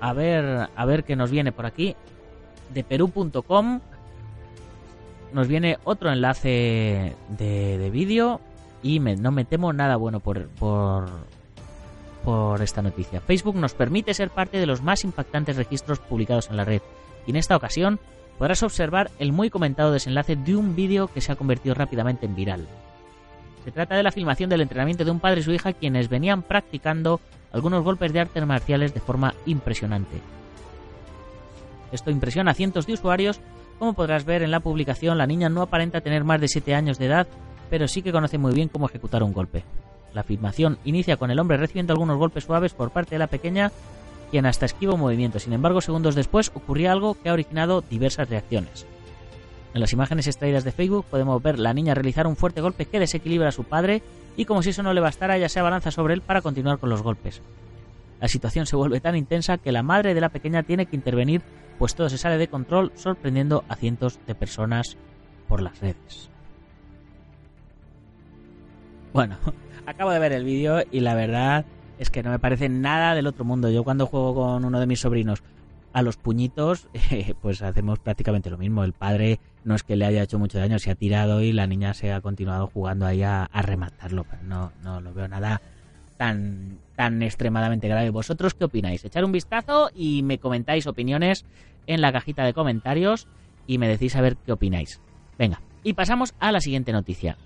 A 0.00 0.12
ver, 0.12 0.68
a 0.72 0.84
ver 0.84 1.02
qué 1.02 1.16
nos 1.16 1.32
viene 1.32 1.50
por 1.50 1.66
aquí. 1.66 1.96
De 2.72 2.84
perú.com 2.84 3.80
nos 5.32 5.48
viene 5.48 5.78
otro 5.82 6.12
enlace 6.12 7.16
de, 7.36 7.78
de 7.78 7.90
vídeo 7.90 8.40
y 8.82 9.00
no 9.00 9.32
me 9.32 9.44
temo 9.44 9.72
nada 9.72 9.96
bueno 9.96 10.20
por, 10.20 10.48
por, 10.50 11.08
por 12.28 12.60
esta 12.60 12.82
noticia. 12.82 13.22
Facebook 13.22 13.56
nos 13.56 13.72
permite 13.72 14.12
ser 14.12 14.28
parte 14.28 14.58
de 14.58 14.66
los 14.66 14.82
más 14.82 15.02
impactantes 15.02 15.56
registros 15.56 15.98
publicados 15.98 16.50
en 16.50 16.58
la 16.58 16.64
red 16.66 16.82
y 17.26 17.30
en 17.30 17.36
esta 17.36 17.56
ocasión 17.56 17.98
podrás 18.36 18.62
observar 18.62 19.10
el 19.18 19.32
muy 19.32 19.48
comentado 19.48 19.92
desenlace 19.92 20.36
de 20.36 20.54
un 20.54 20.76
vídeo 20.76 21.08
que 21.08 21.22
se 21.22 21.32
ha 21.32 21.36
convertido 21.36 21.74
rápidamente 21.74 22.26
en 22.26 22.36
viral. 22.36 22.68
Se 23.64 23.72
trata 23.72 23.96
de 23.96 24.02
la 24.02 24.12
filmación 24.12 24.50
del 24.50 24.60
entrenamiento 24.60 25.06
de 25.06 25.10
un 25.10 25.20
padre 25.20 25.40
y 25.40 25.42
su 25.42 25.52
hija 25.52 25.72
quienes 25.72 26.10
venían 26.10 26.42
practicando 26.42 27.18
algunos 27.50 27.82
golpes 27.82 28.12
de 28.12 28.20
artes 28.20 28.44
marciales 28.44 28.92
de 28.92 29.00
forma 29.00 29.32
impresionante. 29.46 30.20
Esto 31.92 32.10
impresiona 32.10 32.50
a 32.50 32.54
cientos 32.54 32.86
de 32.86 32.92
usuarios, 32.92 33.40
como 33.78 33.94
podrás 33.94 34.26
ver 34.26 34.42
en 34.42 34.50
la 34.50 34.60
publicación, 34.60 35.16
la 35.16 35.26
niña 35.26 35.48
no 35.48 35.62
aparenta 35.62 36.02
tener 36.02 36.24
más 36.24 36.42
de 36.42 36.48
7 36.48 36.74
años 36.74 36.98
de 36.98 37.06
edad, 37.06 37.26
pero 37.70 37.88
sí 37.88 38.02
que 38.02 38.12
conoce 38.12 38.36
muy 38.36 38.52
bien 38.52 38.68
cómo 38.68 38.84
ejecutar 38.84 39.22
un 39.22 39.32
golpe. 39.32 39.64
La 40.14 40.22
filmación 40.22 40.78
inicia 40.84 41.16
con 41.16 41.30
el 41.30 41.38
hombre 41.38 41.56
recibiendo 41.56 41.92
algunos 41.92 42.18
golpes 42.18 42.44
suaves 42.44 42.74
por 42.74 42.90
parte 42.90 43.14
de 43.14 43.18
la 43.18 43.26
pequeña, 43.26 43.72
quien 44.30 44.46
hasta 44.46 44.66
esquiva 44.66 44.94
un 44.94 45.00
movimiento. 45.00 45.38
Sin 45.38 45.52
embargo, 45.52 45.80
segundos 45.80 46.14
después 46.14 46.50
ocurría 46.54 46.92
algo 46.92 47.14
que 47.14 47.28
ha 47.28 47.32
originado 47.32 47.82
diversas 47.82 48.28
reacciones. 48.28 48.86
En 49.74 49.80
las 49.80 49.92
imágenes 49.92 50.26
extraídas 50.26 50.64
de 50.64 50.72
Facebook 50.72 51.06
podemos 51.10 51.42
ver 51.42 51.58
la 51.58 51.74
niña 51.74 51.94
realizar 51.94 52.26
un 52.26 52.36
fuerte 52.36 52.60
golpe 52.60 52.86
que 52.86 53.00
desequilibra 53.00 53.48
a 53.48 53.52
su 53.52 53.64
padre 53.64 54.02
y 54.36 54.44
como 54.44 54.62
si 54.62 54.70
eso 54.70 54.82
no 54.82 54.94
le 54.94 55.00
bastara, 55.00 55.36
ella 55.36 55.48
se 55.48 55.60
abalanza 55.60 55.90
sobre 55.90 56.14
él 56.14 56.22
para 56.22 56.42
continuar 56.42 56.78
con 56.78 56.88
los 56.88 57.02
golpes. 57.02 57.42
La 58.20 58.28
situación 58.28 58.66
se 58.66 58.76
vuelve 58.76 59.00
tan 59.00 59.16
intensa 59.16 59.58
que 59.58 59.72
la 59.72 59.82
madre 59.82 60.14
de 60.14 60.20
la 60.20 60.30
pequeña 60.30 60.62
tiene 60.62 60.86
que 60.86 60.96
intervenir, 60.96 61.42
pues 61.78 61.94
todo 61.94 62.08
se 62.08 62.18
sale 62.18 62.38
de 62.38 62.48
control, 62.48 62.92
sorprendiendo 62.94 63.64
a 63.68 63.76
cientos 63.76 64.18
de 64.26 64.34
personas 64.34 64.96
por 65.48 65.60
las 65.60 65.78
redes. 65.80 66.30
Bueno, 69.12 69.38
acabo 69.88 70.10
de 70.10 70.18
ver 70.18 70.32
el 70.32 70.44
vídeo 70.44 70.82
y 70.90 71.00
la 71.00 71.14
verdad 71.14 71.64
es 71.98 72.10
que 72.10 72.22
no 72.22 72.30
me 72.30 72.38
parece 72.38 72.68
nada 72.68 73.14
del 73.14 73.26
otro 73.26 73.44
mundo. 73.44 73.70
Yo 73.70 73.84
cuando 73.84 74.06
juego 74.06 74.34
con 74.34 74.64
uno 74.64 74.78
de 74.78 74.86
mis 74.86 75.00
sobrinos 75.00 75.42
a 75.92 76.02
los 76.02 76.16
puñitos, 76.16 76.88
pues 77.42 77.62
hacemos 77.62 77.98
prácticamente 77.98 78.50
lo 78.50 78.58
mismo. 78.58 78.84
El 78.84 78.92
padre 78.92 79.40
no 79.64 79.74
es 79.74 79.82
que 79.82 79.96
le 79.96 80.04
haya 80.04 80.22
hecho 80.22 80.38
mucho 80.38 80.58
daño, 80.58 80.78
se 80.78 80.90
ha 80.90 80.94
tirado 80.94 81.40
y 81.40 81.52
la 81.52 81.66
niña 81.66 81.94
se 81.94 82.12
ha 82.12 82.20
continuado 82.20 82.66
jugando 82.66 83.06
ahí 83.06 83.22
a, 83.22 83.48
rematarlo. 83.54 84.26
No, 84.44 84.72
no 84.82 85.00
lo 85.00 85.12
veo 85.14 85.26
nada 85.26 85.60
tan, 86.16 86.78
tan 86.94 87.22
extremadamente 87.22 87.88
grave. 87.88 88.10
¿Vosotros 88.10 88.54
qué 88.54 88.64
opináis? 88.64 89.04
Echar 89.04 89.24
un 89.24 89.32
vistazo 89.32 89.90
y 89.94 90.22
me 90.22 90.38
comentáis 90.38 90.86
opiniones 90.86 91.46
en 91.86 92.02
la 92.02 92.12
cajita 92.12 92.44
de 92.44 92.52
comentarios 92.52 93.26
y 93.66 93.78
me 93.78 93.88
decís 93.88 94.14
a 94.16 94.20
ver 94.20 94.36
qué 94.36 94.52
opináis. 94.52 95.00
Venga, 95.38 95.62
y 95.82 95.94
pasamos 95.94 96.34
a 96.38 96.52
la 96.52 96.60
siguiente 96.60 96.92
noticia. 96.92 97.38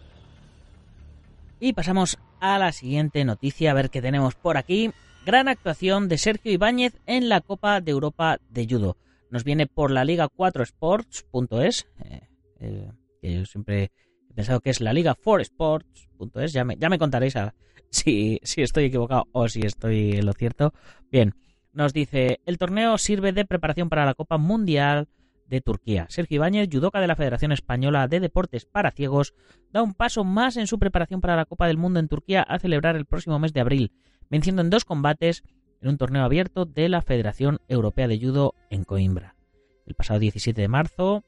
Y 1.65 1.75
pasamos 1.75 2.19
a 2.41 2.59
la 2.59 2.73
siguiente 2.73 3.25
noticia, 3.25 3.71
a 3.71 3.75
ver 3.75 3.89
qué 3.89 4.03
tenemos 4.03 4.35
por 4.35 4.57
aquí. 4.57 4.91
Gran 5.25 5.47
actuación 5.47 6.09
de 6.09 6.19
Sergio 6.19 6.51
Ibáñez 6.51 6.93
en 7.07 7.29
la 7.29 7.41
Copa 7.41 7.81
de 7.81 7.93
Europa 7.93 8.41
de 8.51 8.67
Judo. 8.69 8.97
Nos 9.31 9.45
viene 9.45 9.69
por 9.69 9.93
la 9.93 10.05
Liga 10.05 10.29
4sports.es. 10.29 11.87
Eh, 12.05 12.21
eh, 12.59 12.91
que 13.21 13.33
yo 13.33 13.47
siempre 13.47 13.93
he 14.29 14.35
pensado 14.35 14.59
que 14.59 14.71
es 14.71 14.81
la 14.81 14.93
Liga 14.93 15.15
4sports.es. 15.15 16.53
Ya 16.53 16.65
me, 16.65 16.77
ya 16.79 16.89
me 16.89 16.99
contaréis 16.99 17.35
si, 17.91 18.41
si 18.43 18.63
estoy 18.63 18.87
equivocado 18.87 19.29
o 19.31 19.47
si 19.47 19.61
estoy 19.61 20.15
en 20.15 20.27
lo 20.27 20.33
cierto. 20.33 20.75
Bien, 21.13 21.33
nos 21.73 21.93
dice, 21.93 22.41
el 22.45 22.59
torneo 22.59 22.99
sirve 22.99 23.31
de 23.31 23.45
preparación 23.45 23.89
para 23.89 24.05
la 24.05 24.15
Copa 24.15 24.37
Mundial 24.37 25.07
de 25.53 25.61
Turquía. 25.61 26.07
Sergio 26.09 26.37
Ibáñez, 26.37 26.71
judoka 26.73 26.99
de 26.99 27.07
la 27.07 27.15
Federación 27.15 27.53
Española 27.53 28.09
de 28.09 28.21
Deportes 28.21 28.65
para 28.65 28.91
Ciegos, 28.91 29.35
da 29.71 29.83
un 29.83 29.93
paso 29.93 30.25
más 30.25 30.57
en 30.57 30.67
su 30.67 30.79
preparación 30.79 31.21
para 31.21 31.37
la 31.37 31.45
Copa 31.45 31.67
del 31.67 31.77
Mundo 31.77 32.01
en 32.01 32.09
Turquía 32.09 32.43
a 32.43 32.59
celebrar 32.59 32.97
el 32.97 33.05
próximo 33.05 33.39
mes 33.39 33.53
de 33.53 33.61
abril, 33.61 33.93
venciendo 34.31 34.63
en 34.63 34.71
dos 34.71 34.87
combates 34.87 35.45
en 35.83 35.91
un 35.91 35.99
torneo 35.99 36.25
abierto 36.25 36.65
de 36.65 36.89
la 36.89 37.03
Federación 37.03 37.59
Europea 37.69 38.09
de 38.09 38.19
Judo 38.19 38.55
en 38.71 38.85
Coimbra. 38.85 39.37
El 39.85 39.95
pasado 39.95 40.21
17 40.21 40.59
de 40.59 40.69
marzo, 40.69 41.23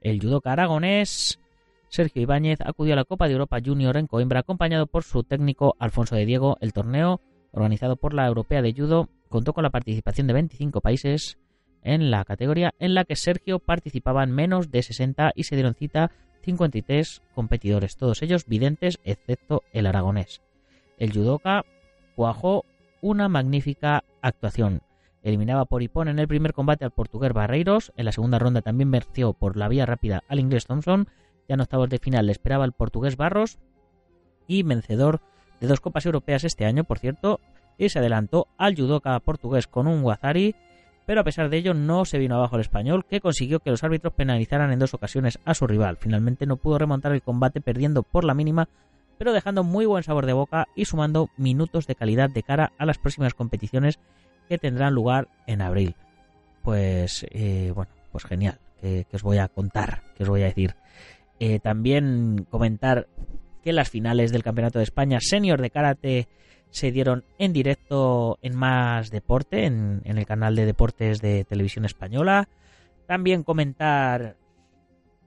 el 0.00 0.20
judoka 0.20 0.50
aragonés 0.50 1.38
Sergio 1.88 2.22
Ibáñez 2.22 2.58
acudió 2.62 2.94
a 2.94 2.96
la 2.96 3.04
Copa 3.04 3.28
de 3.28 3.34
Europa 3.34 3.60
Junior 3.64 3.96
en 3.96 4.08
Coimbra 4.08 4.40
acompañado 4.40 4.88
por 4.88 5.04
su 5.04 5.22
técnico 5.22 5.76
Alfonso 5.78 6.16
de 6.16 6.26
Diego. 6.26 6.56
El 6.60 6.72
torneo, 6.72 7.20
organizado 7.52 7.94
por 7.94 8.12
la 8.12 8.26
Europea 8.26 8.60
de 8.60 8.72
Judo, 8.72 9.08
contó 9.28 9.52
con 9.52 9.62
la 9.62 9.70
participación 9.70 10.26
de 10.26 10.32
25 10.32 10.80
países 10.80 11.38
en 11.82 12.10
la 12.10 12.24
categoría 12.24 12.74
en 12.78 12.94
la 12.94 13.04
que 13.04 13.16
Sergio 13.16 13.58
participaban 13.58 14.30
menos 14.30 14.70
de 14.70 14.82
60 14.82 15.32
y 15.34 15.44
se 15.44 15.56
dieron 15.56 15.74
cita 15.74 16.10
53 16.42 17.22
competidores, 17.34 17.96
todos 17.96 18.22
ellos 18.22 18.46
videntes 18.46 18.98
excepto 19.04 19.62
el 19.72 19.86
aragonés. 19.86 20.42
El 20.98 21.12
judoka 21.12 21.64
cuajó 22.14 22.64
una 23.00 23.28
magnífica 23.28 24.04
actuación. 24.20 24.82
eliminaba 25.22 25.64
por 25.66 25.82
Ipón 25.82 26.08
en 26.08 26.18
el 26.18 26.28
primer 26.28 26.52
combate 26.52 26.84
al 26.84 26.90
portugués 26.90 27.32
Barreiros. 27.32 27.92
En 27.96 28.06
la 28.06 28.12
segunda 28.12 28.38
ronda 28.38 28.60
también 28.60 28.90
venció 28.90 29.32
por 29.32 29.56
la 29.56 29.68
vía 29.68 29.86
rápida 29.86 30.24
al 30.28 30.40
inglés 30.40 30.66
Thompson. 30.66 31.08
Ya 31.48 31.54
en 31.54 31.60
octavos 31.60 31.88
de 31.90 31.98
final 31.98 32.26
le 32.26 32.32
esperaba 32.32 32.64
el 32.64 32.72
portugués 32.72 33.16
Barros 33.16 33.58
y 34.46 34.62
vencedor 34.62 35.20
de 35.60 35.68
dos 35.68 35.80
copas 35.80 36.06
europeas 36.06 36.44
este 36.44 36.64
año, 36.64 36.84
por 36.84 36.98
cierto, 36.98 37.40
y 37.78 37.88
se 37.88 38.00
adelantó 38.00 38.48
al 38.58 38.74
judoka 38.74 39.18
portugués 39.20 39.66
con 39.66 39.86
un 39.86 40.02
Guazari, 40.02 40.54
pero 41.06 41.20
a 41.20 41.24
pesar 41.24 41.48
de 41.48 41.56
ello 41.56 41.74
no 41.74 42.04
se 42.04 42.18
vino 42.18 42.36
abajo 42.36 42.56
el 42.56 42.62
español, 42.62 43.04
que 43.04 43.20
consiguió 43.20 43.60
que 43.60 43.70
los 43.70 43.82
árbitros 43.82 44.12
penalizaran 44.14 44.72
en 44.72 44.78
dos 44.78 44.94
ocasiones 44.94 45.38
a 45.44 45.54
su 45.54 45.66
rival. 45.66 45.96
Finalmente 45.96 46.46
no 46.46 46.56
pudo 46.56 46.78
remontar 46.78 47.12
el 47.12 47.22
combate 47.22 47.60
perdiendo 47.60 48.02
por 48.02 48.24
la 48.24 48.34
mínima, 48.34 48.68
pero 49.18 49.32
dejando 49.32 49.64
muy 49.64 49.86
buen 49.86 50.02
sabor 50.02 50.26
de 50.26 50.32
boca 50.32 50.68
y 50.74 50.84
sumando 50.84 51.30
minutos 51.36 51.86
de 51.86 51.94
calidad 51.94 52.30
de 52.30 52.42
cara 52.42 52.72
a 52.78 52.86
las 52.86 52.98
próximas 52.98 53.34
competiciones 53.34 53.98
que 54.48 54.58
tendrán 54.58 54.94
lugar 54.94 55.28
en 55.46 55.62
abril. 55.62 55.94
Pues 56.62 57.26
eh, 57.30 57.72
bueno, 57.74 57.90
pues 58.10 58.24
genial, 58.24 58.58
que, 58.80 59.06
os 59.12 59.22
voy 59.22 59.38
a 59.38 59.48
contar, 59.48 60.02
que 60.16 60.22
os 60.22 60.28
voy 60.28 60.42
a 60.42 60.46
decir. 60.46 60.74
Eh, 61.40 61.58
también 61.58 62.46
comentar 62.50 63.08
que 63.62 63.72
las 63.72 63.90
finales 63.90 64.32
del 64.32 64.42
Campeonato 64.42 64.78
de 64.78 64.84
España 64.84 65.18
Senior 65.20 65.60
de 65.60 65.70
Karate 65.70 66.28
se 66.72 66.90
dieron 66.90 67.22
en 67.38 67.52
directo 67.52 68.38
en 68.42 68.56
Más 68.56 69.10
Deporte, 69.10 69.66
en, 69.66 70.02
el 70.04 70.26
canal 70.26 70.56
de 70.56 70.64
deportes 70.64 71.20
de 71.20 71.44
Televisión 71.44 71.84
Española. 71.84 72.48
También 73.06 73.42
comentar 73.42 74.36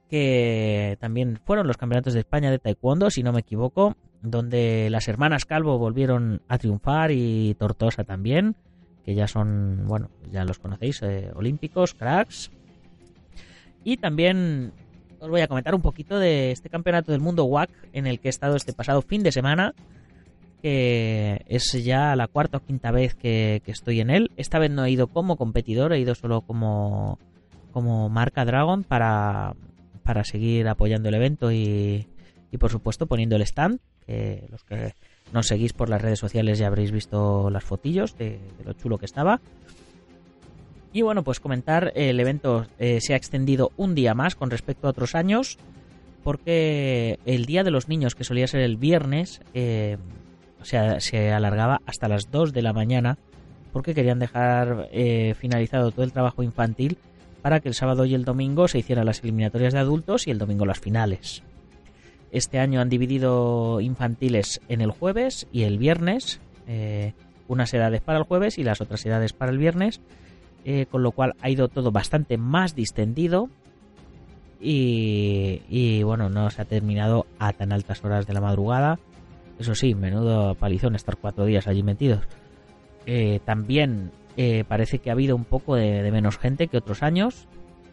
que 0.10 0.98
también 1.00 1.40
fueron 1.46 1.68
los 1.68 1.78
campeonatos 1.78 2.14
de 2.14 2.20
España 2.20 2.50
de 2.50 2.60
Taekwondo, 2.60 3.12
si 3.12 3.22
no 3.22 3.32
me 3.32 3.42
equivoco, 3.42 3.96
donde 4.24 4.90
las 4.90 5.08
hermanas 5.08 5.46
Calvo 5.46 5.78
volvieron 5.78 6.42
a 6.48 6.58
triunfar 6.58 7.12
y 7.12 7.56
Tortosa 7.60 8.04
también, 8.04 8.56
que 9.04 9.14
ya 9.14 9.28
son, 9.28 9.86
bueno, 9.86 10.10
ya 10.32 10.46
los 10.46 10.58
conocéis, 10.58 11.04
eh, 11.04 11.32
olímpicos, 11.36 11.94
cracks. 11.94 12.52
Y 13.84 13.98
también 13.98 14.74
os 15.20 15.30
voy 15.30 15.42
a 15.42 15.48
comentar 15.48 15.76
un 15.76 15.82
poquito 15.82 16.18
de 16.18 16.52
este 16.52 16.70
campeonato 16.70 17.12
del 17.12 17.22
mundo 17.22 17.46
WAC 17.46 17.70
en 17.94 18.08
el 18.08 18.20
que 18.20 18.30
he 18.30 18.32
estado 18.32 18.56
este 18.56 18.74
pasado 18.74 19.04
fin 19.04 19.22
de 19.22 19.32
semana 19.32 19.76
que 20.62 21.44
es 21.48 21.72
ya 21.84 22.16
la 22.16 22.28
cuarta 22.28 22.58
o 22.58 22.62
quinta 22.62 22.92
vez 22.92 23.16
que, 23.16 23.62
estoy 23.66 24.00
en 24.02 24.10
él. 24.10 24.32
Esta 24.38 24.60
vez 24.60 24.72
no 24.72 24.86
he 24.86 24.92
ido 24.92 25.08
como 25.08 25.38
competidor, 25.38 25.94
he 25.94 26.00
ido 26.00 26.16
solo 26.16 26.42
como, 26.42 27.20
como 27.72 28.10
marca 28.10 28.46
Dragon 28.46 28.84
para, 28.84 29.54
para 30.04 30.24
seguir 30.24 30.68
apoyando 30.68 31.10
el 31.10 31.16
evento 31.16 31.52
y, 31.52 32.08
y 32.52 32.58
por 32.58 32.72
supuesto 32.72 33.06
poniendo 33.06 33.36
el 33.36 33.42
stand, 33.42 33.80
que 34.06 34.48
los 34.50 34.64
que 34.64 34.94
nos 35.34 35.48
seguís 35.48 35.74
por 35.74 35.90
las 35.90 36.02
redes 36.02 36.20
sociales 36.20 36.60
ya 36.60 36.68
habréis 36.68 36.92
visto 36.92 37.50
las 37.50 37.64
fotillos 37.64 38.18
de, 38.18 38.40
lo 38.64 38.74
chulo 38.74 38.98
que 38.98 39.06
estaba. 39.06 39.42
Y 40.94 41.02
bueno, 41.02 41.24
pues 41.24 41.42
comentar, 41.42 41.92
el 41.96 42.20
evento 42.20 42.66
eh, 42.80 43.00
se 43.02 43.14
ha 43.14 43.18
extendido 43.18 43.72
un 43.76 43.96
día 43.96 44.14
más 44.14 44.36
con 44.36 44.50
respecto 44.50 44.88
a 44.88 44.92
otros 44.92 45.14
años, 45.14 45.58
porque 46.24 47.20
el 47.26 47.46
Día 47.46 47.64
de 47.64 47.72
los 47.72 47.90
Niños, 47.90 48.16
que 48.16 48.24
solía 48.24 48.48
ser 48.48 48.62
el 48.62 48.78
viernes, 48.78 49.42
eh, 49.54 49.98
se 50.66 51.32
alargaba 51.32 51.82
hasta 51.86 52.08
las 52.08 52.32
2 52.32 52.54
de 52.54 52.62
la 52.62 52.74
mañana 52.74 53.18
porque 53.76 53.94
querían 53.94 54.20
dejar 54.20 54.88
eh, 54.94 55.36
finalizado 55.38 55.92
todo 55.92 56.06
el 56.06 56.14
trabajo 56.14 56.44
infantil 56.44 56.98
para 57.42 57.60
que 57.60 57.68
el 57.68 57.76
sábado 57.76 58.06
y 58.06 58.14
el 58.14 58.24
domingo 58.24 58.70
se 58.70 58.80
hicieran 58.80 59.06
las 59.06 59.20
eliminatorias 59.20 59.74
de 59.74 59.80
adultos 59.80 60.28
y 60.28 60.32
el 60.32 60.38
domingo 60.38 60.66
las 60.66 60.80
finales. 60.80 61.44
Este 62.32 62.60
año 62.60 62.80
han 62.80 62.88
dividido 62.88 63.82
infantiles 63.82 64.62
en 64.70 64.80
el 64.80 64.92
jueves 64.92 65.46
y 65.52 65.64
el 65.64 65.78
viernes, 65.78 66.40
eh, 66.70 67.12
unas 67.50 67.74
edades 67.74 68.00
para 68.00 68.18
el 68.18 68.24
jueves 68.24 68.58
y 68.58 68.64
las 68.64 68.80
otras 68.80 69.06
edades 69.06 69.34
para 69.34 69.52
el 69.52 69.58
viernes, 69.58 70.00
eh, 70.64 70.86
con 70.90 71.04
lo 71.04 71.12
cual 71.12 71.34
ha 71.42 71.50
ido 71.50 71.68
todo 71.68 71.92
bastante 71.92 72.38
más 72.38 72.76
distendido 72.76 73.50
y, 74.62 75.64
y 75.68 76.02
bueno, 76.04 76.30
no 76.30 76.50
se 76.50 76.62
ha 76.62 76.66
terminado 76.66 77.26
a 77.40 77.52
tan 77.52 77.74
altas 77.74 78.06
horas 78.06 78.26
de 78.26 78.34
la 78.34 78.40
madrugada 78.40 79.00
eso 79.60 79.76
sí, 79.76 79.96
menudo 79.96 80.56
palizón 80.56 80.96
estar 80.96 81.18
cuatro 81.18 81.46
días 81.46 81.68
allí 81.68 81.84
metidos. 81.84 82.28
Eh, 83.06 83.40
también 83.46 84.12
eh, 84.38 84.64
parece 84.68 85.00
que 85.00 85.10
ha 85.10 85.14
habido 85.14 85.36
un 85.36 85.46
poco 85.46 85.76
de, 85.76 86.10
menos 86.12 86.38
gente 86.38 86.68
que 86.68 86.78
otros 86.78 87.04
años. 87.04 87.48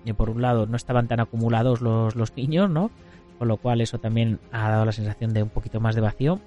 Y 0.04 0.12
por 0.12 0.30
un 0.30 0.42
lado, 0.42 0.66
no 0.66 0.76
estaban 0.76 1.06
tan 1.06 1.20
acumulados 1.20 1.80
los, 1.80 2.16
los 2.16 2.36
niños, 2.36 2.68
¿no? 2.68 2.90
Con 3.38 3.48
lo 3.48 3.56
cual 3.56 3.80
eso 3.80 3.98
también 3.98 4.40
ha 4.50 4.68
dado 4.68 4.84
la 4.84 4.92
sensación 4.92 5.32
de 5.32 5.42
un 5.42 5.48
poquito 5.48 5.80
más 5.80 5.94
de 5.94 6.00
vacío. 6.00 6.40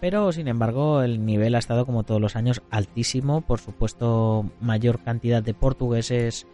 Pero 0.00 0.30
sin 0.32 0.48
embargo, 0.48 1.02
el 1.02 1.24
nivel 1.24 1.54
ha 1.54 1.58
estado 1.58 1.86
como 1.86 2.02
todos 2.02 2.20
los 2.20 2.34
años 2.34 2.62
altísimo. 2.70 3.40
Por 3.40 3.60
supuesto, 3.60 4.46
mayor 4.60 5.00
cantidad 5.00 5.42
de 5.42 5.54
portugueses 5.54 6.46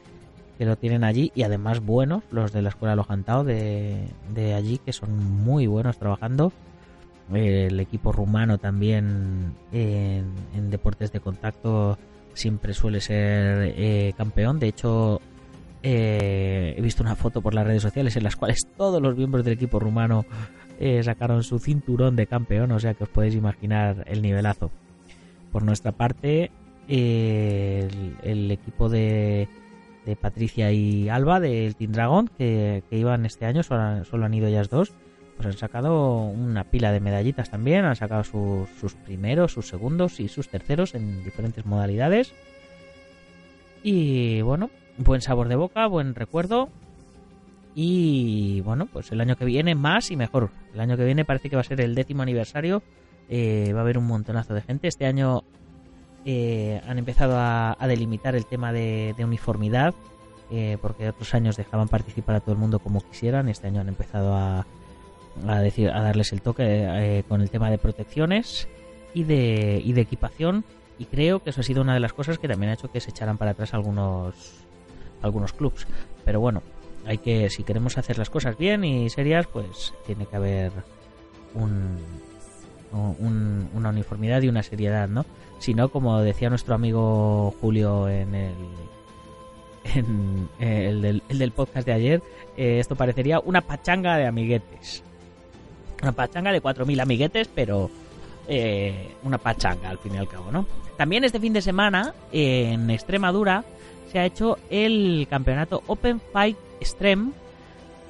que 0.58 0.66
lo 0.66 0.76
tienen 0.76 1.04
allí 1.04 1.32
y 1.34 1.42
además 1.42 1.80
buenos, 1.80 2.22
los 2.30 2.52
de 2.52 2.62
la 2.62 2.68
escuela 2.68 2.94
Lojantao 2.94 3.42
de, 3.42 4.08
de 4.32 4.54
allí, 4.54 4.78
que 4.78 4.92
son 4.92 5.16
muy 5.18 5.66
buenos 5.66 5.98
trabajando 5.98 6.52
el 7.32 7.80
equipo 7.80 8.12
rumano 8.12 8.58
también 8.58 9.54
en, 9.72 10.70
deportes 10.70 11.12
de 11.12 11.20
contacto 11.20 11.98
siempre 12.34 12.74
suele 12.74 13.00
ser 13.00 13.74
eh, 13.76 14.12
campeón. 14.16 14.58
De 14.58 14.68
hecho, 14.68 15.20
eh, 15.82 16.74
he 16.76 16.82
visto 16.82 17.02
una 17.02 17.16
foto 17.16 17.40
por 17.40 17.54
las 17.54 17.66
redes 17.66 17.82
sociales 17.82 18.16
en 18.16 18.24
las 18.24 18.36
cuales 18.36 18.66
todos 18.76 19.00
los 19.00 19.16
miembros 19.16 19.44
del 19.44 19.54
equipo 19.54 19.78
rumano 19.78 20.26
eh, 20.78 21.02
sacaron 21.02 21.42
su 21.44 21.58
cinturón 21.58 22.16
de 22.16 22.26
campeón, 22.26 22.72
o 22.72 22.80
sea 22.80 22.94
que 22.94 23.04
os 23.04 23.10
podéis 23.10 23.34
imaginar 23.34 24.04
el 24.06 24.20
nivelazo. 24.20 24.70
Por 25.52 25.62
nuestra 25.62 25.92
parte, 25.92 26.50
el, 26.88 28.50
equipo 28.50 28.88
de, 28.88 29.48
Patricia 30.20 30.72
y 30.72 31.08
Alba 31.08 31.38
del 31.38 31.76
Team 31.76 31.92
Dragon, 31.92 32.28
que, 32.36 32.82
iban 32.90 33.24
este 33.24 33.46
año, 33.46 33.62
solo, 33.62 34.04
solo 34.04 34.26
han 34.26 34.34
ido 34.34 34.48
ellas 34.48 34.68
dos, 34.68 34.92
pues 35.37 35.47
han 35.47 35.57
sacado 35.57 36.16
una 36.24 36.64
pila 36.64 36.93
de 36.93 37.01
medallitas 37.01 37.51
también, 37.51 37.85
han 37.85 37.97
sacado 37.97 38.24
sus, 38.24 38.95
primeros, 39.05 39.53
sus 39.53 39.68
segundos 39.68 40.20
y 40.20 40.28
sus 40.28 40.49
terceros 40.49 40.95
en 40.95 41.24
diferentes 41.24 41.66
modalidades. 41.66 42.32
Y 43.82 44.41
bueno, 44.43 44.70
buen 44.99 45.20
sabor 45.20 45.49
de 45.49 45.57
boca, 45.57 45.87
buen 45.87 46.14
recuerdo. 46.14 46.68
Y 47.74 48.61
bueno, 48.61 48.87
pues 48.87 49.11
el 49.11 49.20
año 49.20 49.37
que 49.37 49.45
viene 49.45 49.74
más 49.74 50.11
y 50.11 50.16
mejor. 50.16 50.51
El 50.72 50.80
año 50.80 50.97
que 50.97 51.05
viene 51.05 51.24
parece 51.24 51.51
que 51.51 51.57
va 51.57 51.62
a 51.62 51.64
ser 51.64 51.80
el 51.80 51.95
décimo 51.95 52.22
aniversario. 52.22 52.82
Eh, 53.28 53.72
va 53.74 53.80
a 53.80 53.82
haber 53.82 53.99
un 53.99 54.07
montonazo 54.07 54.55
de 54.55 54.62
gente. 54.62 54.87
Este 54.87 55.07
año 55.07 55.43
eh, 56.24 56.80
han 56.87 56.99
empezado 56.99 57.37
a, 57.37 57.76
delimitar 57.89 58.37
el 58.37 58.47
tema 58.47 58.72
de, 58.72 59.14
uniformidad. 59.18 59.95
Eh, 60.51 60.78
porque 60.80 61.09
otros 61.09 61.35
años 61.35 61.57
dejaban 61.57 61.89
participar 61.89 62.37
a 62.37 62.41
todo 62.41 62.53
el 62.53 62.59
mundo 62.59 62.78
como 62.78 63.01
quisieran. 63.01 63.49
Este 63.49 63.66
año 63.66 63.80
han 63.80 63.89
empezado 63.89 64.35
a, 64.35 64.66
a, 65.47 65.61
decir, 65.61 65.91
a 65.91 66.03
darles 66.03 66.32
el 66.32 66.43
toque 66.43 66.64
eh, 66.64 67.24
con 67.28 67.41
el 67.41 67.51
tema 67.51 67.70
de 67.70 67.78
protecciones 67.78 68.68
y 69.12 69.24
de, 69.24 69.80
y 69.85 69.93
de 69.93 70.01
equipación. 70.01 70.64
Y 70.99 71.07
creo 71.07 71.43
que 71.43 71.51
eso 71.51 71.61
ha 71.61 71.64
sido 71.64 71.82
una 71.82 71.95
de 71.95 72.01
las 72.01 72.12
cosas 72.12 72.39
que 72.39 72.49
también 72.49 72.70
ha 72.70 72.74
hecho 72.74 72.91
que 72.91 73.01
se 73.01 73.11
echaran 73.11 73.39
para 73.39 73.53
atrás 73.53 73.74
algunos 73.74 74.35
algunos 75.22 75.53
clubs. 75.53 75.87
Pero 76.24 76.41
bueno 76.41 76.62
hay 77.07 77.18
que 77.18 77.51
si 77.51 77.62
queremos 77.62 77.99
hacer 77.99 78.18
las 78.18 78.30
cosas 78.30 78.57
bien 78.57 78.85
y 78.85 79.11
serias 79.11 79.47
pues 79.47 79.95
tiene 80.07 80.26
que 80.26 80.37
haber 80.37 80.72
un, 81.55 81.99
una 82.93 83.89
uniformidad 83.91 84.43
y 84.43 84.49
una 84.49 84.62
seriedad 84.62 85.09
no 85.09 85.24
si 85.59 85.74
no 85.74 85.89
como 85.89 86.20
decía 86.20 86.49
nuestro 86.49 86.74
amigo 86.74 87.55
Julio 87.61 88.09
en 88.09 88.35
el 88.35 88.55
en 89.85 90.49
el 90.59 91.03
del, 91.03 91.22
el 91.28 91.39
del 91.39 91.53
podcast 91.53 91.87
de 91.87 91.93
ayer 91.93 92.22
eh, 92.57 92.78
esto 92.78 92.97
parecería 92.97 93.41
una 93.41 93.61
pachanga 93.61 94.16
de 94.16 94.26
amiguetes 94.26 95.03
una 96.03 96.12
pachanga 96.12 96.53
de 96.53 96.62
4.000 96.62 97.01
amiguetes, 97.01 97.49
pero 97.55 97.90
eh, 98.47 99.14
una 99.22 99.38
pachanga 99.38 99.88
al 99.88 99.99
fin 99.99 100.14
y 100.14 100.18
al 100.18 100.28
cabo, 100.28 100.53
¿no? 100.53 100.66
También 100.97 101.24
este 101.24 101.40
fin 101.40 101.53
de 101.53 101.62
semana, 101.62 102.14
en 102.30 102.90
Extremadura, 102.90 103.64
se 104.12 104.18
ha 104.18 104.26
hecho 104.26 104.59
el 104.70 105.26
campeonato 105.30 105.82
Open 105.86 106.20
Fight 106.20 106.57
Extreme 106.78 107.32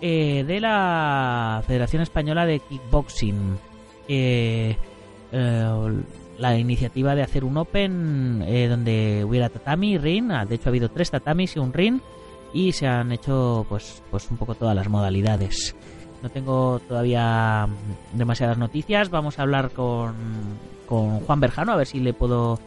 eh, 0.01 0.45
de 0.47 0.61
la 0.61 1.62
Federación 1.66 2.03
Española 2.03 2.47
de 2.47 2.59
Kickboxing. 2.61 3.59
Eh, 4.09 4.76
la 6.39 6.59
iniciativa 6.59 7.14
de 7.14 7.22
hacer 7.22 7.45
un 7.45 7.57
Open 7.57 8.41
donde 8.68 9.24
hubiera 9.24 9.49
tatami 9.49 9.93
y 9.93 9.99
ring, 9.99 10.30
ah, 10.32 10.45
de 10.45 10.57
hecho 10.57 10.68
ha 10.68 10.70
habido 10.70 10.89
tres 10.89 11.11
tatamis 11.11 11.57
y 11.57 11.59
un 11.61 11.72
ring, 11.72 12.01
y 12.53 12.72
se 12.72 12.87
han 12.87 13.12
hecho 13.12 13.64
pues, 13.68 14.03
pues 14.11 14.30
un 14.30 14.37
poco 14.37 14.55
todas 14.55 14.74
las 14.74 14.89
modalidades. 14.89 15.74
No 16.25 16.31
tengo 16.31 16.81
todavía 16.89 17.68
demasiadas 18.14 18.57
noticias. 18.57 19.11
Vamos 19.11 19.39
a 19.39 19.43
hablar 19.43 19.72
con, 19.72 20.14
con 20.87 21.20
Juan 21.20 21.39
Berjano 21.39 21.72
a 21.72 21.77
ver 21.77 21.87
si 21.87 22.01
le 22.01 22.14
puedo 22.14 22.59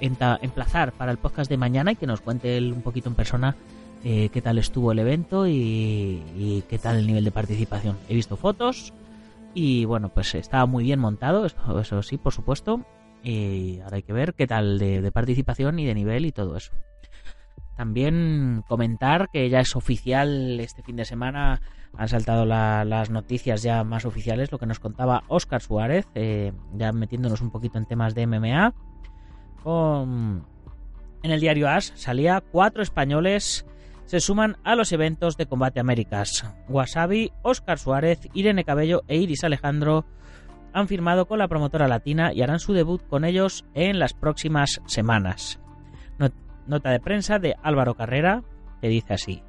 emplazar 0.00 0.90
para 0.90 1.12
el 1.12 1.18
podcast 1.18 1.48
de 1.48 1.56
mañana 1.56 1.92
y 1.92 1.96
que 1.96 2.08
nos 2.08 2.20
cuente 2.20 2.56
él 2.56 2.72
un 2.72 2.82
poquito 2.82 3.08
en 3.08 3.14
persona 3.14 3.54
eh, 4.02 4.30
qué 4.32 4.42
tal 4.42 4.58
estuvo 4.58 4.90
el 4.90 4.98
evento 4.98 5.46
y, 5.46 6.64
qué 6.68 6.76
tal 6.76 6.96
el 6.98 7.06
nivel 7.06 7.22
de 7.22 7.30
participación. 7.30 7.96
He 8.08 8.16
visto 8.16 8.36
fotos 8.36 8.92
y 9.54 9.84
bueno, 9.84 10.08
pues 10.08 10.34
estaba 10.34 10.66
muy 10.66 10.82
bien 10.82 10.98
montado, 10.98 11.46
eso, 11.46 12.02
sí, 12.02 12.18
por 12.18 12.32
supuesto. 12.32 12.80
y 13.22 13.78
ahora 13.78 13.98
hay 13.98 14.02
que 14.02 14.12
ver 14.12 14.34
qué 14.34 14.48
tal 14.48 14.80
de, 14.80 15.08
participación 15.12 15.78
y 15.78 15.84
de 15.84 15.94
nivel 15.94 16.26
y 16.26 16.32
todo 16.32 16.56
eso. 16.56 16.72
También 17.76 18.62
comentar 18.68 19.28
que 19.30 19.48
ya 19.50 19.60
es 19.60 19.74
oficial 19.74 20.60
este 20.60 20.82
fin 20.82 20.96
de 20.96 21.04
semana, 21.04 21.60
han 21.96 22.08
saltado 22.08 22.44
las 22.44 23.10
noticias 23.10 23.62
ya 23.62 23.84
más 23.84 24.04
oficiales, 24.04 24.52
lo 24.52 24.58
que 24.58 24.66
nos 24.66 24.80
contaba 24.80 25.24
Oscar 25.28 25.60
Suárez, 25.60 26.06
eh, 26.14 26.52
ya 26.74 26.92
metiéndonos 26.92 27.40
un 27.40 27.50
poquito 27.50 27.78
en 27.78 27.86
temas 27.86 28.14
de 28.14 28.26
MMA. 28.26 28.74
Con, 29.62 30.46
en 31.22 31.30
el 31.30 31.40
diario 31.40 31.68
As 31.68 31.92
salía 31.96 32.40
cuatro 32.40 32.82
españoles 32.82 33.66
se 34.06 34.20
suman 34.20 34.58
a 34.64 34.74
los 34.74 34.92
eventos 34.92 35.36
de 35.36 35.46
Combate 35.46 35.80
Américas. 35.80 36.44
Wasabi, 36.68 37.32
Oscar 37.42 37.78
Suárez, 37.78 38.28
Irene 38.34 38.64
Cabello 38.64 39.02
e 39.08 39.16
Iris 39.16 39.44
Alejandro 39.44 40.04
han 40.72 40.88
firmado 40.88 41.26
con 41.26 41.38
la 41.38 41.48
promotora 41.48 41.88
latina 41.88 42.32
y 42.32 42.42
harán 42.42 42.58
su 42.58 42.72
debut 42.72 43.02
con 43.08 43.24
ellos 43.24 43.64
en 43.74 43.98
las 43.98 44.12
próximas 44.12 44.82
semanas. 44.86 45.60
Nota 46.66 46.90
de 46.90 47.00
prensa 47.00 47.38
de 47.38 47.56
Álvaro 47.62 47.94
Carrera 47.94 48.42
que 48.80 48.88
dice 48.88 49.14
así. 49.14 49.42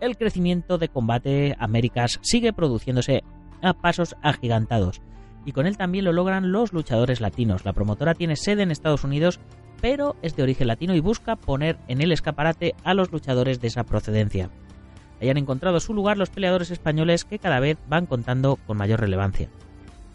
El 0.00 0.16
crecimiento 0.16 0.78
de 0.78 0.88
Combate 0.88 1.56
Américas 1.58 2.20
sigue 2.22 2.52
produciéndose 2.52 3.24
a 3.62 3.74
pasos 3.74 4.16
agigantados 4.22 5.02
y 5.44 5.52
con 5.52 5.66
él 5.66 5.76
también 5.76 6.04
lo 6.04 6.12
logran 6.12 6.52
los 6.52 6.72
luchadores 6.72 7.20
latinos. 7.20 7.64
La 7.64 7.72
promotora 7.72 8.14
tiene 8.14 8.36
sede 8.36 8.62
en 8.62 8.70
Estados 8.70 9.04
Unidos 9.04 9.40
pero 9.80 10.16
es 10.22 10.36
de 10.36 10.42
origen 10.42 10.66
latino 10.66 10.94
y 10.94 11.00
busca 11.00 11.36
poner 11.36 11.78
en 11.88 12.00
el 12.00 12.12
escaparate 12.12 12.74
a 12.84 12.94
los 12.94 13.12
luchadores 13.12 13.60
de 13.60 13.68
esa 13.68 13.84
procedencia. 13.84 14.50
Hayan 15.20 15.36
encontrado 15.36 15.80
su 15.80 15.94
lugar 15.94 16.16
los 16.16 16.30
peleadores 16.30 16.70
españoles 16.70 17.24
que 17.24 17.38
cada 17.38 17.60
vez 17.60 17.78
van 17.88 18.06
contando 18.06 18.56
con 18.66 18.76
mayor 18.76 19.00
relevancia. 19.00 19.48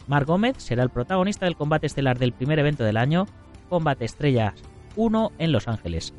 Mar 0.07 0.25
Gómez 0.25 0.55
será 0.57 0.83
el 0.83 0.89
protagonista 0.89 1.45
del 1.45 1.55
combate 1.55 1.87
estelar 1.87 2.19
del 2.19 2.33
primer 2.33 2.59
evento 2.59 2.83
del 2.83 2.97
año, 2.97 3.25
Combate 3.69 4.05
Estrellas 4.05 4.53
1 4.95 5.31
en 5.37 5.51
Los 5.51 5.67
Ángeles. 5.67 6.13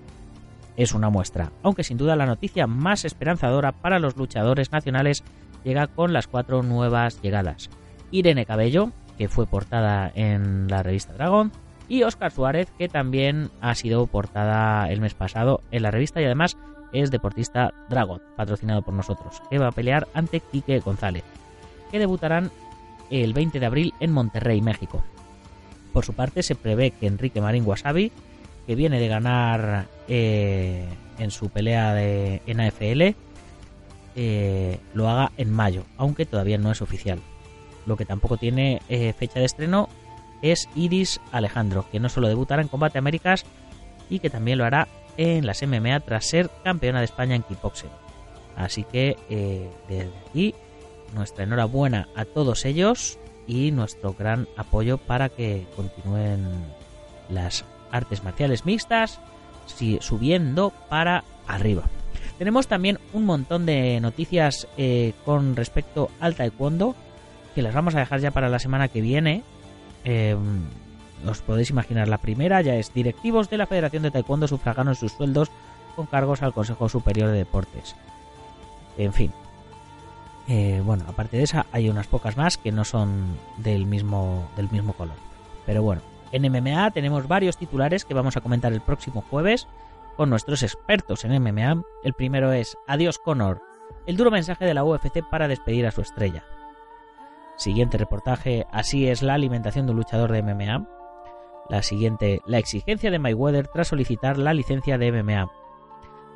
Es 0.76 0.94
una 0.94 1.10
muestra, 1.10 1.52
aunque 1.62 1.84
sin 1.84 1.96
duda 1.96 2.16
la 2.16 2.26
noticia 2.26 2.66
más 2.66 3.04
esperanzadora 3.04 3.72
para 3.72 3.98
los 3.98 4.16
luchadores 4.16 4.72
nacionales 4.72 5.22
llega 5.64 5.86
con 5.86 6.12
las 6.12 6.26
cuatro 6.26 6.62
nuevas 6.62 7.20
llegadas. 7.22 7.70
Irene 8.10 8.46
Cabello, 8.46 8.90
que 9.16 9.28
fue 9.28 9.46
portada 9.46 10.10
en 10.14 10.68
la 10.68 10.82
revista 10.82 11.14
Dragon, 11.14 11.52
y 11.88 12.02
Oscar 12.02 12.32
Suárez, 12.32 12.72
que 12.78 12.88
también 12.88 13.50
ha 13.60 13.74
sido 13.74 14.06
portada 14.06 14.90
el 14.90 15.00
mes 15.00 15.14
pasado 15.14 15.60
en 15.70 15.82
la 15.82 15.90
revista 15.90 16.20
y 16.20 16.24
además 16.24 16.56
es 16.92 17.10
deportista 17.10 17.74
Dragon, 17.90 18.22
patrocinado 18.36 18.82
por 18.82 18.94
nosotros, 18.94 19.42
que 19.50 19.58
va 19.58 19.68
a 19.68 19.72
pelear 19.72 20.08
ante 20.14 20.40
Quique 20.40 20.78
González, 20.78 21.24
que 21.90 21.98
debutarán 21.98 22.50
el 23.10 23.32
20 23.32 23.60
de 23.60 23.66
abril 23.66 23.94
en 24.00 24.12
Monterrey, 24.12 24.60
México. 24.62 25.04
Por 25.92 26.04
su 26.04 26.14
parte, 26.14 26.42
se 26.42 26.54
prevé 26.54 26.90
que 26.90 27.06
Enrique 27.06 27.40
Marín 27.40 27.66
Wasabi, 27.66 28.12
que 28.66 28.74
viene 28.74 29.00
de 29.00 29.08
ganar 29.08 29.86
eh, 30.08 30.86
en 31.18 31.30
su 31.30 31.48
pelea 31.50 31.94
de, 31.94 32.42
en 32.46 32.60
AFL, 32.60 33.16
eh, 34.16 34.78
lo 34.94 35.08
haga 35.08 35.32
en 35.36 35.50
mayo, 35.50 35.84
aunque 35.96 36.26
todavía 36.26 36.58
no 36.58 36.70
es 36.70 36.82
oficial. 36.82 37.20
Lo 37.86 37.96
que 37.96 38.04
tampoco 38.04 38.36
tiene 38.36 38.80
eh, 38.88 39.12
fecha 39.12 39.40
de 39.40 39.46
estreno 39.46 39.88
es 40.42 40.68
Iris 40.74 41.20
Alejandro, 41.32 41.86
que 41.90 42.00
no 42.00 42.08
solo 42.08 42.28
debutará 42.28 42.62
en 42.62 42.68
Combate 42.68 42.98
Américas 42.98 43.44
y 44.08 44.18
que 44.18 44.30
también 44.30 44.58
lo 44.58 44.64
hará 44.64 44.88
en 45.16 45.46
las 45.46 45.62
MMA 45.62 46.00
tras 46.00 46.24
ser 46.26 46.50
campeona 46.62 46.98
de 46.98 47.06
España 47.06 47.34
en 47.34 47.42
kickboxing. 47.42 47.90
Así 48.56 48.84
que 48.84 49.16
desde 49.88 50.10
aquí 50.28 50.54
nuestra 51.14 51.44
enhorabuena 51.44 52.08
a 52.14 52.24
todos 52.24 52.64
ellos 52.64 53.18
y 53.46 53.70
nuestro 53.70 54.14
gran 54.14 54.48
apoyo 54.56 54.98
para 54.98 55.28
que 55.28 55.66
continúen 55.76 56.46
las 57.28 57.64
artes 57.94 58.24
marciales 58.24 58.64
mixtas 58.64 59.20
subiendo 60.00 60.72
para 60.88 61.24
arriba. 61.46 61.84
Tenemos 62.38 62.66
también 62.66 62.98
un 63.12 63.24
montón 63.24 63.64
de 63.64 64.00
noticias 64.00 64.66
eh, 64.76 65.14
con 65.24 65.56
respecto 65.56 66.10
al 66.20 66.34
taekwondo 66.34 66.94
que 67.54 67.62
las 67.62 67.72
vamos 67.72 67.94
a 67.94 68.00
dejar 68.00 68.20
ya 68.20 68.32
para 68.32 68.48
la 68.48 68.58
semana 68.58 68.88
que 68.88 69.00
viene 69.00 69.42
eh, 70.04 70.36
os 71.26 71.40
podéis 71.40 71.70
imaginar, 71.70 72.08
la 72.08 72.18
primera 72.18 72.60
ya 72.60 72.76
es 72.76 72.92
directivos 72.92 73.48
de 73.48 73.58
la 73.58 73.66
Federación 73.66 74.02
de 74.02 74.10
Taekwondo 74.10 74.46
sufragaron 74.46 74.94
sus 74.94 75.12
sueldos 75.12 75.50
con 75.96 76.06
cargos 76.06 76.42
al 76.42 76.52
Consejo 76.52 76.88
Superior 76.88 77.30
de 77.30 77.38
Deportes. 77.38 77.96
En 78.98 79.12
fin. 79.12 79.32
Eh, 80.46 80.82
bueno, 80.84 81.04
aparte 81.08 81.38
de 81.38 81.44
esa, 81.44 81.66
hay 81.72 81.88
unas 81.88 82.06
pocas 82.06 82.36
más 82.36 82.58
que 82.58 82.72
no 82.72 82.84
son 82.84 83.38
del 83.56 83.86
mismo, 83.86 84.48
del 84.56 84.70
mismo 84.70 84.92
color. 84.92 85.16
Pero 85.64 85.82
bueno, 85.82 86.02
en 86.34 86.50
MMA 86.50 86.90
tenemos 86.90 87.28
varios 87.28 87.56
titulares 87.56 88.04
que 88.04 88.12
vamos 88.12 88.36
a 88.36 88.40
comentar 88.40 88.72
el 88.72 88.80
próximo 88.80 89.22
jueves 89.30 89.68
con 90.16 90.30
nuestros 90.30 90.64
expertos 90.64 91.24
en 91.24 91.40
MMA. 91.40 91.84
El 92.02 92.12
primero 92.12 92.52
es 92.52 92.76
Adiós 92.88 93.18
Conor, 93.18 93.62
el 94.04 94.16
duro 94.16 94.32
mensaje 94.32 94.64
de 94.64 94.74
la 94.74 94.82
UFC 94.82 95.22
para 95.30 95.46
despedir 95.46 95.86
a 95.86 95.92
su 95.92 96.00
estrella. 96.00 96.44
Siguiente 97.56 97.98
reportaje, 97.98 98.66
así 98.72 99.06
es 99.06 99.22
la 99.22 99.34
alimentación 99.34 99.86
de 99.86 99.92
un 99.92 99.98
luchador 99.98 100.32
de 100.32 100.42
MMA. 100.42 100.88
La 101.70 101.82
siguiente, 101.82 102.40
la 102.46 102.58
exigencia 102.58 103.12
de 103.12 103.20
Mayweather 103.20 103.68
tras 103.68 103.86
solicitar 103.86 104.36
la 104.36 104.54
licencia 104.54 104.98
de 104.98 105.12
MMA. 105.12 105.52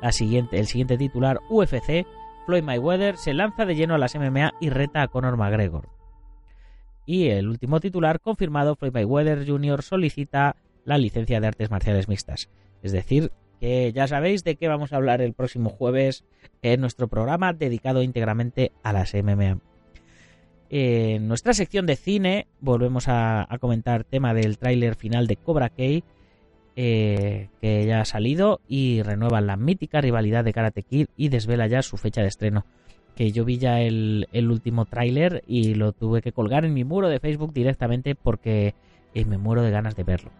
La 0.01 0.13
siguiente, 0.13 0.59
el 0.59 0.67
siguiente 0.67 0.97
titular, 0.97 1.41
UFC, 1.49 2.07
Floyd 2.45 2.63
Mayweather 2.63 3.17
se 3.17 3.33
lanza 3.33 3.65
de 3.65 3.75
lleno 3.75 3.95
a 3.95 3.97
las 3.97 4.15
MMA 4.15 4.53
y 4.61 4.69
reta 4.69 5.01
a 5.01 5.09
Conor 5.09 5.35
McGregor. 5.35 5.98
Y 7.09 7.29
el 7.29 7.47
último 7.47 7.79
titular, 7.79 8.19
confirmado, 8.19 8.75
Floyd 8.75 8.93
Mayweather 8.93 9.43
Jr. 9.43 9.81
solicita 9.81 10.57
la 10.85 10.99
licencia 10.99 11.41
de 11.41 11.47
artes 11.47 11.71
marciales 11.71 12.07
mixtas. 12.07 12.51
Es 12.83 12.91
decir, 12.91 13.31
que 13.59 13.91
ya 13.91 14.05
sabéis 14.05 14.43
de 14.43 14.57
qué 14.57 14.67
vamos 14.67 14.93
a 14.93 14.97
hablar 14.97 15.19
el 15.23 15.33
próximo 15.33 15.71
jueves 15.71 16.23
en 16.61 16.81
nuestro 16.81 17.07
programa 17.07 17.51
dedicado 17.53 18.03
íntegramente 18.03 18.73
a 18.83 18.93
las 18.93 19.15
MMA. 19.15 19.57
En 20.69 21.27
nuestra 21.27 21.55
sección 21.55 21.87
de 21.87 21.95
cine 21.95 22.45
volvemos 22.61 23.05
a, 23.07 23.47
comentar 23.59 24.03
tema 24.03 24.35
del 24.35 24.59
tráiler 24.59 24.93
final 24.93 25.25
de 25.25 25.35
Cobra 25.35 25.69
Kai, 25.69 26.03
eh, 26.75 27.49
que 27.59 27.87
ya 27.87 28.01
ha 28.01 28.05
salido 28.05 28.61
y 28.67 29.01
renueva 29.01 29.41
la 29.41 29.57
mítica 29.57 29.99
rivalidad 29.99 30.43
de 30.43 30.53
Karate 30.53 30.83
Kid 30.83 31.07
y 31.17 31.29
desvela 31.29 31.65
ya 31.65 31.81
su 31.81 31.97
fecha 31.97 32.21
de 32.21 32.27
estreno. 32.27 32.67
Que 33.19 33.33
yo 33.33 33.43
vi 33.43 33.57
ya 33.57 33.81
el, 33.81 34.27
último 34.49 34.85
tráiler 34.85 35.43
y 35.45 35.73
lo 35.73 35.91
tuve 35.91 36.21
que 36.21 36.31
colgar 36.31 36.63
en 36.63 36.73
mi 36.73 36.85
muro 36.85 37.09
de 37.09 37.19
Facebook 37.19 37.51
directamente 37.51 38.15
porque 38.15 38.75
eh, 39.13 39.25
me 39.25 39.37
muero 39.37 39.61
de 39.61 39.71
ganas 39.71 39.97
de 39.97 40.03
verlo. 40.03 40.31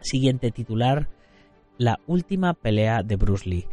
Siguiente 0.00 0.50
titular, 0.50 1.10
la 1.76 2.00
última 2.06 2.54
pelea 2.54 3.02
de 3.02 3.16
Bruce 3.16 3.46
Lee. 3.46 3.66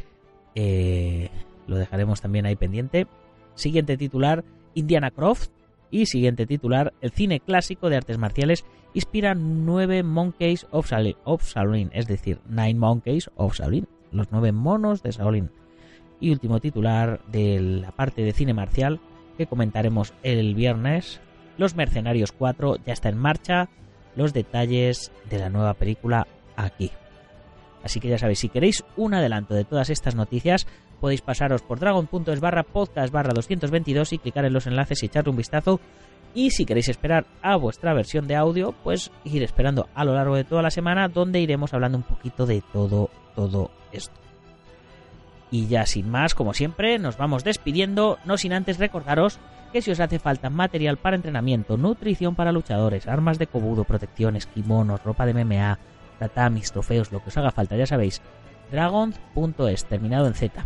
Eh, 0.56 1.30
lo 1.68 1.78
dejaremos 1.78 2.20
también 2.20 2.46
ahí 2.46 2.58
pendiente. 2.58 3.08
Siguiente 3.56 3.96
titular, 3.96 4.44
Indiana 4.74 5.12
Croft 5.12 5.50
y 5.90 6.06
siguiente 6.06 6.46
titular, 6.46 6.92
el 7.00 7.12
cine 7.12 7.40
clásico 7.40 7.90
de 7.90 7.96
artes 7.96 8.18
marciales 8.18 8.66
inspira 8.94 9.36
nueve 9.36 10.04
Monkeys 10.04 10.68
of, 10.72 10.92
Shaolin, 10.92 11.92
es 11.94 12.08
decir, 12.08 12.42
Nine 12.50 12.76
Monkeys 12.76 13.32
of 13.36 13.54
Shaolin, 13.54 13.88
los 14.12 14.34
nueve 14.34 14.52
monos 14.52 15.02
de 15.02 15.12
Shaolin. 15.12 15.61
Y 16.22 16.32
último 16.32 16.62
titular 16.62 17.20
de 17.28 17.60
la 17.60 17.92
parte 17.92 18.22
de 18.22 18.32
cine 18.32 18.54
marcial 18.54 19.02
que 19.38 19.48
comentaremos 19.48 20.14
el 20.24 20.56
viernes, 20.56 21.20
Los 21.58 21.76
Mercenarios 21.76 22.32
4 22.32 22.78
ya 22.86 22.94
está 22.94 23.10
en 23.10 23.18
marcha, 23.18 23.70
los 24.16 24.34
detalles 24.34 25.12
de 25.30 25.40
la 25.40 25.50
nueva 25.50 25.74
película 25.74 26.28
aquí. 26.56 26.92
Así 27.84 28.00
que 28.00 28.10
ya 28.10 28.18
sabéis, 28.18 28.40
si 28.40 28.50
queréis 28.50 28.84
un 28.96 29.14
adelanto 29.14 29.54
de 29.54 29.66
todas 29.66 29.90
estas 29.90 30.16
noticias, 30.16 30.68
podéis 31.00 31.22
pasaros 31.22 31.64
por 31.64 31.80
dragon.es 31.80 32.40
barra 32.40 32.64
podcast 32.64 33.12
barra 33.12 33.34
222 33.34 34.14
y 34.14 34.18
clicar 34.20 34.46
en 34.46 34.54
los 34.54 34.68
enlaces 34.68 35.02
y 35.02 35.08
echarle 35.08 35.32
un 35.32 35.38
vistazo. 35.38 35.80
Y 36.34 36.52
si 36.52 36.66
queréis 36.66 36.88
esperar 36.88 37.26
a 37.42 37.58
vuestra 37.58 37.94
versión 37.94 38.28
de 38.28 38.36
audio, 38.36 38.74
pues 38.84 39.12
ir 39.26 39.44
esperando 39.44 39.90
a 39.96 40.06
lo 40.06 40.14
largo 40.14 40.36
de 40.36 40.44
toda 40.44 40.62
la 40.62 40.72
semana, 40.72 41.10
donde 41.10 41.42
iremos 41.42 41.74
hablando 41.74 41.98
un 41.98 42.04
poquito 42.04 42.46
de 42.46 42.62
todo, 42.72 43.10
todo 43.36 43.72
esto. 43.92 44.31
Y 45.52 45.68
ya 45.68 45.86
sin 45.86 46.10
más, 46.10 46.34
como 46.34 46.54
siempre, 46.54 46.98
nos 46.98 47.18
vamos 47.18 47.44
despidiendo, 47.44 48.18
no 48.24 48.38
sin 48.38 48.54
antes 48.54 48.80
recordaros 48.80 49.40
que 49.72 49.82
si 49.82 49.92
os 49.92 50.00
hace 50.00 50.20
falta 50.20 50.50
material 50.50 50.98
para 50.98 51.16
entrenamiento, 51.16 51.78
nutrición 51.78 52.36
para 52.36 52.52
luchadores, 52.52 53.08
armas 53.08 53.38
de 53.38 53.48
cobudo, 53.48 53.84
protecciones, 53.84 54.46
kimonos, 54.46 55.04
ropa 55.04 55.26
de 55.26 55.34
MMA, 55.34 55.78
tatamis, 56.20 56.72
trofeos, 56.72 57.12
lo 57.12 57.22
que 57.22 57.30
os 57.30 57.38
haga 57.38 57.52
falta, 57.52 57.76
ya 57.76 57.86
sabéis, 57.86 58.22
dragon.es, 58.72 59.86
terminado 59.86 60.28
en 60.28 60.34
Z. 60.34 60.66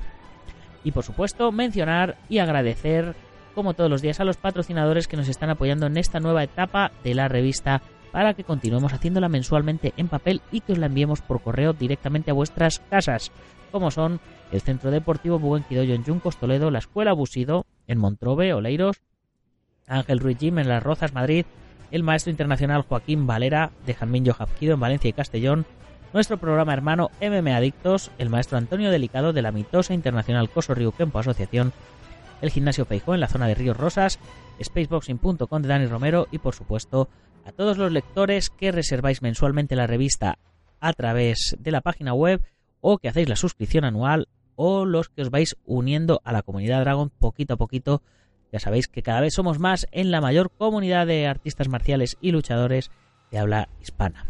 Y 0.84 0.92
por 0.92 1.04
supuesto, 1.04 1.52
mencionar 1.52 2.18
y 2.30 2.38
agradecer, 2.38 3.16
como 3.56 3.74
todos 3.74 3.90
los 3.90 4.02
días, 4.02 4.20
a 4.20 4.26
los 4.26 4.38
patrocinadores 4.38 5.08
que 5.08 5.18
nos 5.18 5.30
están 5.30 5.50
apoyando 5.50 5.88
en 5.88 5.98
esta 5.98 6.20
nueva 6.20 6.44
etapa 6.44 6.92
de 7.04 7.16
la 7.16 7.28
revista 7.28 7.82
para 8.16 8.34
que 8.34 8.46
continuemos 8.46 8.94
haciéndola 8.94 9.28
mensualmente 9.28 9.94
en 9.98 10.08
papel 10.08 10.42
y 10.50 10.62
que 10.62 10.72
os 10.72 10.78
la 10.78 10.86
enviemos 10.86 11.20
por 11.20 11.42
correo 11.42 11.74
directamente 11.74 12.32
a 12.32 12.34
vuestras 12.34 12.80
casas, 12.90 13.30
como 13.74 13.92
son 13.92 14.22
el 14.54 14.62
Centro 14.62 14.90
Deportivo 14.90 15.38
Buenquidoyo 15.38 15.94
en 15.94 16.06
Yuncos, 16.06 16.38
Toledo, 16.38 16.72
la 16.72 16.80
Escuela 16.80 17.12
Busido 17.12 17.66
en 17.88 17.98
Montrobe, 17.98 18.54
Oleiros, 18.54 19.02
Ángel 19.86 20.20
Ruiz 20.20 20.38
Jim 20.40 20.60
en 20.60 20.70
Las 20.70 20.82
Rozas, 20.82 21.14
Madrid, 21.14 21.46
el 21.92 22.04
maestro 22.04 22.32
internacional 22.32 22.84
Joaquín 22.84 23.28
Valera 23.28 23.72
de 23.86 23.96
Jamín 23.96 24.24
Yohapquido 24.24 24.76
en 24.76 24.80
Valencia 24.80 25.10
y 25.10 25.14
Castellón, 25.14 25.66
nuestro 26.14 26.38
programa 26.38 26.72
hermano 26.72 27.12
MM 27.20 27.54
Adictos, 27.54 28.12
el 28.18 28.30
maestro 28.30 28.58
Antonio 28.58 28.92
Delicado 28.92 29.34
de 29.34 29.42
la 29.42 29.52
mitosa 29.52 29.94
internacional 29.94 30.50
Coso 30.50 30.74
Río 30.74 30.94
Kempo 30.94 31.20
Asociación, 31.20 31.74
el 32.42 32.50
gimnasio 32.50 32.86
Feijó 32.86 33.14
en 33.14 33.20
la 33.20 33.28
zona 33.28 33.48
de 33.48 33.56
Ríos 33.56 33.76
Rosas, 33.76 34.20
spaceboxing.com 34.64 35.62
de 35.62 35.68
Dani 35.68 35.88
Romero 35.88 36.30
y 36.32 36.38
por 36.38 36.56
supuesto 36.56 37.10
a 37.46 37.52
todos 37.52 37.78
los 37.78 37.92
lectores 37.92 38.50
que 38.50 38.72
reserváis 38.72 39.22
mensualmente 39.22 39.76
la 39.76 39.88
revista 39.88 40.40
a 40.80 40.94
través 40.94 41.56
de 41.60 41.72
la 41.72 41.82
página 41.82 42.14
web 42.14 42.42
o 42.82 42.98
que 42.98 43.08
hacéis 43.08 43.30
la 43.30 43.36
suscripción 43.36 43.86
anual 43.86 44.28
o 44.56 44.86
los 44.86 45.10
que 45.10 45.22
os 45.22 45.30
vais 45.30 45.56
uniendo 45.66 46.22
a 46.24 46.34
la 46.34 46.42
comunidad 46.42 46.82
Dragon 46.82 47.10
poquito 47.10 47.54
a 47.54 47.58
poquito. 47.58 48.02
Ya 48.52 48.60
sabéis 48.60 48.88
que 48.88 49.04
cada 49.04 49.22
vez 49.22 49.34
somos 49.34 49.60
más 49.60 49.88
en 49.92 50.12
la 50.12 50.22
mayor 50.22 50.52
comunidad 50.52 51.08
de 51.08 51.28
artistas 51.28 51.70
marciales 51.70 52.18
y 52.20 52.32
luchadores 52.32 52.90
de 53.32 53.38
habla 53.38 53.70
hispana. 53.82 54.28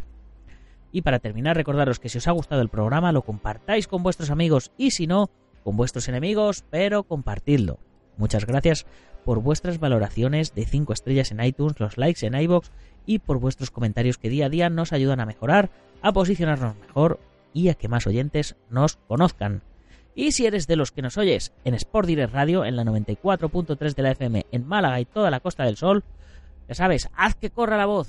Y 0.91 1.01
para 1.01 1.19
terminar, 1.19 1.55
recordaros 1.55 1.99
que 1.99 2.09
si 2.09 2.17
os 2.17 2.27
ha 2.27 2.31
gustado 2.31 2.61
el 2.61 2.69
programa 2.69 3.11
lo 3.11 3.23
compartáis 3.23 3.87
con 3.87 4.03
vuestros 4.03 4.29
amigos 4.29 4.71
y 4.77 4.91
si 4.91 5.07
no, 5.07 5.29
con 5.63 5.77
vuestros 5.77 6.07
enemigos, 6.07 6.63
pero 6.69 7.03
compartidlo. 7.03 7.79
Muchas 8.17 8.45
gracias 8.45 8.85
por 9.23 9.41
vuestras 9.41 9.79
valoraciones 9.79 10.53
de 10.53 10.65
5 10.65 10.93
estrellas 10.93 11.31
en 11.31 11.43
iTunes, 11.43 11.79
los 11.79 11.97
likes 11.97 12.25
en 12.25 12.35
iBox 12.35 12.71
y 13.05 13.19
por 13.19 13.39
vuestros 13.39 13.71
comentarios 13.71 14.17
que 14.17 14.29
día 14.29 14.45
a 14.45 14.49
día 14.49 14.69
nos 14.69 14.93
ayudan 14.93 15.19
a 15.19 15.25
mejorar, 15.25 15.69
a 16.01 16.13
posicionarnos 16.13 16.75
mejor 16.77 17.19
y 17.53 17.69
a 17.69 17.73
que 17.73 17.87
más 17.87 18.05
oyentes 18.07 18.55
nos 18.69 18.97
conozcan. 19.07 19.63
Y 20.13 20.31
si 20.31 20.45
eres 20.45 20.67
de 20.67 20.77
los 20.77 20.91
que 20.91 21.01
nos 21.01 21.17
oyes 21.17 21.51
en 21.65 21.73
Sport 21.73 22.07
Direct 22.07 22.33
Radio, 22.33 22.63
en 22.63 22.77
la 22.77 22.83
94.3 22.83 23.95
de 23.95 24.03
la 24.03 24.11
FM 24.11 24.45
en 24.51 24.67
Málaga 24.67 24.99
y 25.01 25.05
toda 25.05 25.29
la 25.29 25.41
Costa 25.41 25.65
del 25.65 25.75
Sol, 25.75 26.03
ya 26.69 26.75
sabes, 26.75 27.09
haz 27.15 27.35
que 27.35 27.49
corra 27.49 27.77
la 27.77 27.85
voz, 27.85 28.07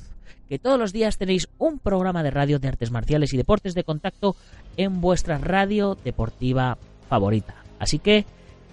que 0.49 0.59
todos 0.59 0.79
los 0.79 0.93
días 0.93 1.19
tenéis 1.19 1.49
un 1.59 1.79
programa 1.79 2.23
de 2.23 2.31
radio 2.31 2.59
de 2.59 2.69
artes 2.69 2.91
marciales 2.91 3.33
y 3.35 3.37
deportes 3.37 3.75
de 3.75 3.85
contacto 3.85 4.37
en 4.77 5.01
vuestra 5.01 5.39
radio 5.39 5.97
deportiva 6.05 6.79
favorita. 7.09 7.57
Así 7.79 7.99
que 7.99 8.25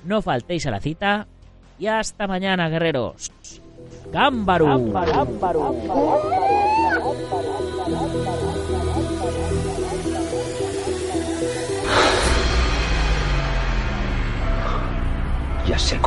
no 0.06 0.22
faltéis 0.22 0.66
a 0.66 0.72
la 0.72 0.80
cita 0.80 1.28
y 1.80 1.88
hasta 1.88 2.28
mañana, 2.28 2.70
guerreros. 2.70 3.32
¡Gámbaru! 4.12 4.93
Ya 15.68 15.80
sé. 15.80 15.99